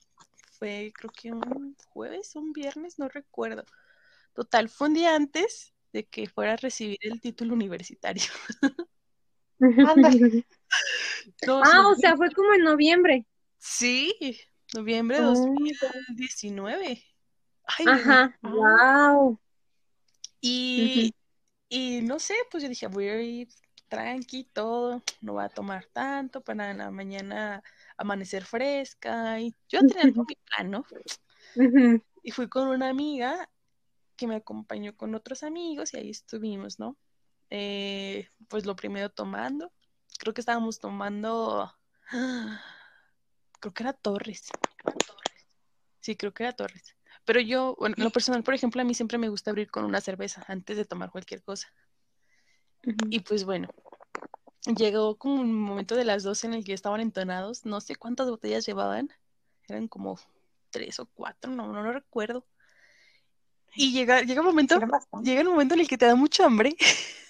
fue 0.59 0.93
creo 0.95 1.11
que 1.11 1.31
un 1.31 1.75
jueves, 1.87 2.35
un 2.35 2.53
viernes, 2.53 2.99
no 2.99 3.09
recuerdo. 3.09 3.65
Total, 4.35 4.69
fue 4.69 4.89
un 4.89 4.93
día 4.93 5.15
antes 5.15 5.73
de 5.91 6.05
que 6.05 6.29
fuera 6.29 6.53
a 6.53 6.57
recibir 6.57 6.99
el 7.01 7.19
título 7.19 7.55
universitario. 7.55 8.31
ah, 11.47 11.87
o 11.89 11.95
sea, 11.95 12.15
fue 12.17 12.31
como 12.31 12.53
en 12.53 12.63
noviembre. 12.63 13.25
Sí, 13.57 14.39
noviembre 14.73 15.17
de 15.17 15.23
2019. 15.23 17.03
Ajá, 17.85 18.37
wow. 18.41 19.39
Y, 20.41 21.13
y 21.69 22.01
no 22.01 22.19
sé, 22.19 22.33
pues 22.49 22.63
yo 22.63 22.69
dije, 22.69 22.87
voy 22.87 23.07
a 23.07 23.21
ir 23.21 23.47
tranqui, 23.87 24.45
todo, 24.45 25.03
no 25.21 25.35
va 25.35 25.45
a 25.45 25.49
tomar 25.49 25.85
tanto 25.85 26.41
para 26.41 26.73
la 26.73 26.89
mañana 26.91 27.61
amanecer 27.97 28.45
fresca. 28.45 29.39
Y 29.39 29.53
yo 29.69 29.81
tenía 29.81 30.05
mi 30.05 30.35
plan, 30.45 30.71
¿no? 30.71 30.85
Y 32.23 32.31
fui 32.31 32.47
con 32.47 32.67
una 32.67 32.89
amiga 32.89 33.49
que 34.15 34.27
me 34.27 34.35
acompañó 34.35 34.95
con 34.95 35.13
otros 35.13 35.43
amigos 35.43 35.93
y 35.93 35.97
ahí 35.97 36.09
estuvimos, 36.09 36.79
¿no? 36.79 36.97
Eh, 37.53 38.29
pues 38.47 38.65
lo 38.65 38.77
primero 38.77 39.09
tomando, 39.09 39.73
creo 40.17 40.33
que 40.33 40.39
estábamos 40.39 40.79
tomando, 40.79 41.71
creo 43.59 43.73
que 43.73 43.83
era 43.83 43.91
Torres. 43.91 44.47
Sí, 45.99 46.15
creo 46.15 46.33
que 46.33 46.43
era 46.43 46.53
Torres. 46.53 46.95
Pero 47.25 47.41
yo, 47.41 47.75
bueno, 47.77 47.95
lo 47.97 48.09
personal, 48.09 48.41
por 48.41 48.53
ejemplo, 48.53 48.81
a 48.81 48.85
mí 48.85 48.93
siempre 48.93 49.17
me 49.17 49.27
gusta 49.27 49.51
abrir 49.51 49.69
con 49.69 49.83
una 49.83 49.99
cerveza 49.99 50.43
antes 50.47 50.77
de 50.77 50.85
tomar 50.85 51.11
cualquier 51.11 51.43
cosa. 51.43 51.73
Y 53.09 53.19
pues 53.19 53.43
bueno, 53.43 53.69
llegó 54.65 55.17
como 55.17 55.35
un 55.35 55.53
momento 55.53 55.95
de 55.95 56.05
las 56.05 56.23
12 56.23 56.47
en 56.47 56.53
el 56.53 56.63
que 56.63 56.73
estaban 56.73 57.01
entonados, 57.01 57.65
no 57.65 57.81
sé 57.81 57.97
cuántas 57.97 58.29
botellas 58.29 58.65
llevaban, 58.65 59.09
eran 59.67 59.89
como 59.89 60.17
tres 60.71 61.01
o 61.01 61.05
cuatro, 61.05 61.51
no, 61.51 61.67
no 61.67 61.83
lo 61.83 61.91
recuerdo. 61.91 62.45
Y 63.75 63.91
llega, 63.91 64.21
llega 64.21 64.39
un 64.39 64.47
momento, 64.47 64.79
llega 65.21 65.41
un 65.41 65.49
momento 65.49 65.75
en 65.75 65.81
el 65.81 65.87
que 65.87 65.97
te 65.97 66.05
da 66.05 66.15
mucha 66.15 66.45
hambre 66.45 66.75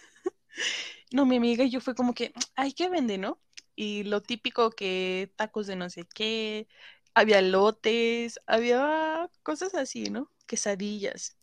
no, 1.12 1.26
mi 1.26 1.38
amiga 1.38 1.64
y 1.64 1.70
yo 1.70 1.82
fue 1.82 1.96
como 1.96 2.14
que, 2.14 2.34
ay, 2.56 2.74
¿qué 2.74 2.90
vende, 2.90 3.18
no? 3.18 3.40
Y 3.76 4.04
lo 4.04 4.22
típico 4.22 4.72
que 4.72 5.34
tacos 5.36 5.68
de 5.68 5.76
no 5.76 5.90
sé 5.90 6.06
qué, 6.14 6.68
había 7.14 7.42
lotes, 7.42 8.40
había 8.46 9.30
cosas 9.44 9.76
así, 9.76 10.04
¿no? 10.10 10.32
Quesadillas. 10.48 11.38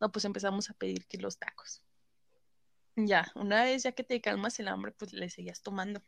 No, 0.00 0.10
pues 0.10 0.24
empezamos 0.24 0.70
a 0.70 0.74
pedir 0.74 1.06
que 1.06 1.18
los 1.18 1.38
tacos. 1.38 1.82
Ya, 2.96 3.30
una 3.34 3.64
vez 3.64 3.82
ya 3.82 3.92
que 3.92 4.04
te 4.04 4.20
calmas 4.20 4.58
el 4.58 4.68
hambre, 4.68 4.92
pues 4.92 5.12
le 5.12 5.28
seguías 5.28 5.62
tomando. 5.62 6.02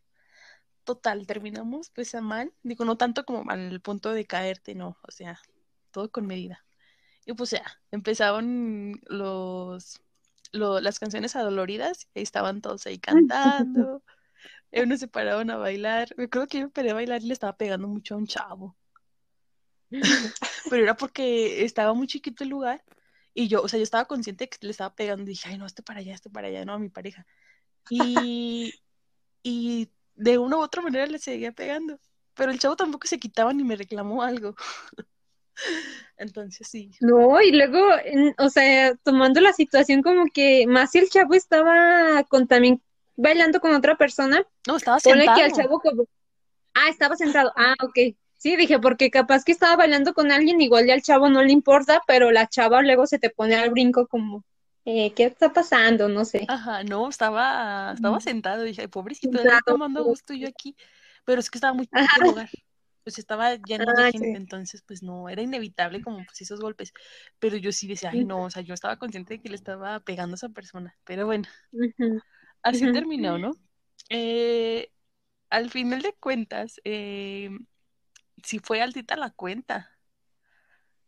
Total, 0.85 1.27
terminamos 1.27 1.91
pues 1.91 2.15
a 2.15 2.21
mal. 2.23 2.53
Digo, 2.63 2.85
no 2.85 2.97
tanto 2.97 3.25
como 3.25 3.51
al 3.51 3.81
punto 3.81 4.13
de 4.13 4.27
caerte, 4.27 4.75
no. 4.75 4.97
O 5.07 5.11
sea, 5.11 5.39
todo 5.91 6.11
con 6.11 6.27
medida. 6.27 6.65
Y 7.27 7.35
pues 7.35 7.51
ya, 7.51 7.65
empezaban 7.91 8.95
los 9.07 10.01
las 10.53 10.99
canciones 10.99 11.37
adoloridas, 11.37 12.09
y 12.15 12.23
estaban 12.23 12.61
todos 12.61 12.87
ahí 12.87 12.99
cantando, 12.99 14.03
unos 14.73 15.01
se 15.01 15.09
paraban 15.09 15.51
a 15.51 15.57
bailar, 15.57 16.09
me 16.17 16.25
acuerdo 16.25 16.49
que 16.49 16.59
yo 16.59 16.65
me 16.65 16.71
paré 16.71 16.91
a 16.91 16.95
bailar 16.95 17.23
y 17.23 17.27
le 17.27 17.33
estaba 17.33 17.57
pegando 17.57 17.89
mucho 17.89 18.15
a 18.15 18.19
un 18.19 18.27
chavo, 18.27 18.77
pero 20.71 20.83
era 20.83 20.97
porque 20.97 21.65
estaba 21.65 21.95
muy 21.95 22.07
chiquito 22.07 22.45
el 22.45 22.51
lugar, 22.51 22.85
y 23.35 23.49
yo, 23.49 23.63
o 23.63 23.69
sea, 23.69 23.79
yo 23.79 23.85
estaba 23.85 24.07
consciente 24.07 24.49
que 24.49 24.59
le 24.63 24.71
estaba 24.71 24.95
pegando, 24.95 25.25
y 25.25 25.35
dije, 25.35 25.49
ay, 25.49 25.59
no, 25.59 25.67
este 25.67 25.83
para 25.83 26.01
allá, 26.01 26.15
este 26.15 26.31
para 26.31 26.49
allá, 26.49 26.65
no, 26.65 26.75
a 26.75 26.79
mi 26.79 26.89
pareja, 26.89 27.27
y, 27.91 28.75
y 29.43 29.91
de 30.15 30.39
una 30.39 30.57
u 30.57 30.61
otra 30.61 30.83
manera 30.83 31.07
le 31.07 31.19
seguía 31.19 31.53
pegando, 31.53 31.99
pero 32.35 32.53
el 32.53 32.59
chavo 32.59 32.77
tampoco 32.77 33.07
se 33.07 33.19
quitaba 33.19 33.53
ni 33.53 33.65
me 33.65 33.77
reclamó 33.77 34.23
algo. 34.23 34.55
Entonces 36.17 36.67
sí. 36.69 36.91
No, 37.01 37.41
y 37.41 37.53
luego, 37.53 37.81
o 38.39 38.51
sea, 38.51 38.95
tomando 38.97 39.41
la 39.41 39.53
situación 39.53 40.03
como 40.03 40.27
que 40.33 40.67
más 40.67 40.91
si 40.91 40.99
el 40.99 41.09
chavo 41.09 41.35
estaba 41.35 42.25
con 42.25 42.47
también 42.47 42.83
bailando 43.17 43.61
con 43.61 43.75
otra 43.75 43.97
persona. 43.97 44.45
No, 44.67 44.77
estaba 44.77 44.99
sentado. 45.01 45.37
que 45.37 45.45
al 45.45 45.53
chavo 45.53 45.81
como... 45.81 46.05
Ah, 46.75 46.89
estaba 46.89 47.17
sentado. 47.17 47.53
Ah, 47.57 47.75
ok. 47.83 48.15
Sí, 48.37 48.57
dije, 48.57 48.79
porque 48.79 49.11
capaz 49.11 49.45
que 49.45 49.51
estaba 49.51 49.77
bailando 49.77 50.15
con 50.15 50.31
alguien, 50.31 50.61
igual 50.61 50.87
ya 50.87 50.95
al 50.95 51.03
chavo 51.03 51.29
no 51.29 51.43
le 51.43 51.53
importa, 51.53 52.03
pero 52.07 52.31
la 52.31 52.47
chava 52.49 52.83
luego 52.83 53.07
se 53.07 53.19
te 53.19 53.31
pone 53.31 53.57
al 53.57 53.71
brinco 53.71 54.07
como, 54.07 54.45
eh, 54.85 55.13
¿qué 55.13 55.25
está 55.25 55.53
pasando? 55.53 56.09
No 56.09 56.25
sé. 56.25 56.45
Ajá, 56.47 56.85
no, 56.85 57.09
estaba, 57.09 57.95
estaba 57.95 58.21
sentado, 58.21 58.63
dije, 58.63 58.89
pobrecito, 58.89 59.39
estaba 59.39 59.61
tomando 59.67 60.05
gusto 60.05 60.35
yo 60.35 60.47
aquí, 60.47 60.77
pero 61.25 61.41
es 61.41 61.51
que 61.51 61.59
estaba 61.59 61.75
muy 61.75 61.89
en 61.93 62.27
lugar 62.29 62.49
pues 63.09 63.19
estaba 63.19 63.55
lleno 63.55 63.87
de 63.95 64.13
gente, 64.13 64.37
entonces 64.37 64.83
pues 64.87 65.03
no, 65.03 65.31
era 65.31 65.41
inevitable 65.41 66.03
como 66.03 66.19
pues 66.27 66.43
esos 66.43 66.61
golpes, 66.61 66.93
pero 67.39 67.57
yo 67.57 67.73
sí 67.73 67.89
decía, 67.89 68.11
ay 68.11 68.27
no, 68.27 68.45
o 68.45 68.51
sea, 68.51 68.61
yo 68.61 68.75
estaba 68.75 68.99
consciente 68.99 69.33
de 69.33 69.41
que 69.41 69.49
le 69.49 69.55
estaba 69.55 69.99
pegando 70.01 70.35
a 70.35 70.37
esa 70.37 70.51
persona, 70.51 70.95
pero 71.05 71.25
bueno, 71.25 71.49
así 72.63 72.93
terminó, 72.93 73.39
¿no? 73.39 73.53
Eh, 74.11 74.93
al 75.49 75.71
final 75.71 76.03
de 76.03 76.13
cuentas, 76.21 76.83
eh, 76.85 77.49
si 78.45 78.59
fue 78.59 78.83
altita 78.83 79.17
la 79.17 79.31
cuenta. 79.31 79.91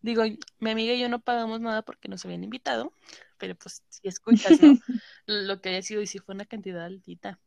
Digo, 0.01 0.23
mi 0.59 0.71
amiga 0.71 0.95
y 0.95 1.01
yo 1.01 1.11
no 1.11 1.21
pagamos 1.21 1.61
nada 1.61 1.83
porque 1.83 2.09
nos 2.09 2.25
habían 2.25 2.45
invitado, 2.45 2.95
pero 3.37 3.57
pues 3.57 3.83
si 3.91 4.09
escuchas, 4.09 4.59
¿no? 4.63 4.73
Lo 5.27 5.61
que 5.61 5.69
haya 5.69 5.83
sido 5.83 6.01
y 6.01 6.07
si 6.07 6.19
fue 6.19 6.35
una 6.35 6.47
cantidad 6.47 6.83
altita. 6.87 7.39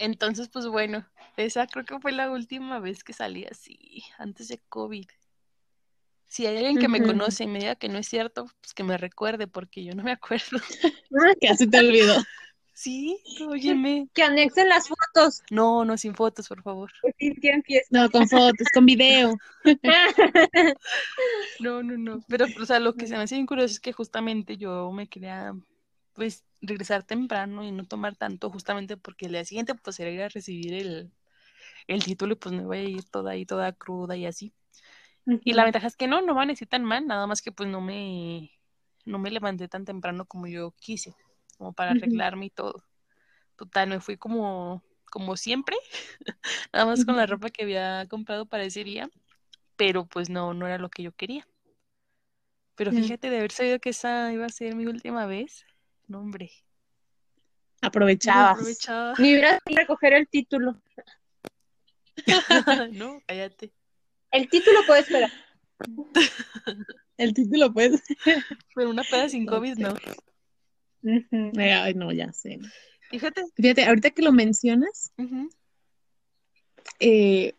Entonces, 0.00 0.48
pues 0.48 0.66
bueno, 0.66 1.06
esa 1.36 1.66
creo 1.66 1.84
que 1.84 2.00
fue 2.00 2.10
la 2.10 2.30
última 2.30 2.80
vez 2.80 3.04
que 3.04 3.12
salí 3.12 3.44
así, 3.44 4.02
antes 4.16 4.48
de 4.48 4.58
COVID. 4.70 5.06
Si 6.26 6.46
hay 6.46 6.56
alguien 6.56 6.78
que 6.78 6.88
me 6.88 7.02
conoce 7.02 7.44
y 7.44 7.48
me 7.48 7.58
diga 7.58 7.74
que 7.74 7.90
no 7.90 7.98
es 7.98 8.08
cierto, 8.08 8.46
pues 8.62 8.72
que 8.72 8.82
me 8.82 8.96
recuerde, 8.96 9.46
porque 9.46 9.84
yo 9.84 9.94
no 9.94 10.02
me 10.02 10.12
acuerdo. 10.12 10.58
Casi 11.42 11.68
te 11.68 11.78
olvidó. 11.78 12.16
Sí, 12.72 13.22
óyeme. 13.46 14.08
Que 14.14 14.22
anexen 14.22 14.70
las 14.70 14.88
fotos. 14.88 15.42
No, 15.50 15.84
no, 15.84 15.98
sin 15.98 16.14
fotos, 16.14 16.48
por 16.48 16.62
favor. 16.62 16.90
Sí. 17.18 17.34
No, 17.90 18.08
con 18.08 18.26
fotos, 18.26 18.68
con 18.72 18.86
video. 18.86 19.36
No, 21.60 21.82
no, 21.82 21.98
no. 21.98 22.24
Pero, 22.26 22.46
o 22.58 22.64
sea, 22.64 22.80
lo 22.80 22.94
que 22.94 23.06
se 23.06 23.16
me 23.18 23.24
hace 23.24 23.34
bien 23.34 23.44
curioso 23.44 23.74
es 23.74 23.80
que 23.80 23.92
justamente 23.92 24.56
yo 24.56 24.90
me 24.92 25.08
quería, 25.08 25.52
pues, 26.14 26.46
regresar 26.62 27.04
temprano 27.04 27.64
y 27.64 27.72
no 27.72 27.84
tomar 27.86 28.16
tanto, 28.16 28.50
justamente 28.50 28.96
porque 28.96 29.26
el 29.26 29.32
día 29.32 29.44
siguiente, 29.44 29.74
pues, 29.74 30.00
era 30.00 30.10
ir 30.10 30.22
a 30.22 30.28
recibir 30.28 30.74
el, 30.74 31.12
el 31.88 32.04
título 32.04 32.34
y 32.34 32.36
pues 32.36 32.54
me 32.54 32.64
voy 32.64 32.78
a 32.78 32.84
ir 32.84 33.04
toda 33.10 33.32
ahí, 33.32 33.46
toda 33.46 33.72
cruda 33.72 34.16
y 34.16 34.26
así. 34.26 34.54
Y 35.44 35.54
la 35.54 35.64
ventaja 35.64 35.86
es 35.86 35.96
que 35.96 36.06
no, 36.08 36.20
no 36.22 36.34
van 36.34 36.50
a 36.50 36.52
decir 36.52 36.68
tan 36.68 36.84
mal, 36.84 37.06
nada 37.06 37.26
más 37.26 37.42
que 37.42 37.52
pues 37.52 37.68
no 37.68 37.80
me, 37.80 38.50
no 39.04 39.18
me 39.18 39.30
levanté 39.30 39.68
tan 39.68 39.84
temprano 39.84 40.26
como 40.26 40.46
yo 40.46 40.72
quise, 40.80 41.14
como 41.58 41.72
para 41.72 41.92
arreglarme 41.92 42.46
y 42.46 42.50
todo. 42.50 42.84
Total, 43.56 43.88
me 43.88 44.00
fui 44.00 44.16
como, 44.18 44.82
como 45.10 45.36
siempre, 45.36 45.76
nada 46.72 46.86
más 46.86 47.04
con 47.04 47.16
la 47.16 47.26
ropa 47.26 47.50
que 47.50 47.64
había 47.64 48.06
comprado 48.08 48.46
para 48.46 48.64
ese 48.64 48.84
día, 48.84 49.10
pero 49.76 50.06
pues 50.06 50.30
no, 50.30 50.54
no 50.54 50.66
era 50.66 50.78
lo 50.78 50.90
que 50.90 51.02
yo 51.04 51.12
quería. 51.12 51.46
Pero 52.74 52.92
fíjate, 52.92 53.30
de 53.30 53.38
haber 53.38 53.52
sabido 53.52 53.78
que 53.78 53.90
esa 53.90 54.32
iba 54.32 54.46
a 54.46 54.48
ser 54.48 54.74
mi 54.74 54.86
última 54.86 55.26
vez, 55.26 55.64
no 56.10 56.20
hombre, 56.20 56.50
no 57.80 57.88
Aprovechabas. 57.88 58.58
aprovechaba. 58.58 59.14
Ni 59.18 59.32
hubieras 59.32 59.60
recoger 59.64 60.12
el 60.14 60.28
título. 60.28 60.82
no, 62.92 63.22
cállate. 63.26 63.72
El 64.32 64.48
título 64.48 64.80
puede 64.86 65.00
esperar. 65.00 65.30
El 67.16 67.34
título, 67.34 67.72
pues. 67.72 68.02
Pero 68.74 68.90
una 68.90 69.02
peda 69.02 69.28
sin 69.28 69.44
COVID, 69.44 69.76
no. 69.76 69.94
Ay, 71.58 71.94
no, 71.94 72.12
ya 72.12 72.32
sé. 72.32 72.58
Fíjate. 73.10 73.44
Fíjate, 73.54 73.84
ahorita 73.84 74.10
que 74.10 74.22
lo 74.22 74.32
mencionas, 74.32 75.12
eh, 76.98 77.54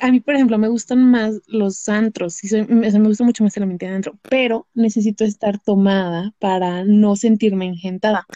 a 0.00 0.10
mí, 0.10 0.20
por 0.20 0.34
ejemplo, 0.34 0.58
me 0.58 0.68
gustan 0.68 1.02
más 1.10 1.40
los 1.46 1.88
antros, 1.88 2.42
y 2.44 2.48
soy- 2.48 2.66
me, 2.66 2.90
gusta 3.00 3.24
mucho 3.24 3.44
más 3.44 3.56
el 3.56 3.62
ambiente 3.64 3.86
de 3.86 3.94
antro, 3.94 4.18
pero 4.28 4.68
necesito 4.74 5.24
estar 5.24 5.58
tomada 5.60 6.34
para 6.38 6.84
no 6.84 7.16
sentirme 7.16 7.66
engentada, 7.66 8.26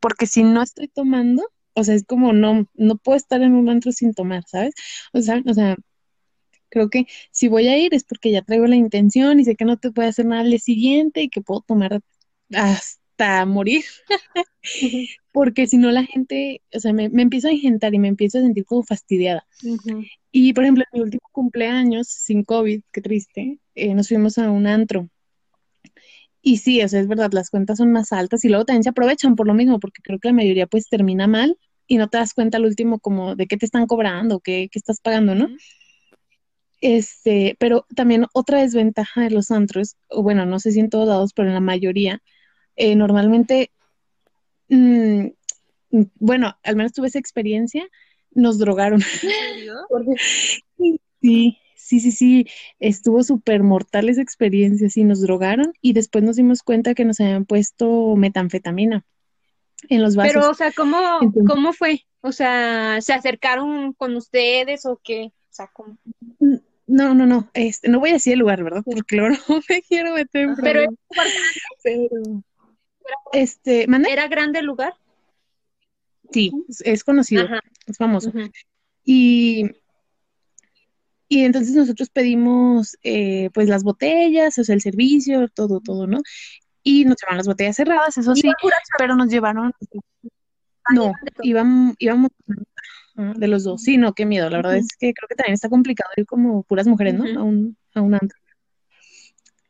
porque 0.00 0.26
si 0.26 0.42
no 0.44 0.62
estoy 0.62 0.88
tomando, 0.88 1.44
o 1.74 1.84
sea, 1.84 1.94
es 1.94 2.04
como 2.04 2.32
no, 2.32 2.68
no 2.74 2.96
puedo 2.98 3.16
estar 3.16 3.42
en 3.42 3.54
un 3.54 3.68
antro 3.70 3.92
sin 3.92 4.14
tomar, 4.14 4.44
¿sabes? 4.46 4.74
O 5.12 5.20
sea, 5.22 5.42
o 5.46 5.54
sea, 5.54 5.76
creo 6.70 6.90
que 6.90 7.06
si 7.32 7.48
voy 7.48 7.68
a 7.68 7.78
ir 7.78 7.94
es 7.94 8.04
porque 8.04 8.30
ya 8.32 8.42
traigo 8.42 8.66
la 8.66 8.76
intención 8.76 9.40
y 9.40 9.44
sé 9.44 9.56
que 9.56 9.64
no 9.64 9.78
te 9.78 9.92
puede 9.92 10.08
hacer 10.08 10.26
nada 10.26 10.42
al 10.42 10.50
día 10.50 10.58
siguiente 10.58 11.22
y 11.22 11.28
que 11.30 11.40
puedo 11.42 11.62
tomar 11.62 12.00
hasta 12.54 13.01
morir, 13.46 13.84
porque 15.32 15.66
si 15.66 15.76
no 15.76 15.90
la 15.90 16.04
gente, 16.04 16.62
o 16.74 16.80
sea, 16.80 16.92
me, 16.92 17.08
me 17.08 17.22
empiezo 17.22 17.48
a 17.48 17.52
engentar 17.52 17.94
y 17.94 17.98
me 17.98 18.08
empiezo 18.08 18.38
a 18.38 18.42
sentir 18.42 18.64
como 18.64 18.82
fastidiada. 18.82 19.46
Ujú. 19.64 20.04
Y 20.30 20.52
por 20.52 20.64
ejemplo, 20.64 20.84
en 20.90 20.98
mi 20.98 21.04
último 21.04 21.28
cumpleaños, 21.32 22.08
sin 22.08 22.44
COVID, 22.44 22.82
qué 22.92 23.00
triste, 23.00 23.58
eh, 23.74 23.94
nos 23.94 24.08
fuimos 24.08 24.38
a 24.38 24.50
un 24.50 24.66
antro. 24.66 25.08
Y 26.40 26.56
sí, 26.56 26.82
o 26.82 26.88
sea, 26.88 27.00
es 27.00 27.06
verdad, 27.06 27.30
las 27.32 27.50
cuentas 27.50 27.78
son 27.78 27.92
más 27.92 28.12
altas 28.12 28.44
y 28.44 28.48
luego 28.48 28.64
también 28.64 28.82
se 28.82 28.88
aprovechan 28.88 29.36
por 29.36 29.46
lo 29.46 29.54
mismo, 29.54 29.78
porque 29.78 30.02
creo 30.02 30.18
que 30.18 30.28
la 30.28 30.34
mayoría 30.34 30.66
pues 30.66 30.88
termina 30.88 31.26
mal 31.28 31.56
y 31.86 31.98
no 31.98 32.08
te 32.08 32.18
das 32.18 32.34
cuenta 32.34 32.58
al 32.58 32.64
último 32.64 32.98
como 32.98 33.36
de 33.36 33.46
qué 33.46 33.56
te 33.56 33.66
están 33.66 33.86
cobrando, 33.86 34.40
qué, 34.40 34.68
qué 34.70 34.78
estás 34.78 35.00
pagando, 35.00 35.34
¿no? 35.34 35.48
Este, 36.80 37.56
pero 37.60 37.86
también 37.94 38.26
otra 38.34 38.60
desventaja 38.60 39.20
de 39.20 39.30
los 39.30 39.52
antros, 39.52 39.96
o 40.08 40.24
bueno, 40.24 40.44
no 40.46 40.58
sé 40.58 40.72
si 40.72 40.80
en 40.80 40.90
todos 40.90 41.06
lados, 41.06 41.32
pero 41.32 41.46
en 41.46 41.54
la 41.54 41.60
mayoría, 41.60 42.20
eh, 42.76 42.96
normalmente, 42.96 43.70
mm, 44.68 45.26
bueno, 46.18 46.56
al 46.62 46.76
menos 46.76 46.92
tuve 46.92 47.08
esa 47.08 47.18
experiencia, 47.18 47.86
nos 48.30 48.58
drogaron. 48.58 49.00
Sí, 51.24 51.56
sí, 51.76 52.00
sí, 52.00 52.10
sí, 52.10 52.46
estuvo 52.80 53.22
súper 53.22 53.62
mortal 53.62 54.08
esa 54.08 54.22
experiencia, 54.22 54.90
sí, 54.90 55.04
nos 55.04 55.20
drogaron 55.20 55.72
y 55.80 55.92
después 55.92 56.24
nos 56.24 56.34
dimos 56.34 56.64
cuenta 56.64 56.94
que 56.94 57.04
nos 57.04 57.20
habían 57.20 57.44
puesto 57.44 58.16
metanfetamina 58.16 59.04
en 59.88 60.02
los 60.02 60.16
vasos. 60.16 60.32
Pero, 60.34 60.50
o 60.50 60.54
sea, 60.54 60.72
¿cómo, 60.72 60.98
Entonces- 61.20 61.48
cómo 61.48 61.72
fue? 61.72 62.04
O 62.20 62.32
sea, 62.32 63.00
¿se 63.00 63.12
acercaron 63.12 63.92
con 63.92 64.16
ustedes 64.16 64.84
o 64.84 65.00
qué? 65.02 65.26
O 65.26 65.54
sea, 65.54 65.70
¿cómo? 65.72 65.96
No, 66.88 67.14
no, 67.14 67.26
no, 67.26 67.48
este, 67.54 67.88
no 67.88 68.00
voy 68.00 68.10
a 68.10 68.14
decir 68.14 68.32
el 68.32 68.40
lugar, 68.40 68.64
¿verdad? 68.64 68.82
Porque 68.84 69.16
luego 69.16 69.34
no 69.48 69.60
me 69.68 69.82
quiero 69.82 70.14
meter 70.14 70.42
en. 70.42 70.56
Pero. 70.56 70.92
Pero, 71.82 72.08
este. 73.32 73.86
¿era 74.08 74.28
grande 74.28 74.60
el 74.60 74.66
lugar? 74.66 74.94
Sí, 76.30 76.50
es, 76.68 76.80
es 76.84 77.04
conocido, 77.04 77.44
Ajá. 77.44 77.60
es 77.86 77.96
famoso. 77.96 78.32
Y, 79.04 79.70
y 81.28 81.44
entonces 81.44 81.74
nosotros 81.74 82.10
pedimos 82.10 82.96
eh, 83.02 83.50
pues 83.52 83.68
las 83.68 83.84
botellas, 83.84 84.58
o 84.58 84.64
sea, 84.64 84.74
el 84.74 84.80
servicio, 84.80 85.48
todo, 85.48 85.80
todo, 85.80 86.06
¿no? 86.06 86.20
Y 86.82 87.04
nos 87.04 87.16
llevaron 87.20 87.38
las 87.38 87.46
botellas 87.46 87.76
cerradas, 87.76 88.18
eso 88.18 88.34
sí, 88.34 88.50
pero 88.98 89.14
nos 89.14 89.28
llevaron, 89.28 89.72
no, 90.92 91.12
íbamos, 91.42 91.94
íbamos 91.98 92.30
ah, 93.16 93.34
de 93.36 93.48
los 93.48 93.64
dos, 93.64 93.82
sí, 93.82 93.98
no, 93.98 94.14
qué 94.14 94.26
miedo, 94.26 94.50
la 94.50 94.58
verdad 94.58 94.76
es 94.76 94.88
que 94.98 95.14
creo 95.14 95.28
que 95.28 95.36
también 95.36 95.54
está 95.54 95.68
complicado 95.68 96.10
ir 96.16 96.26
como 96.26 96.64
puras 96.64 96.86
mujeres, 96.86 97.14
¿no? 97.14 97.24
A 97.38 97.42
un, 97.42 97.76
a 97.94 98.00
un 98.00 98.14
antro. 98.14 98.38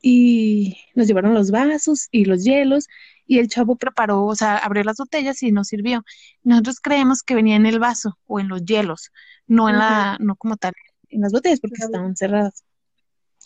Y 0.02 0.76
nos 0.94 1.06
llevaron 1.06 1.34
los 1.34 1.50
vasos 1.50 2.08
y 2.10 2.24
los 2.24 2.44
hielos, 2.44 2.88
y 3.26 3.38
el 3.38 3.48
chavo 3.48 3.76
preparó, 3.76 4.24
o 4.24 4.34
sea, 4.34 4.58
abrió 4.58 4.82
las 4.84 4.96
botellas 4.96 5.42
y 5.42 5.52
nos 5.52 5.68
sirvió. 5.68 6.04
Nosotros 6.42 6.80
creemos 6.80 7.22
que 7.22 7.34
venía 7.34 7.56
en 7.56 7.66
el 7.66 7.78
vaso 7.78 8.18
o 8.26 8.40
en 8.40 8.48
los 8.48 8.64
hielos, 8.64 9.10
no 9.46 9.68
en 9.68 9.78
la, 9.78 10.18
no 10.20 10.36
como 10.36 10.56
tal, 10.56 10.72
en 11.08 11.20
las 11.20 11.32
botellas 11.32 11.60
porque 11.60 11.82
estaban 11.82 12.16
cerradas. 12.16 12.64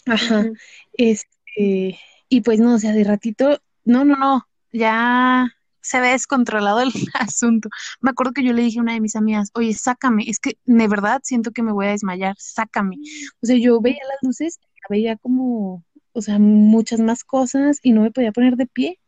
Ajá. 0.06 0.46
Este, 0.94 1.98
y 2.28 2.40
pues 2.40 2.58
no, 2.58 2.74
o 2.74 2.78
sea, 2.78 2.92
de 2.92 3.04
ratito, 3.04 3.60
no, 3.84 4.04
no, 4.04 4.16
no, 4.16 4.48
ya 4.72 5.48
se 5.86 6.00
ve 6.00 6.08
descontrolado 6.08 6.80
el 6.80 6.90
asunto. 7.14 7.68
Me 8.00 8.10
acuerdo 8.10 8.32
que 8.32 8.42
yo 8.42 8.52
le 8.52 8.62
dije 8.62 8.78
a 8.78 8.82
una 8.82 8.94
de 8.94 9.00
mis 9.00 9.16
amigas, 9.16 9.50
oye, 9.54 9.72
sácame, 9.74 10.24
es 10.26 10.40
que 10.40 10.58
de 10.64 10.88
verdad 10.88 11.20
siento 11.22 11.52
que 11.52 11.62
me 11.62 11.72
voy 11.72 11.86
a 11.86 11.90
desmayar, 11.90 12.34
sácame. 12.38 12.96
O 13.42 13.46
sea, 13.46 13.56
yo 13.56 13.80
veía 13.80 14.02
las 14.08 14.18
luces, 14.22 14.58
veía 14.90 15.16
como, 15.16 15.84
o 16.16 16.22
sea, 16.22 16.38
muchas 16.38 17.00
más 17.00 17.24
cosas 17.24 17.78
y 17.82 17.92
no 17.92 18.00
me 18.02 18.10
podía 18.10 18.32
poner 18.32 18.56
de 18.56 18.66
pie. 18.66 18.98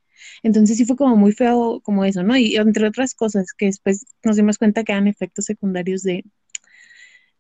Entonces 0.42 0.76
sí 0.76 0.84
fue 0.84 0.96
como 0.96 1.16
muy 1.16 1.32
feo 1.32 1.80
como 1.82 2.04
eso, 2.04 2.22
¿no? 2.22 2.36
Y 2.36 2.56
entre 2.56 2.86
otras 2.86 3.14
cosas 3.14 3.52
que 3.56 3.66
después 3.66 4.06
nos 4.22 4.36
dimos 4.36 4.58
cuenta 4.58 4.84
que 4.84 4.92
eran 4.92 5.08
efectos 5.08 5.46
secundarios 5.46 6.02
de, 6.02 6.24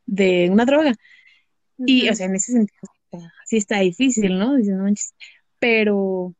de 0.06 0.48
una 0.50 0.64
droga. 0.64 0.94
Y, 1.76 2.08
o 2.08 2.14
sea, 2.14 2.26
en 2.26 2.36
ese 2.36 2.52
sentido, 2.52 2.90
sí 3.44 3.58
está 3.58 3.80
difícil, 3.80 4.38
¿no? 4.38 4.56
Dices, 4.56 4.74
no 4.74 4.84
manches. 4.84 5.14
Pero, 5.58 6.34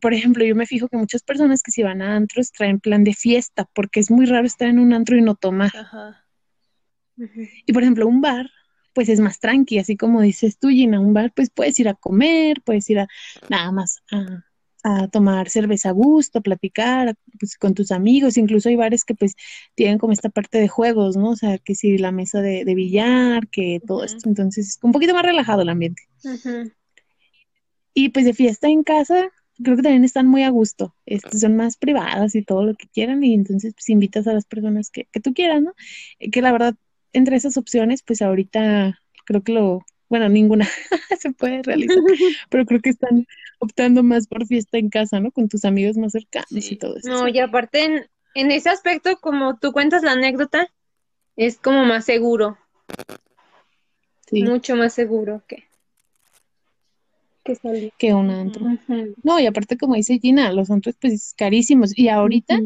por 0.00 0.14
ejemplo, 0.14 0.44
yo 0.44 0.54
me 0.54 0.66
fijo 0.66 0.88
que 0.88 0.96
muchas 0.96 1.22
personas 1.22 1.62
que 1.62 1.72
si 1.72 1.82
van 1.82 2.02
a 2.02 2.14
antros 2.14 2.52
traen 2.52 2.78
plan 2.78 3.02
de 3.02 3.14
fiesta, 3.14 3.68
porque 3.74 4.00
es 4.00 4.10
muy 4.10 4.26
raro 4.26 4.46
estar 4.46 4.68
en 4.68 4.78
un 4.78 4.92
antro 4.92 5.16
y 5.16 5.22
no 5.22 5.34
tomar. 5.34 5.72
Ajá. 5.76 6.24
Y, 7.66 7.72
por 7.72 7.82
ejemplo, 7.82 8.06
un 8.06 8.20
bar, 8.20 8.48
pues 9.00 9.08
es 9.08 9.20
más 9.20 9.40
tranqui, 9.40 9.78
así 9.78 9.96
como 9.96 10.20
dices 10.20 10.58
tú, 10.58 10.68
Gina, 10.68 11.00
un 11.00 11.14
bar, 11.14 11.32
pues 11.34 11.48
puedes 11.50 11.78
ir 11.80 11.88
a 11.88 11.94
comer, 11.94 12.60
puedes 12.64 12.90
ir 12.90 12.98
a 13.00 13.08
nada 13.48 13.72
más 13.72 14.02
a, 14.12 14.44
a 14.84 15.08
tomar 15.08 15.48
cerveza 15.48 15.88
a 15.90 15.92
gusto, 15.92 16.40
a 16.40 16.42
platicar 16.42 17.08
a- 17.08 17.14
pues, 17.38 17.56
con 17.56 17.74
tus 17.74 17.92
amigos. 17.92 18.36
Incluso 18.36 18.68
hay 18.68 18.76
bares 18.76 19.04
que 19.04 19.14
pues 19.14 19.36
tienen 19.74 19.96
como 19.98 20.12
esta 20.12 20.28
parte 20.28 20.58
de 20.60 20.68
juegos, 20.68 21.16
¿no? 21.16 21.30
O 21.30 21.36
sea, 21.36 21.56
que 21.58 21.74
si 21.74 21.96
la 21.98 22.12
mesa 22.12 22.42
de, 22.42 22.64
de 22.66 22.74
billar, 22.74 23.48
que 23.48 23.80
todo 23.86 24.04
esto. 24.04 24.28
Entonces, 24.28 24.68
es 24.68 24.78
un 24.82 24.92
poquito 24.92 25.14
más 25.14 25.24
relajado 25.24 25.62
el 25.62 25.70
ambiente. 25.70 26.02
Y 27.94 28.10
pues 28.10 28.24
de 28.24 28.34
fiesta 28.34 28.68
en 28.68 28.82
casa, 28.82 29.30
creo 29.62 29.76
que 29.76 29.82
también 29.82 30.04
están 30.04 30.26
muy 30.26 30.42
a 30.44 30.50
gusto. 30.50 30.94
Este, 31.06 31.38
son 31.38 31.56
más 31.56 31.76
privadas 31.76 32.34
y 32.34 32.42
todo 32.44 32.64
lo 32.64 32.74
que 32.74 32.88
quieran. 32.88 33.22
Y 33.24 33.34
entonces, 33.34 33.74
pues 33.74 33.88
invitas 33.90 34.26
a 34.26 34.32
las 34.32 34.46
personas 34.46 34.90
que, 34.90 35.06
que 35.12 35.20
tú 35.20 35.34
quieras, 35.34 35.62
¿no? 35.62 35.74
Eh, 36.18 36.30
Que 36.30 36.42
la 36.42 36.52
verdad, 36.52 36.74
entre 37.12 37.36
esas 37.36 37.56
opciones, 37.56 38.02
pues 38.02 38.22
ahorita 38.22 39.00
creo 39.24 39.42
que 39.42 39.52
lo, 39.52 39.84
bueno, 40.08 40.28
ninguna 40.28 40.66
se 41.20 41.32
puede 41.32 41.62
realizar, 41.62 41.96
pero 42.50 42.66
creo 42.66 42.80
que 42.80 42.90
están 42.90 43.26
optando 43.58 44.02
más 44.02 44.26
por 44.26 44.46
fiesta 44.46 44.78
en 44.78 44.88
casa, 44.90 45.20
¿no? 45.20 45.30
Con 45.30 45.48
tus 45.48 45.64
amigos 45.64 45.96
más 45.96 46.12
cercanos 46.12 46.48
Sí. 46.50 46.74
y 46.74 46.76
todo 46.76 46.96
eso. 46.96 47.08
No, 47.08 47.28
y 47.28 47.38
aparte 47.38 47.84
en, 47.84 48.06
en 48.34 48.50
ese 48.50 48.70
aspecto, 48.70 49.16
como 49.20 49.58
tú 49.58 49.72
cuentas 49.72 50.02
la 50.02 50.12
anécdota, 50.12 50.68
es 51.36 51.58
como 51.58 51.84
más 51.84 52.04
seguro, 52.04 52.58
Sí, 54.28 54.42
mucho 54.44 54.76
más 54.76 54.92
seguro 54.94 55.42
que, 55.48 55.64
que 57.44 57.54
salir. 57.56 57.92
que 57.98 58.14
un 58.14 58.30
antro. 58.30 58.64
No, 59.24 59.40
y 59.40 59.46
aparte, 59.46 59.76
como 59.76 59.94
dice 59.96 60.18
Gina, 60.20 60.52
los 60.52 60.70
antros, 60.70 60.94
pues 61.00 61.34
carísimos. 61.36 61.96
Y 61.98 62.08
ahorita. 62.08 62.60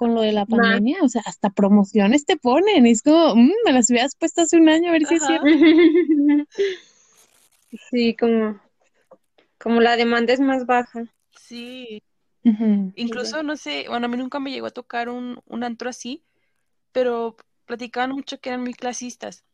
Con 0.00 0.14
lo 0.14 0.22
de 0.22 0.32
la 0.32 0.46
pandemia, 0.46 0.96
o 1.02 1.08
sea, 1.10 1.20
hasta 1.26 1.50
promociones 1.50 2.24
te 2.24 2.38
ponen. 2.38 2.86
Es 2.86 3.02
como, 3.02 3.36
"Mm, 3.36 3.52
me 3.66 3.72
las 3.74 3.90
hubieras 3.90 4.16
puesto 4.16 4.40
hace 4.40 4.56
un 4.56 4.70
año 4.70 4.88
a 4.88 4.92
ver 4.92 5.04
si 5.04 5.14
es 5.14 5.22
cierto. 5.26 5.46
Sí, 7.90 8.16
como, 8.16 8.58
como 9.58 9.80
la 9.82 9.96
demanda 9.96 10.32
es 10.32 10.40
más 10.40 10.64
baja. 10.64 11.04
Sí. 11.38 12.02
Incluso, 12.96 13.42
no 13.42 13.56
sé, 13.56 13.84
bueno, 13.88 14.06
a 14.06 14.08
mí 14.08 14.16
nunca 14.16 14.40
me 14.40 14.50
llegó 14.50 14.66
a 14.68 14.70
tocar 14.70 15.10
un, 15.10 15.38
un 15.46 15.64
antro 15.64 15.90
así, 15.90 16.24
pero 16.92 17.36
platicaban 17.66 18.12
mucho 18.12 18.40
que 18.40 18.48
eran 18.48 18.62
muy 18.62 18.72
clasistas. 18.74 19.44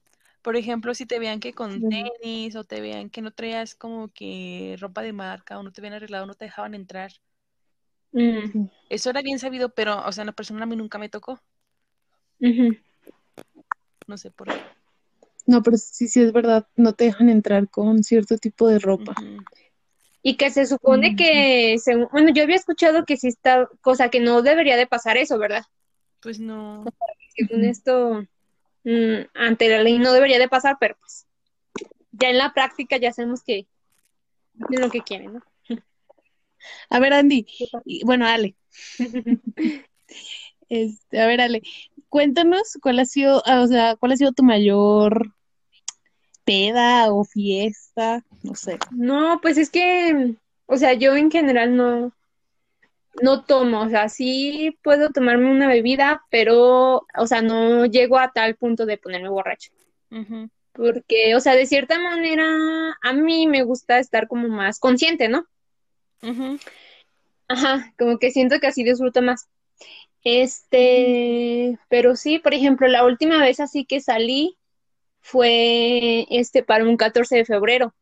Por 0.43 0.57
ejemplo, 0.57 0.95
si 0.95 1.07
te 1.07 1.19
veían 1.19 1.41
que 1.41 1.53
con 1.55 1.83
tenis 1.91 2.55
o 2.55 2.63
te 2.65 2.81
veían 2.81 3.11
que 3.11 3.21
no 3.21 3.33
traías 3.33 3.75
como 3.75 4.09
que 4.09 4.77
ropa 4.79 5.03
de 5.03 5.13
marca 5.13 5.59
o 5.59 5.63
no 5.65 5.73
te 5.73 5.81
habían 5.81 5.95
arreglado, 5.95 6.25
no 6.27 6.35
te 6.35 6.45
dejaban 6.47 6.75
entrar. 6.75 7.11
Mm, 8.13 8.67
Eso 8.89 9.11
era 9.11 9.23
bien 9.23 9.39
sabido, 9.39 9.71
pero, 9.71 10.05
o 10.07 10.13
sea, 10.13 10.23
en 10.23 10.27
la 10.27 10.33
persona 10.33 10.63
a 10.63 10.67
mí 10.67 10.77
nunca 10.77 10.99
me 10.99 11.09
tocó. 11.09 11.41
No 14.07 14.17
sé 14.17 14.31
por 14.31 14.49
qué. 14.49 14.61
No, 15.47 15.63
pero 15.63 15.77
sí, 15.77 16.09
sí 16.09 16.21
es 16.23 16.33
verdad, 16.33 16.67
no 16.77 16.93
te 16.95 17.05
dejan 17.05 17.29
entrar 17.29 17.69
con 17.69 18.03
cierto 18.03 18.37
tipo 18.39 18.69
de 18.69 18.79
ropa. 18.79 19.15
Y 20.23 20.37
que 20.37 20.51
se 20.51 20.67
supone 20.67 21.15
que, 21.15 21.77
según- 21.79 22.09
bueno, 22.11 22.31
yo 22.35 22.43
había 22.43 22.57
escuchado 22.57 23.05
que 23.05 23.17
sí 23.17 23.29
está, 23.29 23.69
cosa 23.81 24.09
que 24.09 24.19
no 24.21 24.43
debería 24.43 24.77
de 24.77 24.87
pasar 24.89 25.17
eso, 25.17 25.39
¿verdad? 25.39 25.65
Pues 26.21 26.41
no. 26.41 26.85
Según 27.37 27.65
esto, 27.65 28.27
mm, 28.85 29.27
ante 29.35 29.69
la 29.69 29.83
ley 29.83 29.99
no 29.99 30.13
debería 30.13 30.39
de 30.41 30.49
pasar, 30.49 30.79
pero 30.81 30.97
pues 30.99 31.27
ya 32.13 32.31
en 32.31 32.39
la 32.39 32.53
práctica 32.55 32.97
ya 32.97 33.13
sabemos 33.13 33.43
que 33.45 33.69
hacen 34.61 34.81
lo 34.81 34.91
que 34.91 35.03
quieren, 35.03 35.35
¿no? 35.35 35.43
A 36.91 36.99
ver, 36.99 37.13
Andy, 37.13 37.47
y- 37.85 38.05
bueno, 38.05 38.27
Ale, 38.27 38.55
este, 40.69 41.21
a 41.21 41.27
ver, 41.27 41.41
Ale, 41.41 41.63
cuéntanos 42.09 42.79
cuál 42.81 42.99
ha 42.99 43.05
sido, 43.05 43.43
ah, 43.47 43.63
o 43.63 43.67
sea, 43.67 43.97
cuál 43.97 44.13
ha 44.13 44.17
sido 44.17 44.33
tu 44.33 44.43
mayor 44.43 45.33
peda 46.45 47.13
o 47.13 47.25
fiesta, 47.25 48.25
no 48.43 48.55
sé. 48.55 48.79
No, 48.93 49.41
pues 49.43 49.59
es 49.59 49.71
que, 49.71 50.35
o 50.67 50.77
sea, 50.77 50.93
yo 50.95 51.17
en 51.17 51.31
general 51.31 51.77
no, 51.77 52.13
no 53.21 53.45
tomo, 53.45 53.83
o 53.83 53.89
sea, 53.89 54.09
sí 54.09 54.79
puedo 54.83 55.11
tomarme 55.11 55.51
una 55.51 55.69
bebida, 55.69 56.23
pero, 56.31 57.07
o 57.17 57.27
sea, 57.27 57.43
no 57.43 57.87
llego 57.87 58.19
a 58.19 58.31
tal 58.31 58.55
punto 58.57 58.87
de 58.87 58.99
ponerme 58.99 59.29
borracho. 59.29 59.73
Porque, 60.73 61.35
o 61.35 61.41
sea, 61.41 61.55
de 61.55 61.67
cierta 61.67 61.99
manera, 61.99 62.47
a 63.03 63.13
mí 63.13 63.47
me 63.47 63.63
gusta 63.63 63.99
estar 63.99 64.29
como 64.29 64.49
más 64.49 64.79
consciente, 64.79 65.29
¿no? 65.29 65.47
Ajá, 67.49 67.93
como 67.99 68.19
que 68.19 68.31
siento 68.31 68.59
que 68.61 68.67
así 68.67 68.85
disfruto 68.85 69.23
más. 69.23 69.49
Este, 70.25 71.79
pero 71.89 72.17
sí, 72.17 72.39
por 72.39 72.55
ejemplo, 72.55 72.89
la 72.89 73.05
última 73.05 73.39
vez 73.39 73.61
así 73.61 73.85
que 73.85 74.01
salí 74.01 74.57
fue 75.21 76.27
este 76.31 76.63
para 76.63 76.85
un 76.85 76.97
14 76.97 77.37
de 77.37 77.45
febrero 77.45 77.95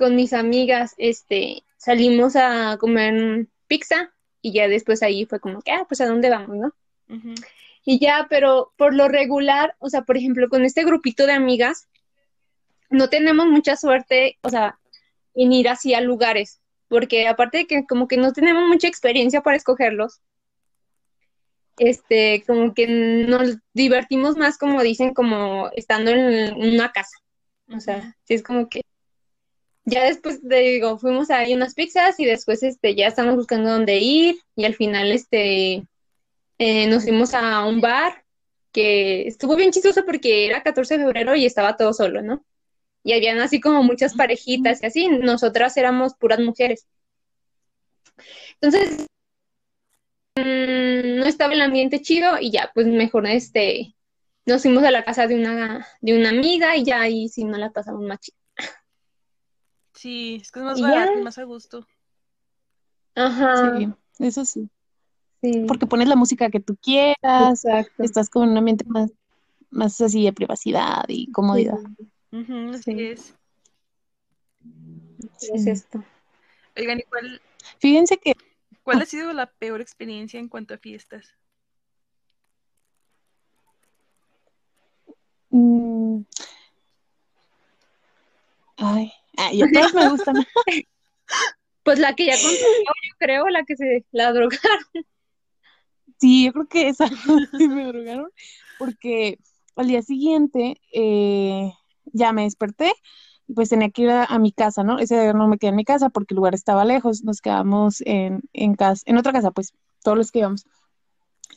con 0.00 0.16
mis 0.16 0.32
amigas, 0.32 0.94
este, 0.96 1.62
salimos 1.76 2.34
a 2.34 2.78
comer 2.80 3.46
pizza 3.66 4.10
y 4.40 4.54
ya 4.54 4.66
después 4.66 5.02
ahí 5.02 5.26
fue 5.26 5.40
como 5.40 5.60
que, 5.60 5.72
ah, 5.72 5.84
pues 5.86 6.00
a 6.00 6.06
dónde 6.06 6.30
vamos, 6.30 6.56
¿no? 6.56 6.72
Y 7.84 7.98
ya, 7.98 8.26
pero 8.30 8.72
por 8.78 8.94
lo 8.94 9.08
regular, 9.08 9.76
o 9.78 9.90
sea, 9.90 10.00
por 10.02 10.16
ejemplo, 10.16 10.48
con 10.48 10.64
este 10.64 10.84
grupito 10.84 11.26
de 11.26 11.34
amigas, 11.34 11.86
no 12.88 13.10
tenemos 13.10 13.46
mucha 13.46 13.76
suerte, 13.76 14.38
o 14.40 14.48
sea, 14.48 14.78
en 15.34 15.52
ir 15.52 15.68
así 15.68 15.94
a 15.94 16.00
lugares, 16.00 16.60
porque 16.88 17.28
aparte 17.28 17.58
de 17.58 17.66
que 17.66 17.86
como 17.86 18.08
que 18.08 18.16
no 18.16 18.32
tenemos 18.32 18.66
mucha 18.68 18.88
experiencia 18.88 19.42
para 19.42 19.56
escogerlos, 19.56 20.20
este, 21.78 22.44
como 22.46 22.74
que 22.74 22.86
nos 22.86 23.56
divertimos 23.72 24.36
más, 24.36 24.58
como 24.58 24.82
dicen, 24.82 25.14
como 25.14 25.70
estando 25.74 26.10
en 26.10 26.54
una 26.54 26.92
casa. 26.92 27.16
O 27.74 27.80
sea, 27.80 28.16
sí 28.24 28.34
es 28.34 28.42
como 28.42 28.68
que 28.68 28.82
ya 29.84 30.04
después 30.04 30.40
te 30.46 30.56
digo, 30.56 30.98
fuimos 30.98 31.30
ahí 31.30 31.54
unas 31.54 31.74
pizzas 31.74 32.18
y 32.20 32.24
después 32.24 32.62
este 32.62 32.94
ya 32.94 33.08
estamos 33.08 33.34
buscando 33.36 33.70
dónde 33.70 33.98
ir 33.98 34.38
y 34.54 34.64
al 34.64 34.74
final 34.74 35.10
este 35.10 35.84
eh, 36.58 36.86
nos 36.86 37.04
fuimos 37.04 37.34
a 37.34 37.64
un 37.64 37.80
bar 37.80 38.24
que 38.72 39.26
estuvo 39.26 39.56
bien 39.56 39.72
chistoso 39.72 40.04
porque 40.04 40.46
era 40.46 40.62
14 40.62 40.98
de 40.98 41.04
febrero 41.04 41.34
y 41.34 41.46
estaba 41.46 41.76
todo 41.76 41.92
solo, 41.92 42.22
¿no? 42.22 42.44
Y 43.02 43.14
habían 43.14 43.38
así 43.40 43.60
como 43.60 43.82
muchas 43.82 44.14
parejitas 44.14 44.82
y 44.82 44.86
así, 44.86 45.08
nosotras 45.08 45.76
éramos 45.76 46.14
puras 46.14 46.40
mujeres. 46.40 46.86
Entonces, 48.60 49.06
mm, 50.36 51.18
no 51.18 51.24
estaba 51.26 51.54
el 51.54 51.62
ambiente 51.62 52.02
chido 52.02 52.38
y 52.38 52.50
ya, 52.50 52.70
pues 52.74 52.86
mejor 52.86 53.26
este, 53.26 53.94
nos 54.46 54.62
fuimos 54.62 54.84
a 54.84 54.90
la 54.90 55.04
casa 55.04 55.26
de 55.26 55.36
una, 55.36 55.86
de 56.00 56.18
una 56.18 56.30
amiga 56.30 56.76
y 56.76 56.84
ya 56.84 57.00
ahí 57.00 57.28
sí 57.28 57.44
no 57.44 57.56
la 57.56 57.70
pasamos 57.70 58.02
más 58.02 58.20
chido. 58.20 58.36
Sí, 59.94 60.38
es 60.40 60.50
que 60.50 60.60
es 60.60 60.64
más 60.64 60.80
barato, 60.80 61.12
ya. 61.14 61.22
más 61.22 61.38
a 61.38 61.44
gusto. 61.44 61.86
Ajá, 63.14 63.76
Sí, 63.76 63.88
eso 64.18 64.44
sí, 64.44 64.70
sí, 65.42 65.64
porque 65.66 65.86
pones 65.86 66.08
la 66.08 66.16
música 66.16 66.48
que 66.48 66.60
tú 66.60 66.76
quieras, 66.76 67.64
exacto. 67.64 68.02
estás 68.02 68.30
como 68.30 68.44
en 68.44 68.52
un 68.52 68.58
ambiente 68.58 68.84
más, 68.86 69.10
más 69.70 70.00
así 70.00 70.24
de 70.24 70.32
privacidad 70.32 71.04
y 71.08 71.30
comodidad. 71.32 71.78
Ujú, 72.32 72.70
así 72.70 72.82
Sí. 72.82 73.00
es. 73.00 73.34
Sí, 75.38 75.50
es 75.54 75.66
esto. 75.66 76.04
Oigan, 76.76 76.98
¿y 76.98 77.02
cuál, 77.04 77.40
Fíjense 77.78 78.18
que 78.18 78.34
cuál 78.82 79.02
ha 79.02 79.06
sido 79.06 79.32
la 79.32 79.46
peor 79.50 79.80
experiencia 79.80 80.38
en 80.38 80.48
cuanto 80.48 80.74
a 80.74 80.78
fiestas? 80.78 81.34
mm, 85.50 86.22
ay, 88.76 89.12
ay, 89.36 89.62
a 89.62 89.70
todas 89.72 89.94
me 89.94 90.10
gustan. 90.10 90.36
Pues 91.82 91.98
la 91.98 92.14
que 92.14 92.26
ya 92.26 92.32
contó, 92.40 92.60
yo 92.60 93.16
creo, 93.18 93.48
la 93.48 93.64
que 93.64 93.74
se 93.74 94.04
la 94.12 94.32
drogaron. 94.32 94.84
Sí, 96.18 96.44
yo 96.44 96.52
creo 96.52 96.68
que 96.68 96.88
esa 96.88 97.08
sí 97.58 97.68
me 97.68 97.86
drogaron, 97.86 98.30
porque 98.76 99.38
al 99.76 99.88
día 99.88 100.02
siguiente 100.02 100.78
eh, 100.92 101.72
ya 102.12 102.32
me 102.32 102.42
desperté 102.42 102.92
y 103.46 103.54
pues 103.54 103.68
tenía 103.68 103.90
que 103.90 104.02
ir 104.02 104.10
a, 104.10 104.24
a 104.24 104.38
mi 104.38 104.52
casa, 104.52 104.84
¿no? 104.84 104.98
Ese 104.98 105.20
día 105.20 105.32
no 105.32 105.48
me 105.48 105.58
quedé 105.58 105.70
en 105.70 105.76
mi 105.76 105.84
casa 105.84 106.10
porque 106.10 106.34
el 106.34 106.36
lugar 106.36 106.54
estaba 106.54 106.84
lejos, 106.84 107.24
nos 107.24 107.40
quedamos 107.40 108.00
en, 108.06 108.42
en 108.52 108.74
casa, 108.74 109.02
en 109.06 109.18
otra 109.18 109.32
casa, 109.32 109.50
pues, 109.50 109.72
todos 110.02 110.16
los 110.16 110.30
que 110.30 110.40
íbamos. 110.40 110.64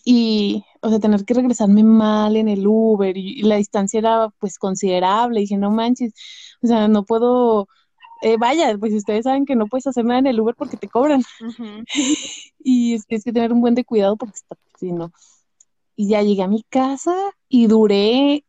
Y, 0.05 0.65
o 0.81 0.89
sea, 0.89 0.99
tener 0.99 1.23
que 1.23 1.33
regresarme 1.33 1.83
mal 1.83 2.35
en 2.35 2.49
el 2.49 2.65
Uber 2.67 3.15
y, 3.15 3.39
y 3.39 3.43
la 3.43 3.55
distancia 3.55 3.99
era 3.99 4.29
pues 4.39 4.57
considerable. 4.57 5.39
Y 5.39 5.43
dije, 5.43 5.57
no 5.57 5.71
manches, 5.71 6.13
o 6.61 6.67
sea, 6.67 6.87
no 6.87 7.05
puedo, 7.05 7.67
eh, 8.21 8.37
vaya, 8.37 8.77
pues 8.77 8.93
ustedes 8.93 9.23
saben 9.23 9.45
que 9.45 9.55
no 9.55 9.67
puedes 9.67 9.87
hacer 9.87 10.03
nada 10.03 10.19
en 10.19 10.27
el 10.27 10.39
Uber 10.39 10.55
porque 10.55 10.77
te 10.77 10.89
cobran. 10.89 11.23
Ujú. 11.41 11.83
Y 12.65 12.93
es, 12.93 13.05
tienes 13.05 13.25
que 13.25 13.33
tener 13.33 13.51
un 13.51 13.59
buen 13.59 13.75
de 13.75 13.83
cuidado 13.83 14.15
porque 14.15 14.35
está, 14.35 14.55
si 14.79 14.93
no. 14.93 15.11
Y 15.97 16.07
ya 16.07 16.21
llegué 16.21 16.43
a 16.43 16.47
mi 16.47 16.63
casa 16.63 17.13
y 17.49 17.67
duré 17.67 18.45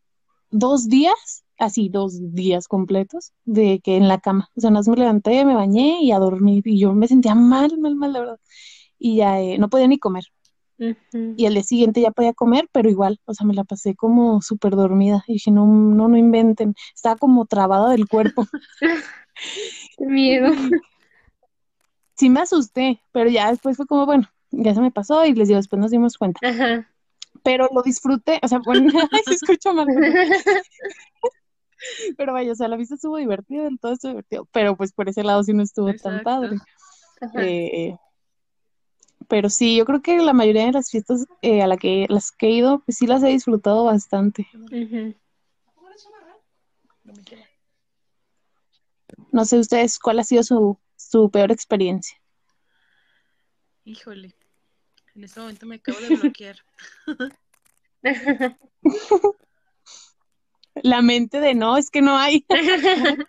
dos 0.51 0.89
días, 0.89 1.44
así 1.59 1.89
dos 1.89 2.35
días 2.35 2.69
completos, 2.69 3.33
de 3.45 3.81
que 3.81 3.97
en 3.97 4.09
la 4.09 4.21
cama. 4.21 4.51
O 4.57 4.61
sea, 4.61 4.71
nada 4.71 4.81
más 4.81 4.89
me 4.89 4.97
levanté, 4.97 5.45
me 5.45 5.55
bañé 5.55 6.03
y 6.03 6.13
a 6.13 6.19
dormir. 6.19 6.63
Y 6.67 6.79
yo 6.79 6.95
me 6.95 7.09
sentía 7.09 7.35
mal, 7.35 7.79
mal, 7.79 7.95
mal, 7.97 8.13
la 8.13 8.21
verdad. 8.21 8.41
Y 8.99 9.17
ya 9.17 9.41
eh, 9.41 9.59
no 9.59 9.69
podía 9.69 9.87
ni 9.89 9.99
comer. 9.99 10.25
Y 10.77 11.47
al 11.47 11.55
día 11.55 11.63
siguiente 11.63 12.01
ya 12.01 12.11
podía 12.11 12.33
comer, 12.33 12.69
pero 12.73 12.91
igual, 12.91 13.21
o 13.27 13.33
sea, 13.33 13.47
me 13.47 13.55
la 13.55 13.65
pasé 13.65 13.95
como 13.95 14.43
súper 14.43 14.75
dormida. 14.75 15.25
Y 15.29 15.35
dije, 15.35 15.51
no, 15.51 15.67
no, 15.67 16.09
no 16.09 16.17
inventen. 16.17 16.75
Estaba 16.95 17.17
como 17.17 17.47
trabada 17.47 17.91
del 17.91 18.09
cuerpo. 18.09 18.47
Qué 19.99 20.07
miedo. 20.07 20.51
Sí 22.17 22.31
me 22.31 22.43
asusté, 22.43 23.03
pero 23.11 23.29
ya 23.29 23.51
después 23.51 23.77
fue 23.77 23.89
como, 23.89 24.07
bueno, 24.07 24.31
ya 24.53 24.73
se 24.73 24.81
me 24.81 24.93
pasó 24.93 25.27
y 25.27 25.35
les 25.35 25.49
digo, 25.49 25.57
después 25.57 25.81
nos 25.81 25.91
dimos 25.91 26.17
cuenta. 26.17 26.39
Ajá. 26.49 26.89
Pero 27.43 27.69
lo 27.75 27.83
disfruté, 27.83 28.39
o 28.41 28.47
sea, 28.47 28.61
bueno, 28.65 28.89
se 29.25 29.35
escucha 29.35 29.73
mal. 29.73 29.89
Pero 32.17 32.33
vaya, 32.33 32.53
o 32.53 32.55
sea, 32.55 32.69
la 32.69 32.77
vista 32.77 32.95
estuvo 32.95 33.17
divertida, 33.17 33.69
todo 33.81 33.93
estuvo 33.93 34.13
divertido, 34.13 34.49
pero 34.53 34.77
pues 34.77 34.93
por 34.93 35.09
ese 35.09 35.23
lado 35.23 35.43
sí 35.43 35.53
no 35.53 35.63
estuvo 35.63 35.93
tan 35.95 36.23
padre. 36.23 36.57
Eh, 37.39 37.97
pero 39.29 39.49
sí, 39.51 39.77
yo 39.77 39.85
creo 39.85 40.03
que 40.03 40.19
la 40.19 40.33
mayoría 40.33 40.67
de 40.67 40.73
las 40.73 40.91
fiestas 40.91 41.27
eh, 41.43 41.63
a 41.63 41.67
la 41.67 41.77
que, 41.77 42.07
las 42.09 42.31
que 42.33 42.47
he 42.47 42.51
ido, 42.51 42.81
pues 42.81 42.99
sí 42.99 43.07
las 43.07 43.23
he 43.23 43.29
disfrutado 43.29 43.85
bastante. 43.85 44.47
No 49.33 49.45
sé 49.45 49.59
ustedes 49.59 49.99
cuál 49.99 50.19
ha 50.19 50.25
sido 50.25 50.43
su, 50.43 50.79
su 50.97 51.31
peor 51.31 51.53
experiencia. 51.53 52.17
Híjole, 53.85 54.35
en 55.15 55.25
este 55.25 55.41
momento 55.41 55.67
me 55.67 55.77
acabo 55.77 56.01
de 56.01 56.17
bloquear. 56.17 56.57
La 60.83 61.03
mente 61.03 61.41
de 61.41 61.55
no, 61.55 61.77
es 61.77 61.91
que 61.91 62.03
no 62.03 62.17
hay. 62.19 62.47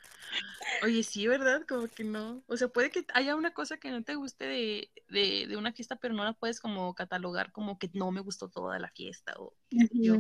Oye, 0.84 1.04
sí, 1.04 1.28
¿verdad? 1.28 1.64
Como 1.68 1.88
que 1.88 2.04
no. 2.04 2.43
O 2.48 2.58
sea, 2.58 2.68
puede 2.68 2.89
que 2.91 3.06
haya 3.14 3.36
una 3.36 3.54
cosa 3.54 3.78
que 3.78 3.91
no 3.91 4.04
te 4.04 4.16
guste 4.16 4.46
de, 4.46 4.91
de, 5.10 5.48
de 5.48 5.58
una 5.58 5.72
fiesta, 5.72 5.96
pero 5.96 6.14
no 6.14 6.24
la 6.24 6.34
puedes 6.34 6.60
como 6.60 6.93
catalogar 6.96 7.52
como 7.52 7.80
que 7.80 7.89
no 7.93 8.12
me 8.12 8.22
gustó 8.22 8.50
toda 8.50 8.78
la 8.80 8.89
fiesta 8.89 9.34
o 9.38 9.54
yo. 9.91 10.16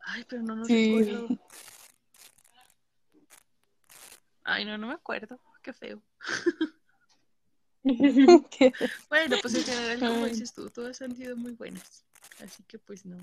Ay, 0.00 0.24
pero 0.28 0.42
no, 0.42 0.56
no 0.56 0.64
Sí. 0.64 0.86
recuerdo. 0.86 1.28
Ay, 4.44 4.64
no, 4.64 4.78
no 4.78 4.88
me 4.88 4.94
acuerdo. 4.94 5.40
Qué 5.62 5.72
feo. 5.72 6.02
Bueno, 9.10 9.36
pues 9.42 9.54
en 9.54 9.64
general, 9.64 10.00
como 10.00 10.24
dices 10.26 10.54
tú, 10.54 10.70
todas 10.70 11.00
han 11.02 11.14
sido 11.14 11.36
muy 11.36 11.52
buenas. 11.52 12.04
Así 12.40 12.62
que 12.64 12.78
pues 12.78 13.04
no. 13.04 13.18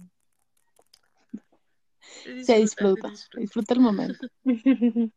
Se 2.23 2.57
disfruta, 2.57 3.13
se 3.15 3.39
disfruta 3.39 3.73
el 3.73 3.79
momento. 3.79 4.27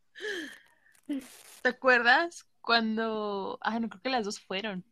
¿Te 1.61 1.69
acuerdas 1.69 2.45
cuando, 2.61 3.57
ah, 3.61 3.79
no 3.79 3.89
creo 3.89 4.01
que 4.01 4.09
las 4.09 4.25
dos 4.25 4.39
fueron, 4.39 4.85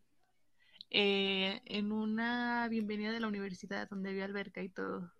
eh, 0.89 1.61
en 1.65 1.91
una 1.91 2.67
bienvenida 2.69 3.11
de 3.11 3.19
la 3.19 3.27
universidad 3.27 3.87
donde 3.89 4.11
había 4.11 4.25
alberca 4.25 4.61
y 4.61 4.69
todo? 4.69 5.11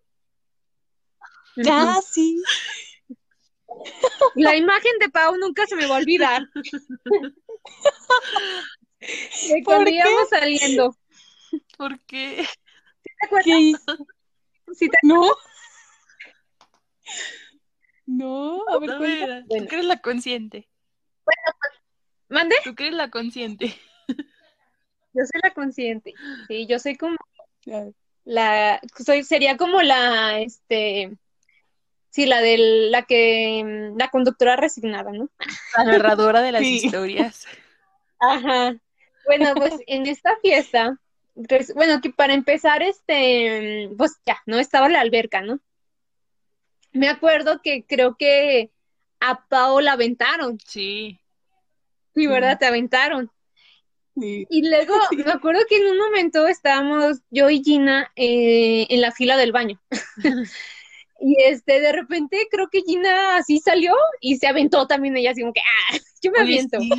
Ah, 1.68 2.00
sí. 2.02 2.42
La 4.36 4.56
imagen 4.56 4.92
de 5.00 5.08
Pau 5.10 5.36
nunca 5.36 5.66
se 5.66 5.76
me 5.76 5.86
va 5.86 5.96
a 5.96 5.98
olvidar. 5.98 6.48
De 9.00 9.62
¿Por 9.62 9.64
cuando 9.64 9.90
íbamos 9.90 10.28
saliendo. 10.30 10.96
Porque 11.76 12.46
¿Te 13.02 13.26
acuerdas? 13.26 13.44
¿Qué 13.44 13.60
hizo? 13.60 14.06
Sí, 14.72 14.88
te- 14.88 14.98
No. 15.02 15.22
No, 18.06 18.62
a 18.68 18.78
ver, 18.78 18.90
no, 18.90 18.98
cuenta. 18.98 19.24
mira, 19.26 19.44
Bueno. 19.46 19.64
tú 19.64 19.68
que 19.68 19.76
eres 19.76 19.86
la 19.86 19.96
consciente, 20.00 20.68
¿Mande? 22.28 22.54
tú 22.64 22.74
eres 22.78 22.92
la 22.94 23.10
consciente. 23.10 23.74
Yo 24.08 25.22
soy 25.24 25.40
la 25.42 25.54
consciente. 25.54 26.12
Sí, 26.48 26.66
yo 26.66 26.78
soy 26.78 26.96
como 26.96 27.16
la, 28.24 28.80
soy, 29.04 29.22
sería 29.24 29.56
como 29.56 29.80
la, 29.82 30.40
este, 30.40 31.16
sí, 32.10 32.26
la 32.26 32.40
del, 32.40 32.90
la 32.90 33.02
que, 33.04 33.92
la 33.96 34.08
conductora 34.08 34.56
resignada, 34.56 35.12
¿no? 35.12 35.30
La 35.78 35.84
narradora 35.84 36.42
de 36.42 36.52
las 36.52 36.62
Sí. 36.62 36.74
historias. 36.84 37.46
Ajá. 38.18 38.76
Bueno, 39.26 39.54
pues 39.54 39.74
en 39.86 40.06
esta 40.06 40.36
fiesta, 40.42 40.98
res- 41.36 41.72
bueno, 41.74 42.00
que 42.02 42.10
para 42.10 42.34
empezar, 42.34 42.82
este, 42.82 43.88
pues 43.96 44.18
ya, 44.26 44.38
¿no? 44.46 44.58
Estaba 44.58 44.88
la 44.88 45.00
alberca, 45.00 45.40
¿no? 45.40 45.60
Me 46.94 47.08
acuerdo 47.08 47.60
que 47.62 47.84
creo 47.86 48.16
que 48.16 48.70
a 49.20 49.46
Pao 49.46 49.80
la 49.80 49.92
aventaron, 49.92 50.58
Sí. 50.64 51.18
sí, 52.14 52.26
¿verdad? 52.26 52.58
Te 52.58 52.66
aventaron. 52.66 53.30
Sí. 54.16 54.46
Y 54.48 54.68
luego 54.68 54.94
me 55.26 55.32
acuerdo 55.32 55.60
que 55.68 55.76
en 55.76 55.88
un 55.90 55.98
momento 55.98 56.46
estábamos 56.46 57.20
yo 57.30 57.50
y 57.50 57.62
Gina 57.62 58.12
eh, 58.16 58.86
en 58.88 59.00
la 59.00 59.10
fila 59.12 59.36
del 59.36 59.52
baño. 59.52 59.80
Y 61.20 61.36
este, 61.44 61.80
de 61.80 61.92
repente 61.92 62.36
creo 62.50 62.68
que 62.70 62.82
Gina 62.82 63.36
así 63.36 63.58
salió 63.58 63.94
y 64.20 64.36
se 64.36 64.46
aventó 64.46 64.86
también 64.86 65.16
ella 65.16 65.30
así 65.30 65.40
como 65.40 65.54
que, 65.54 65.60
ah, 65.60 65.96
yo 66.20 66.30
me 66.32 66.40
aviento. 66.40 66.78
sí, 66.80 66.90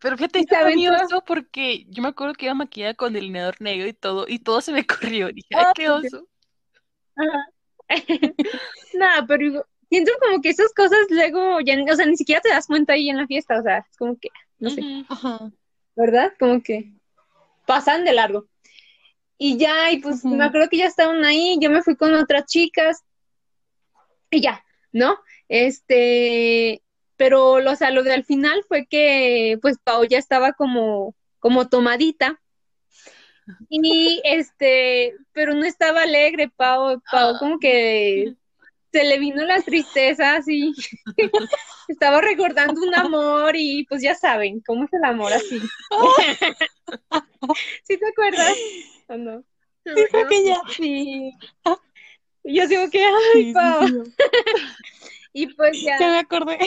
pero 0.00 0.16
fíjate, 0.16 0.38
Y 0.40 0.44
se 0.44 0.54
aventó. 0.54 1.24
porque 1.26 1.86
yo 1.88 2.02
me 2.02 2.08
acuerdo 2.10 2.34
que 2.34 2.44
iba 2.44 2.54
maquillada 2.54 2.94
con 2.94 3.12
delineador 3.12 3.56
negro 3.60 3.88
y 3.88 3.92
todo, 3.92 4.26
y 4.28 4.38
todo 4.38 4.60
se 4.60 4.72
me 4.72 4.86
corrió. 4.86 5.28
Dije, 5.32 5.48
ay, 5.56 5.64
qué 5.74 5.90
oso. 5.90 6.28
Ajá. 7.16 7.51
Nada, 8.94 9.26
pero 9.26 9.66
siento 9.88 10.12
como 10.20 10.40
que 10.40 10.50
esas 10.50 10.72
cosas 10.74 11.06
luego 11.10 11.60
ya, 11.60 11.76
o 11.90 11.96
sea, 11.96 12.06
ni 12.06 12.16
siquiera 12.16 12.40
te 12.40 12.48
das 12.48 12.66
cuenta 12.66 12.94
ahí 12.94 13.10
en 13.10 13.18
la 13.18 13.26
fiesta, 13.26 13.58
o 13.58 13.62
sea, 13.62 13.78
es 13.78 13.96
como 13.96 14.16
que, 14.18 14.28
no 14.58 14.70
sé. 14.70 14.82
Ajá. 15.08 15.50
¿verdad? 15.94 16.32
Como 16.38 16.62
que 16.62 16.92
pasan 17.66 18.04
de 18.04 18.12
largo. 18.12 18.46
Y 19.38 19.58
ya, 19.58 19.90
y 19.90 19.98
pues 19.98 20.24
me 20.24 20.44
acuerdo 20.44 20.68
que 20.68 20.78
ya 20.78 20.86
estaban 20.86 21.24
ahí, 21.24 21.58
yo 21.60 21.70
me 21.70 21.82
fui 21.82 21.96
con 21.96 22.14
otras 22.14 22.46
chicas 22.46 23.02
y 24.30 24.40
ya, 24.40 24.64
¿no? 24.92 25.18
Este, 25.48 26.82
pero 27.16 27.60
lo, 27.60 27.72
o 27.72 27.76
sea, 27.76 27.90
lo 27.90 28.04
de 28.04 28.12
al 28.12 28.24
final 28.24 28.64
fue 28.68 28.86
que 28.86 29.58
pues 29.60 29.78
Pau 29.82 30.04
ya 30.04 30.18
estaba 30.18 30.52
como, 30.52 31.16
como 31.40 31.68
tomadita. 31.68 32.40
Y 33.68 34.20
este, 34.24 35.14
pero 35.32 35.54
no 35.54 35.64
estaba 35.64 36.02
alegre, 36.02 36.48
Pau, 36.48 37.00
Pau 37.10 37.38
como 37.38 37.58
que 37.58 38.34
se 38.92 39.04
le 39.04 39.18
vino 39.18 39.42
la 39.44 39.60
tristeza 39.62 40.36
así. 40.36 40.72
Estaba 41.88 42.20
recordando 42.20 42.80
un 42.82 42.94
amor 42.94 43.56
y 43.56 43.84
pues 43.86 44.02
ya 44.02 44.14
saben, 44.14 44.60
cómo 44.60 44.84
es 44.84 44.92
el 44.92 45.04
amor 45.04 45.32
así. 45.32 45.60
¿Sí 47.84 47.96
te 47.98 48.06
acuerdas? 48.08 48.54
¿O 49.08 49.16
no? 49.16 49.42
Sí, 49.84 49.92
creo 50.10 50.28
que 50.28 50.44
ya. 50.44 50.60
Sí. 50.76 51.32
Y 52.44 52.56
yo 52.56 52.68
digo 52.68 52.88
que, 52.90 53.04
ay, 53.04 53.44
sí, 53.44 53.52
Pau. 53.52 53.86
sí. 53.88 54.14
Y 55.34 55.46
pues 55.54 55.80
ya, 55.80 55.98
Ya 55.98 56.10
me 56.10 56.18
acordé. 56.18 56.58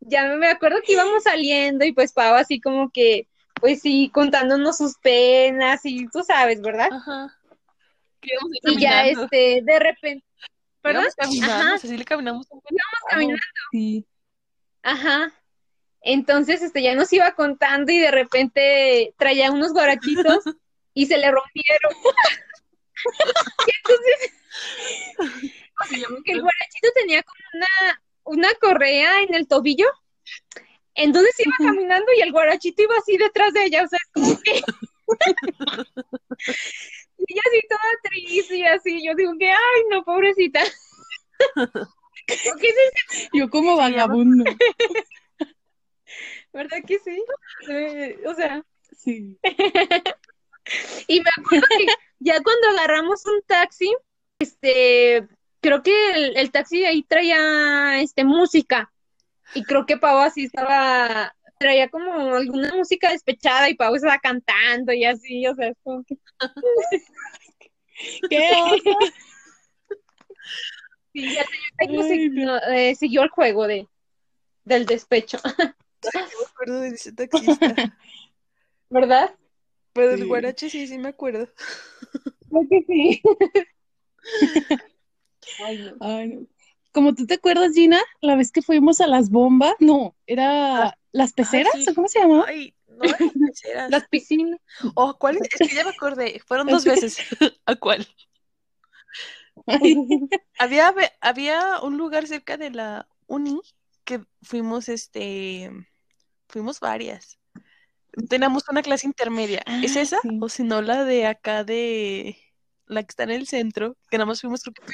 ya 0.00 0.24
me 0.34 0.48
acuerdo 0.48 0.78
que 0.84 0.94
íbamos 0.94 1.22
saliendo 1.22 1.84
y 1.84 1.92
pues 1.92 2.12
Pau 2.12 2.34
así 2.34 2.60
como 2.60 2.90
que, 2.90 3.28
pues 3.62 3.80
sí, 3.80 4.10
contándonos 4.12 4.76
sus 4.76 4.98
penas 4.98 5.82
y 5.84 6.08
tú 6.08 6.24
sabes, 6.24 6.60
¿verdad? 6.60 6.88
Ajá. 6.90 7.38
Y 8.20 8.80
ya 8.80 9.06
este, 9.06 9.60
de 9.62 9.78
repente, 9.78 10.26
¿perdón? 10.80 11.04
Caminando, 11.16 11.76
Ajá. 11.76 11.86
le 11.86 12.04
caminamos 12.04 12.48
caminando. 13.08 13.40
Sí. 13.70 14.04
Ajá. 14.82 15.32
Entonces, 16.00 16.60
este, 16.60 16.82
ya 16.82 16.96
nos 16.96 17.12
iba 17.12 17.36
contando 17.36 17.92
y 17.92 18.00
de 18.00 18.10
repente 18.10 19.14
traía 19.16 19.52
unos 19.52 19.72
guarachitos 19.72 20.42
y 20.94 21.06
se 21.06 21.18
le 21.18 21.30
rompieron. 21.30 21.92
Y 23.66 23.70
entonces, 23.76 24.32
o 25.80 25.84
sea, 25.86 25.98
que 26.24 26.32
el 26.32 26.40
guarachito 26.40 26.88
tenía 26.94 27.22
como 27.22 27.40
una, 27.54 28.02
una 28.24 28.54
correa 28.60 29.22
en 29.22 29.34
el 29.34 29.46
tobillo. 29.48 29.86
Entonces 30.94 31.34
iba 31.38 31.54
caminando 31.58 32.06
y 32.16 32.20
el 32.20 32.32
guarachito 32.32 32.82
iba 32.82 32.94
así 32.96 33.16
detrás 33.16 33.52
de 33.52 33.64
ella, 33.64 33.84
o 33.84 33.88
sea, 33.88 33.98
es 33.98 34.10
como 34.12 34.40
que... 34.40 34.60
Y 37.24 37.34
ella 37.34 37.42
así 37.46 37.60
toda 37.68 37.82
triste 38.02 38.56
y 38.56 38.64
así, 38.64 39.06
yo 39.06 39.14
digo 39.14 39.32
que, 39.38 39.48
ay, 39.48 39.82
no, 39.88 40.02
pobrecita. 40.02 40.60
¿Por 41.54 42.58
qué 42.58 42.68
es 42.68 43.28
Yo 43.32 43.48
como 43.48 43.76
vagabundo. 43.76 44.44
¿Verdad 46.52 46.78
que 46.84 46.98
sí? 46.98 47.22
Eh, 47.68 48.18
o 48.26 48.34
sea, 48.34 48.64
Sí. 49.02 49.38
y 51.08 51.20
me 51.20 51.30
acuerdo 51.36 51.66
que 51.76 51.86
ya 52.20 52.40
cuando 52.42 52.68
agarramos 52.68 53.24
un 53.26 53.42
taxi, 53.46 53.92
este, 54.38 55.26
creo 55.60 55.82
que 55.82 56.10
el, 56.12 56.36
el 56.36 56.50
taxi 56.50 56.84
ahí 56.84 57.02
traía, 57.02 58.00
este, 58.00 58.24
música, 58.24 58.91
y 59.54 59.64
creo 59.64 59.86
que 59.86 59.96
Pau 59.96 60.18
así 60.18 60.44
estaba, 60.44 61.34
traía 61.58 61.88
como 61.88 62.34
alguna 62.36 62.74
música 62.74 63.10
despechada 63.10 63.68
y 63.68 63.74
Pau 63.74 63.94
estaba 63.94 64.18
cantando 64.18 64.92
y 64.92 65.04
así, 65.04 65.46
o 65.46 65.54
sea, 65.54 65.68
es 65.68 65.76
como 65.82 66.04
que, 66.04 66.16
¿Qué 68.30 68.50
oso? 68.64 68.98
sí, 71.12 71.32
ya 71.34 71.44
Ay, 71.78 72.02
siguió, 72.02 72.56
eh, 72.68 72.94
siguió 72.94 73.22
el 73.22 73.28
juego 73.30 73.66
de, 73.66 73.86
del 74.64 74.86
despecho, 74.86 75.38
me 75.44 76.46
acuerdo 76.46 76.80
de 76.80 76.88
ese 76.88 77.12
taxista. 77.12 77.74
¿verdad? 78.90 79.34
Pero 79.94 80.12
Sí. 80.12 80.16
del 80.18 80.26
guarache 80.28 80.70
sí, 80.70 80.86
sí 80.86 80.98
me 80.98 81.08
acuerdo. 81.08 81.48
Creo 82.50 82.66
que 82.68 82.82
sí. 82.86 83.22
Ay, 85.64 85.78
no. 85.78 85.96
Ay, 86.00 86.28
no. 86.28 86.46
Como 86.92 87.14
tú 87.14 87.26
te 87.26 87.34
acuerdas, 87.34 87.72
Gina, 87.74 88.00
la 88.20 88.36
vez 88.36 88.52
que 88.52 88.62
fuimos 88.62 89.00
a 89.00 89.06
las 89.06 89.30
bombas, 89.30 89.74
no, 89.80 90.14
era 90.26 90.96
las 91.12 91.32
peceras, 91.32 91.72
sí. 91.74 91.86
¿o 91.90 91.94
cómo 91.94 92.08
se 92.08 92.20
llamaba? 92.20 92.44
Ay, 92.46 92.74
no 92.88 93.04
peceras. 93.50 93.90
Las 93.90 94.06
piscinas. 94.08 94.60
Oh, 94.94 95.16
¿cuál 95.18 95.36
es? 95.36 95.42
Es 95.58 95.68
que 95.68 95.74
ya 95.74 95.84
me 95.84 95.90
acordé. 95.90 96.40
Fueron 96.46 96.66
dos 96.66 96.84
veces. 96.84 97.16
¿A 97.66 97.74
cuál? 97.76 98.06
Había, 100.58 100.94
había 101.20 101.80
un 101.82 101.96
lugar 101.98 102.26
cerca 102.26 102.56
de 102.56 102.70
la 102.70 103.06
uni 103.26 103.60
que 104.04 104.24
fuimos, 104.42 104.88
este, 104.88 105.70
fuimos 106.48 106.80
varias. 106.80 107.38
Teníamos 108.28 108.64
una 108.68 108.82
clase 108.82 109.06
intermedia. 109.06 109.62
¿Es 109.82 109.96
Ah, 109.96 110.00
esa? 110.00 110.18
sí. 110.22 110.38
O 110.40 110.48
si 110.48 110.64
no, 110.64 110.82
la 110.82 111.04
de 111.04 111.26
acá 111.26 111.64
de 111.64 112.36
la 112.86 113.02
que 113.02 113.08
está 113.10 113.22
en 113.24 113.30
el 113.30 113.46
centro, 113.46 113.96
que 114.10 114.18
nada 114.18 114.26
más 114.26 114.40
fuimos 114.40 114.62
creo 114.62 114.74
que. 114.74 114.92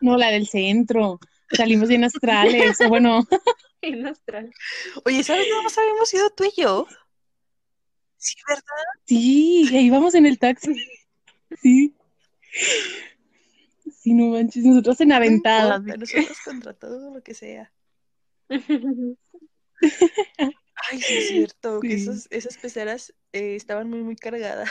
No, 0.00 0.16
la 0.16 0.30
del 0.30 0.46
centro. 0.46 1.18
Salimos 1.50 1.88
bien 1.88 2.04
astrales, 2.04 2.80
o 2.80 2.88
bueno, 2.88 3.26
En 3.80 4.06
Australia. 4.06 4.50
Oye, 5.04 5.22
¿sabes? 5.22 5.46
Nada 5.48 5.62
más 5.62 5.78
habíamos 5.78 6.12
ido 6.12 6.28
tú 6.30 6.44
y 6.44 6.60
yo. 6.60 6.86
Sí, 8.16 8.34
¿verdad? 8.48 8.62
sí, 9.04 9.68
y 9.70 9.76
ahí 9.76 9.90
vamos 9.90 10.14
en 10.14 10.26
el 10.26 10.38
taxi. 10.38 10.74
Sí. 11.62 11.94
Sí, 14.00 14.14
no 14.14 14.26
manches, 14.26 14.64
nosotros 14.64 15.00
en 15.00 15.08
No 15.08 15.24
importa, 15.24 15.78
nosotros 15.78 16.38
contra 16.44 16.74
todo 16.74 17.14
lo 17.14 17.22
que 17.22 17.34
sea. 17.34 17.72
Ay, 18.50 18.60
sí, 21.00 21.16
es 21.16 21.28
cierto, 21.28 21.80
que 21.80 21.94
esos, 21.94 22.26
esas 22.30 22.56
peceras 22.56 23.14
eh, 23.32 23.54
estaban 23.54 23.88
muy, 23.88 24.02
muy 24.02 24.16
cargadas. 24.16 24.70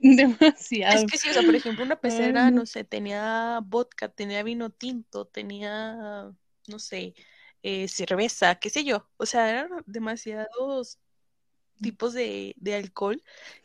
Demasiado. 0.40 1.04
Es 1.04 1.10
que 1.10 1.18
sí, 1.18 1.28
o 1.28 1.32
sea, 1.32 1.42
por 1.42 1.54
ejemplo, 1.54 1.84
una 1.84 2.00
pecera, 2.00 2.50
no. 2.50 2.60
no 2.60 2.66
sé, 2.66 2.84
tenía 2.84 3.60
vodka, 3.62 4.08
tenía 4.08 4.42
vino 4.42 4.70
tinto, 4.70 5.26
tenía, 5.26 6.32
no 6.68 6.78
sé, 6.78 7.14
eh, 7.62 7.86
cerveza, 7.86 8.54
qué 8.54 8.70
sé 8.70 8.84
yo. 8.84 9.06
O 9.18 9.26
sea, 9.26 9.50
eran 9.50 9.68
demasiados 9.86 10.98
tipos 11.82 12.14
de, 12.14 12.54
de 12.56 12.74
alcohol 12.74 13.22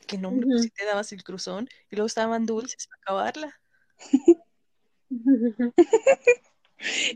que 0.08 0.18
no, 0.18 0.30
hombre, 0.30 0.48
pues, 0.48 0.64
sí 0.64 0.70
te 0.70 0.86
dabas 0.86 1.12
el 1.14 1.24
cruzón 1.24 1.70
y 1.90 1.96
luego 1.96 2.08
estaban 2.08 2.46
dulces 2.46 2.88
para 2.88 3.02
acabarla. 3.02 3.62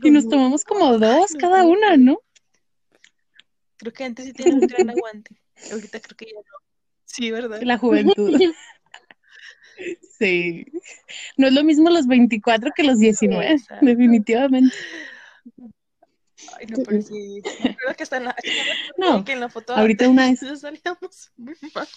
Y 0.02 0.10
nos 0.10 0.28
tomamos 0.28 0.64
como 0.64 0.98
dos 0.98 1.32
cada 1.38 1.64
una, 1.64 1.96
¿no? 1.96 2.20
Creo 3.76 3.92
que 3.92 4.04
antes 4.04 4.26
sí 4.26 4.32
tenía 4.32 4.54
un 4.54 4.60
gran 4.60 4.90
aguante. 4.90 5.36
Ahorita 5.70 6.00
creo 6.00 6.16
que 6.16 6.26
ya 6.26 6.34
no. 6.34 6.58
Sí, 7.04 7.30
¿verdad? 7.30 7.62
La 7.62 7.78
juventud. 7.78 8.40
Sí. 10.18 10.66
No 11.36 11.46
es 11.48 11.52
lo 11.52 11.64
mismo 11.64 11.90
los 11.90 12.06
24 12.06 12.70
que 12.74 12.82
los 12.82 12.98
19, 12.98 13.52
Exacto. 13.52 13.86
definitivamente. 13.86 14.76
Ay, 16.58 16.66
no, 16.66 16.78
pero 16.84 17.02
sí. 17.02 17.42
acuerdo 17.44 17.96
que 17.96 18.02
hasta 18.02 18.16
en 18.16 18.24
la, 18.24 18.36
No, 18.96 19.24
que 19.24 19.32
en 19.32 19.40
la 19.40 19.48
foto 19.48 19.74
ahorita 19.74 20.08
una 20.08 20.30
vez. 20.30 20.40
salíamos 20.60 21.32
muy 21.36 21.54
mal. 21.74 21.88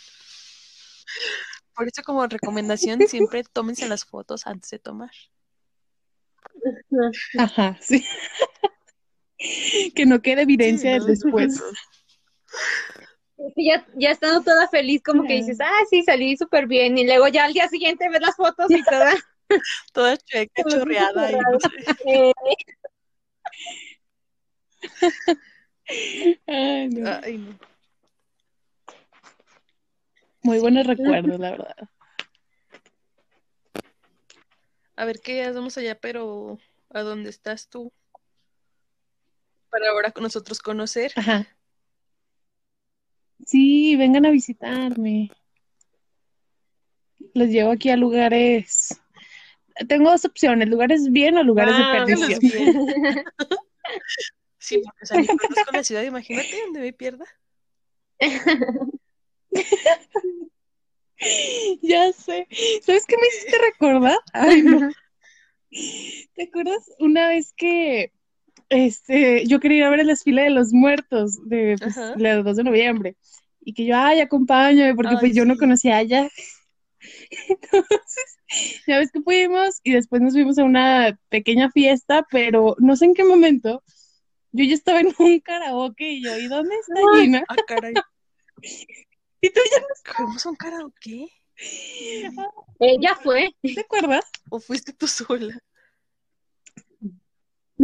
Por 1.76 1.88
eso 1.88 2.02
como 2.04 2.26
recomendación 2.28 3.00
siempre 3.08 3.44
tómense 3.44 3.88
las 3.88 4.06
fotos 4.06 4.46
antes 4.48 4.70
de 4.70 4.80
tomar. 4.80 5.12
Ajá, 7.38 7.78
sí. 7.82 8.06
Que 9.96 10.06
no 10.06 10.22
quede 10.22 10.44
evidencia 10.44 10.92
Sí, 11.00 11.06
del 11.06 11.18
¿no? 11.20 11.66
Ya, 13.56 13.86
ya 13.96 14.12
estando 14.12 14.42
toda 14.42 14.68
feliz, 14.68 15.02
como 15.04 15.24
que 15.24 15.36
dices, 15.36 15.60
ah, 15.62 15.84
sí, 15.90 16.04
salí 16.04 16.38
súper 16.38 16.68
bien. 16.68 16.98
Y 16.98 17.06
luego 17.06 17.28
ya 17.28 17.46
al 17.46 17.54
día 17.54 17.68
siguiente 17.68 18.10
ves 18.10 18.22
las 18.22 18.36
fotos 18.36 18.70
y 18.70 18.84
toda. 18.84 19.14
Toda 19.94 20.18
chueca, 20.26 20.64
chorreada 20.64 21.32
y 21.32 21.36
no 21.36 21.60
sé. 21.60 22.34
eh, 25.88 26.40
Ay, 26.48 26.90
no. 26.90 27.20
Ay, 27.22 27.38
no. 27.38 27.60
Muy 30.42 30.60
buenos 30.60 30.88
recuerdos, 30.88 31.40
la 31.40 31.52
verdad. 31.52 31.76
A 34.96 35.06
ver 35.06 35.20
qué 35.22 35.44
hacemos 35.44 35.78
allá, 35.78 36.00
pero 36.00 36.58
¿a 36.90 37.02
dónde 37.02 37.30
estás 37.30 37.70
tú? 37.70 37.92
Para 39.70 39.90
ahora 39.90 40.12
con 40.12 40.24
nosotros 40.24 40.60
conocer. 40.60 41.14
Ajá. 41.16 41.48
Sí, 43.46 43.96
vengan 43.96 44.26
a 44.26 44.32
visitarme. 44.32 45.32
Los 47.34 47.50
llevo 47.50 47.72
aquí 47.72 47.90
a 47.90 47.98
lugares. 47.98 49.00
Tengo 49.88 50.12
dos 50.12 50.26
opciones, 50.26 50.70
lugares 50.70 51.12
bien 51.12 51.38
o 51.38 51.44
lugares 51.44 51.76
de 51.76 51.84
Ah, 51.84 52.06
perdición. 52.06 52.40
Sí, 54.60 54.82
porque 54.82 55.22
ni 55.22 55.28
conozco 55.28 55.72
la 55.74 55.84
ciudad, 55.84 56.04
imagínate 56.04 56.58
donde 56.62 56.80
me 56.80 56.94
pierda. 56.94 57.26
Ya 61.82 62.12
sé. 62.12 62.48
¿Sabes 62.82 63.06
qué 63.06 63.16
me 63.18 63.28
hiciste 63.28 63.58
recordar? 63.58 64.18
Ay, 64.34 64.62
no. 64.62 64.90
¿Te 66.36 66.44
acuerdas 66.44 66.90
una 67.00 67.30
vez 67.30 67.54
que 67.56 68.12
este, 68.74 69.46
yo 69.46 69.60
quería 69.60 69.78
ir 69.78 69.84
a 69.84 69.90
ver 69.90 70.02
el 70.02 70.08
desfile 70.08 70.44
de 70.44 70.50
los 70.50 70.74
muertos 70.74 71.38
de 71.48 71.76
pues, 71.80 71.98
Ajá. 71.98 72.16
la 72.18 72.36
del 72.36 72.44
2 72.44 72.58
de 72.58 72.64
noviembre? 72.64 73.16
Y 73.62 73.74
que 73.74 73.86
yo, 73.86 73.96
ay, 73.96 74.20
acompáñame, 74.20 74.96
porque 74.96 75.14
Ay, 75.16 75.18
pues 75.20 75.36
yo 75.36 75.46
no 75.46 75.56
conocía 75.58 75.98
allá. 75.98 76.30
Entonces, 77.50 78.40
ya 78.88 79.00
ves 79.00 79.12
que 79.12 79.22
fuimos 79.22 79.80
y 79.84 79.94
después 79.94 80.22
nos 80.22 80.34
fuimos 80.34 80.58
a 80.58 80.64
una 80.64 81.20
pequeña 81.30 81.70
fiesta, 81.72 82.26
pero 82.30 82.76
no 82.80 82.96
sé 82.96 83.06
en 83.06 83.14
qué 83.14 83.24
momento. 83.24 83.84
Yo 84.52 84.66
ya 84.66 84.74
estaba 84.74 85.00
en 85.00 85.08
un 85.18 85.40
karaoke 85.40 86.12
y 86.14 86.24
yo, 86.24 86.38
¿y 86.38 86.48
dónde 86.48 86.76
está 86.76 87.02
Gina? 87.16 87.44
Ah, 87.48 87.56
caray. 87.68 87.94
Y 89.42 89.50
tú 89.50 89.60
ya 89.70 90.14
¿Fuimos 90.16 90.46
a 90.46 90.50
un 90.52 90.56
karaoke? 90.56 91.28
Ella 92.80 93.16
fue. 93.22 93.54
no 93.62 93.74
te 93.74 93.82
acuerdas. 93.82 94.24
¿O 94.50 94.58
fuiste 94.62 94.94
tú 94.94 95.06
sola? 95.06 95.60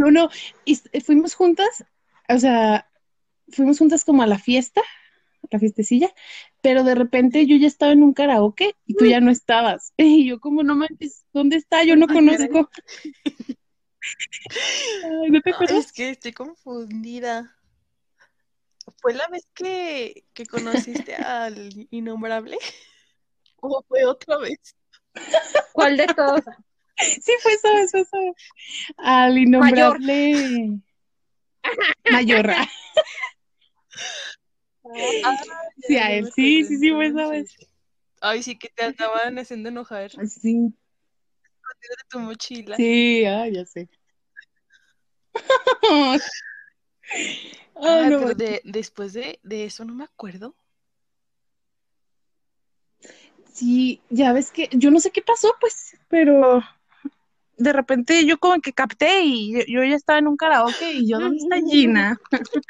No, 0.00 0.10
no, 0.10 0.30
y 0.64 0.72
s- 0.72 0.88
fuimos 1.02 1.34
juntas, 1.34 1.84
o 2.28 2.38
sea, 2.38 2.90
fuimos 3.50 3.78
juntas 3.78 4.02
como 4.04 4.22
a 4.22 4.26
la 4.26 4.38
fiesta, 4.38 4.80
a 4.80 5.46
la 5.50 5.58
fiestecilla, 5.58 6.10
pero 6.62 6.84
de 6.84 6.94
repente 6.94 7.46
yo 7.46 7.56
ya 7.56 7.66
estaba 7.66 7.92
en 7.92 8.02
un 8.02 8.14
karaoke 8.14 8.74
y 8.86 8.94
tú 8.94 9.04
ya 9.04 9.20
no 9.20 9.30
estabas. 9.30 9.92
Y 9.98 10.26
yo 10.26 10.40
como, 10.40 10.62
no 10.62 10.74
manches, 10.74 11.26
¿dónde 11.34 11.56
está? 11.56 11.84
Yo 11.84 11.96
no 11.96 12.06
conozco. 12.06 12.70
Ay, 15.22 15.30
¿no 15.30 15.40
te 15.42 15.52
es 15.78 15.92
que 15.92 16.10
estoy 16.10 16.32
confundida. 16.32 17.54
¿Fue 19.02 19.12
la 19.14 19.28
vez 19.28 19.46
que, 19.54 20.24
que 20.32 20.46
conociste 20.46 21.14
al 21.16 21.86
innombrable? 21.90 22.56
¿O 23.56 23.84
fue 23.86 24.06
otra 24.06 24.38
vez? 24.38 24.58
¿Cuál 25.72 25.96
de 25.98 26.06
todos? 26.06 26.40
Sí, 27.02 27.32
fue 27.42 27.52
esa 27.52 27.74
vez, 27.74 27.90
fue 27.90 28.00
esa 28.00 28.18
vez. 28.18 28.34
Al 28.98 29.38
innombrable 29.38 30.80
Mayorra. 32.10 32.68
Ah, 34.84 35.32
Sí, 35.86 35.96
a 35.96 36.12
él, 36.12 36.30
sí, 36.32 36.64
sí, 36.64 36.78
sí, 36.78 36.90
fue 36.90 37.06
esa 37.06 37.22
entonces. 37.22 37.68
Ay, 38.20 38.42
sí 38.42 38.58
que 38.58 38.68
te 38.68 38.84
andaban 38.84 39.38
haciendo 39.38 39.68
enojar 39.70 40.10
de 40.10 40.28
Sí, 40.28 40.74
tu 42.10 42.18
mochila. 42.18 42.76
sí, 42.76 43.24
ay, 43.24 43.52
ya 43.54 43.64
sé. 43.64 43.88
No 47.74 47.82
pero 47.82 48.20
manches. 48.20 48.36
de, 48.36 48.60
después 48.64 49.12
de, 49.14 49.40
de 49.42 49.64
eso 49.64 49.84
no 49.84 49.94
me 49.94 50.04
acuerdo. 50.04 50.54
Sí, 53.52 54.00
ya 54.10 54.32
ves 54.32 54.50
que 54.50 54.68
yo 54.72 54.90
no 54.90 55.00
sé 55.00 55.10
qué 55.10 55.22
pasó, 55.22 55.54
pues, 55.60 55.96
pero 56.08 56.62
de 57.60 57.72
repente 57.74 58.24
yo 58.24 58.38
como 58.38 58.60
que 58.60 58.72
capté 58.72 59.20
y 59.20 59.52
yo, 59.52 59.60
yo 59.66 59.84
ya 59.84 59.94
estaba 59.94 60.18
en 60.18 60.28
un 60.28 60.36
karaoke 60.36 60.92
y 60.92 61.06
yo, 61.06 61.20
¿dónde 61.20 61.36
está 61.36 61.56
Gina? 61.56 62.18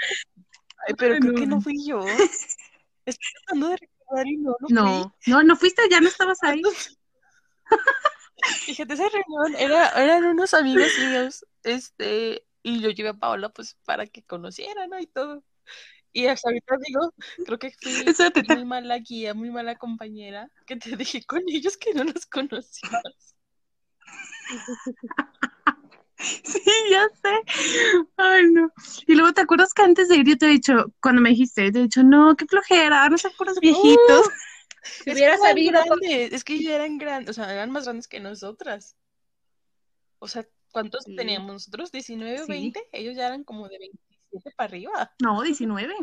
Ay, 0.87 0.95
pero 0.99 1.17
creo 1.19 1.33
no. 1.33 1.39
que 1.39 1.47
no 1.47 1.61
fui 1.61 1.87
yo. 1.87 2.01
Estoy 3.07 3.33
tratando 3.35 3.69
de 3.69 3.77
recordar 3.77 4.27
y 4.27 4.37
no, 4.37 4.51
no 4.51 4.67
fui. 4.67 4.75
No, 4.75 5.15
no, 5.27 5.43
no 5.45 5.57
fuiste, 5.57 5.83
ya 5.89 6.01
no 6.01 6.09
estabas 6.09 6.43
ahí. 6.43 6.63
Fíjate, 8.67 8.95
esa 8.95 9.09
reunión 9.09 9.55
era, 9.61 9.91
eran 9.91 10.25
unos 10.25 10.55
amigos 10.55 10.91
míos, 10.99 11.47
este, 11.63 12.45
y 12.63 12.81
yo 12.81 12.91
llevé 12.91 13.11
a 13.11 13.15
Paola 13.15 13.51
pues 13.51 13.77
para 13.85 14.07
que 14.07 14.25
conociera, 14.25 14.89
¿no? 14.89 14.99
Y 14.99 15.07
todo. 15.07 15.45
Y 16.13 16.27
hasta 16.27 16.49
ahorita 16.49 16.75
digo, 16.85 17.15
creo 17.45 17.59
que 17.61 17.71
fui 17.71 17.93
muy 18.49 18.65
mala 18.65 18.99
guía, 18.99 19.35
muy 19.35 19.51
mala 19.51 19.77
compañera, 19.77 20.51
que 20.67 20.75
te 20.75 20.97
dije 20.97 21.23
con 21.25 21.43
ellos 21.47 21.77
que 21.77 21.95
no 21.95 22.03
los 22.03 22.27
conocías. 22.27 23.37
Sí, 26.45 26.61
ya 26.91 27.09
sé. 27.23 28.05
Ay, 28.19 28.45
no. 28.53 28.71
Y 29.07 29.15
luego 29.15 29.33
te 29.33 29.41
acuerdas 29.41 29.73
que 29.73 29.81
antes 29.81 30.09
de 30.09 30.17
ir 30.17 30.27
yo 30.29 30.37
te 30.37 30.47
he 30.47 30.51
dicho, 30.51 30.93
cuando 31.01 31.23
me 31.23 31.31
dijiste, 31.31 31.73
te 31.73 31.79
he 31.79 31.83
dicho, 31.85 32.03
no, 32.03 32.37
qué 32.37 32.45
flojera, 32.45 33.09
no 33.09 33.17
sean 33.17 33.33
puros 33.39 33.59
viejitos. 33.59 34.29
Si 34.83 35.11
hubiera 35.15 35.35
Es 35.37 35.41
que 35.41 35.47
eran 35.47 35.57
sabido. 35.57 35.83
grandes, 35.83 36.33
es 36.35 36.45
que 36.45 36.55
ellos 36.55 36.73
eran 36.73 36.99
grandes, 36.99 37.31
o 37.31 37.33
sea, 37.33 37.51
eran 37.51 37.71
más 37.71 37.85
grandes 37.85 38.07
que 38.07 38.21
nosotras. 38.21 38.97
O 40.19 40.29
sea, 40.29 40.47
¿cuántos 40.73 41.05
Sí. 41.05 41.17
teníamos 41.17 41.53
nosotros? 41.53 41.91
¿19 41.91 42.43
o 42.43 42.45
Sí. 42.45 42.53
20? 42.53 42.87
Ellos 42.93 43.17
ya 43.17 43.27
eran 43.29 43.43
como 43.43 43.67
de 43.69 43.79
27 43.79 44.51
para 44.55 44.69
arriba. 44.69 45.13
No, 45.23 45.41
19. 45.41 45.95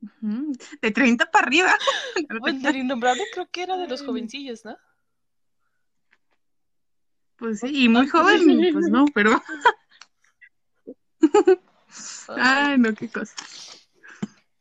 Ujú, 0.00 0.52
De 0.80 0.90
30 0.90 1.30
para 1.30 1.46
arriba. 1.46 1.76
Bueno, 2.40 2.70
el 2.70 2.76
innombrable 2.76 3.28
creo 3.30 3.48
que 3.50 3.62
era 3.64 3.76
de 3.76 3.86
los 3.86 4.02
jovencillos, 4.02 4.64
¿no? 4.64 4.78
Pues 7.36 7.60
sí, 7.60 7.84
y 7.84 7.88
muy 7.88 8.08
joven, 8.08 8.72
pues 8.72 8.88
no, 8.88 9.04
pero. 9.14 9.42
Ay, 12.28 12.78
no, 12.78 12.94
qué 12.94 13.08
cosa. 13.08 13.34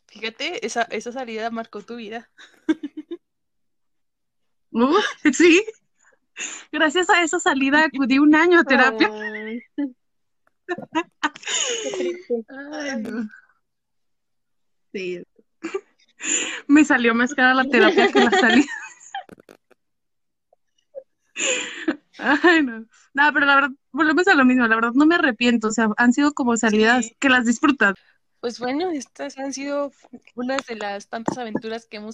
Fíjate, 0.07 0.65
esa, 0.65 0.83
esa 0.83 1.11
salida 1.11 1.49
marcó 1.49 1.81
tu 1.81 1.95
vida. 1.95 2.29
Uh, 4.71 4.99
sí. 5.33 5.63
Gracias 6.71 7.09
a 7.09 7.23
esa 7.23 7.39
salida 7.39 7.85
acudí 7.85 8.17
un 8.19 8.35
año 8.35 8.59
a 8.59 8.63
terapia. 8.63 9.09
Ay. 9.11 9.61
No. 13.01 13.27
Sí. 14.93 15.21
Me 16.67 16.85
salió 16.85 17.13
más 17.13 17.33
cara 17.33 17.53
la 17.53 17.65
terapia 17.65 18.09
que 18.11 18.19
la 18.19 18.31
salida. 18.31 18.67
Ay, 22.17 22.63
no. 22.63 22.85
No, 23.13 23.33
pero 23.33 23.45
la 23.45 23.55
verdad, 23.55 23.71
volvemos 23.91 24.27
a 24.27 24.35
lo 24.35 24.45
mismo. 24.45 24.67
La 24.67 24.75
verdad, 24.75 24.91
no 24.93 25.05
me 25.05 25.15
arrepiento. 25.15 25.67
O 25.69 25.71
sea, 25.71 25.89
han 25.97 26.13
sido 26.13 26.33
como 26.33 26.55
salidas 26.57 27.05
Sí. 27.05 27.15
que 27.19 27.29
las 27.29 27.45
disfrutas. 27.45 27.95
Pues 28.39 28.57
bueno, 28.59 28.89
estas 28.89 29.37
han 29.37 29.53
sido 29.53 29.91
unas 30.35 30.65
de 30.65 30.75
las 30.75 31.07
tantas 31.09 31.37
aventuras 31.37 31.85
que 31.85 31.97
hemos 31.97 32.09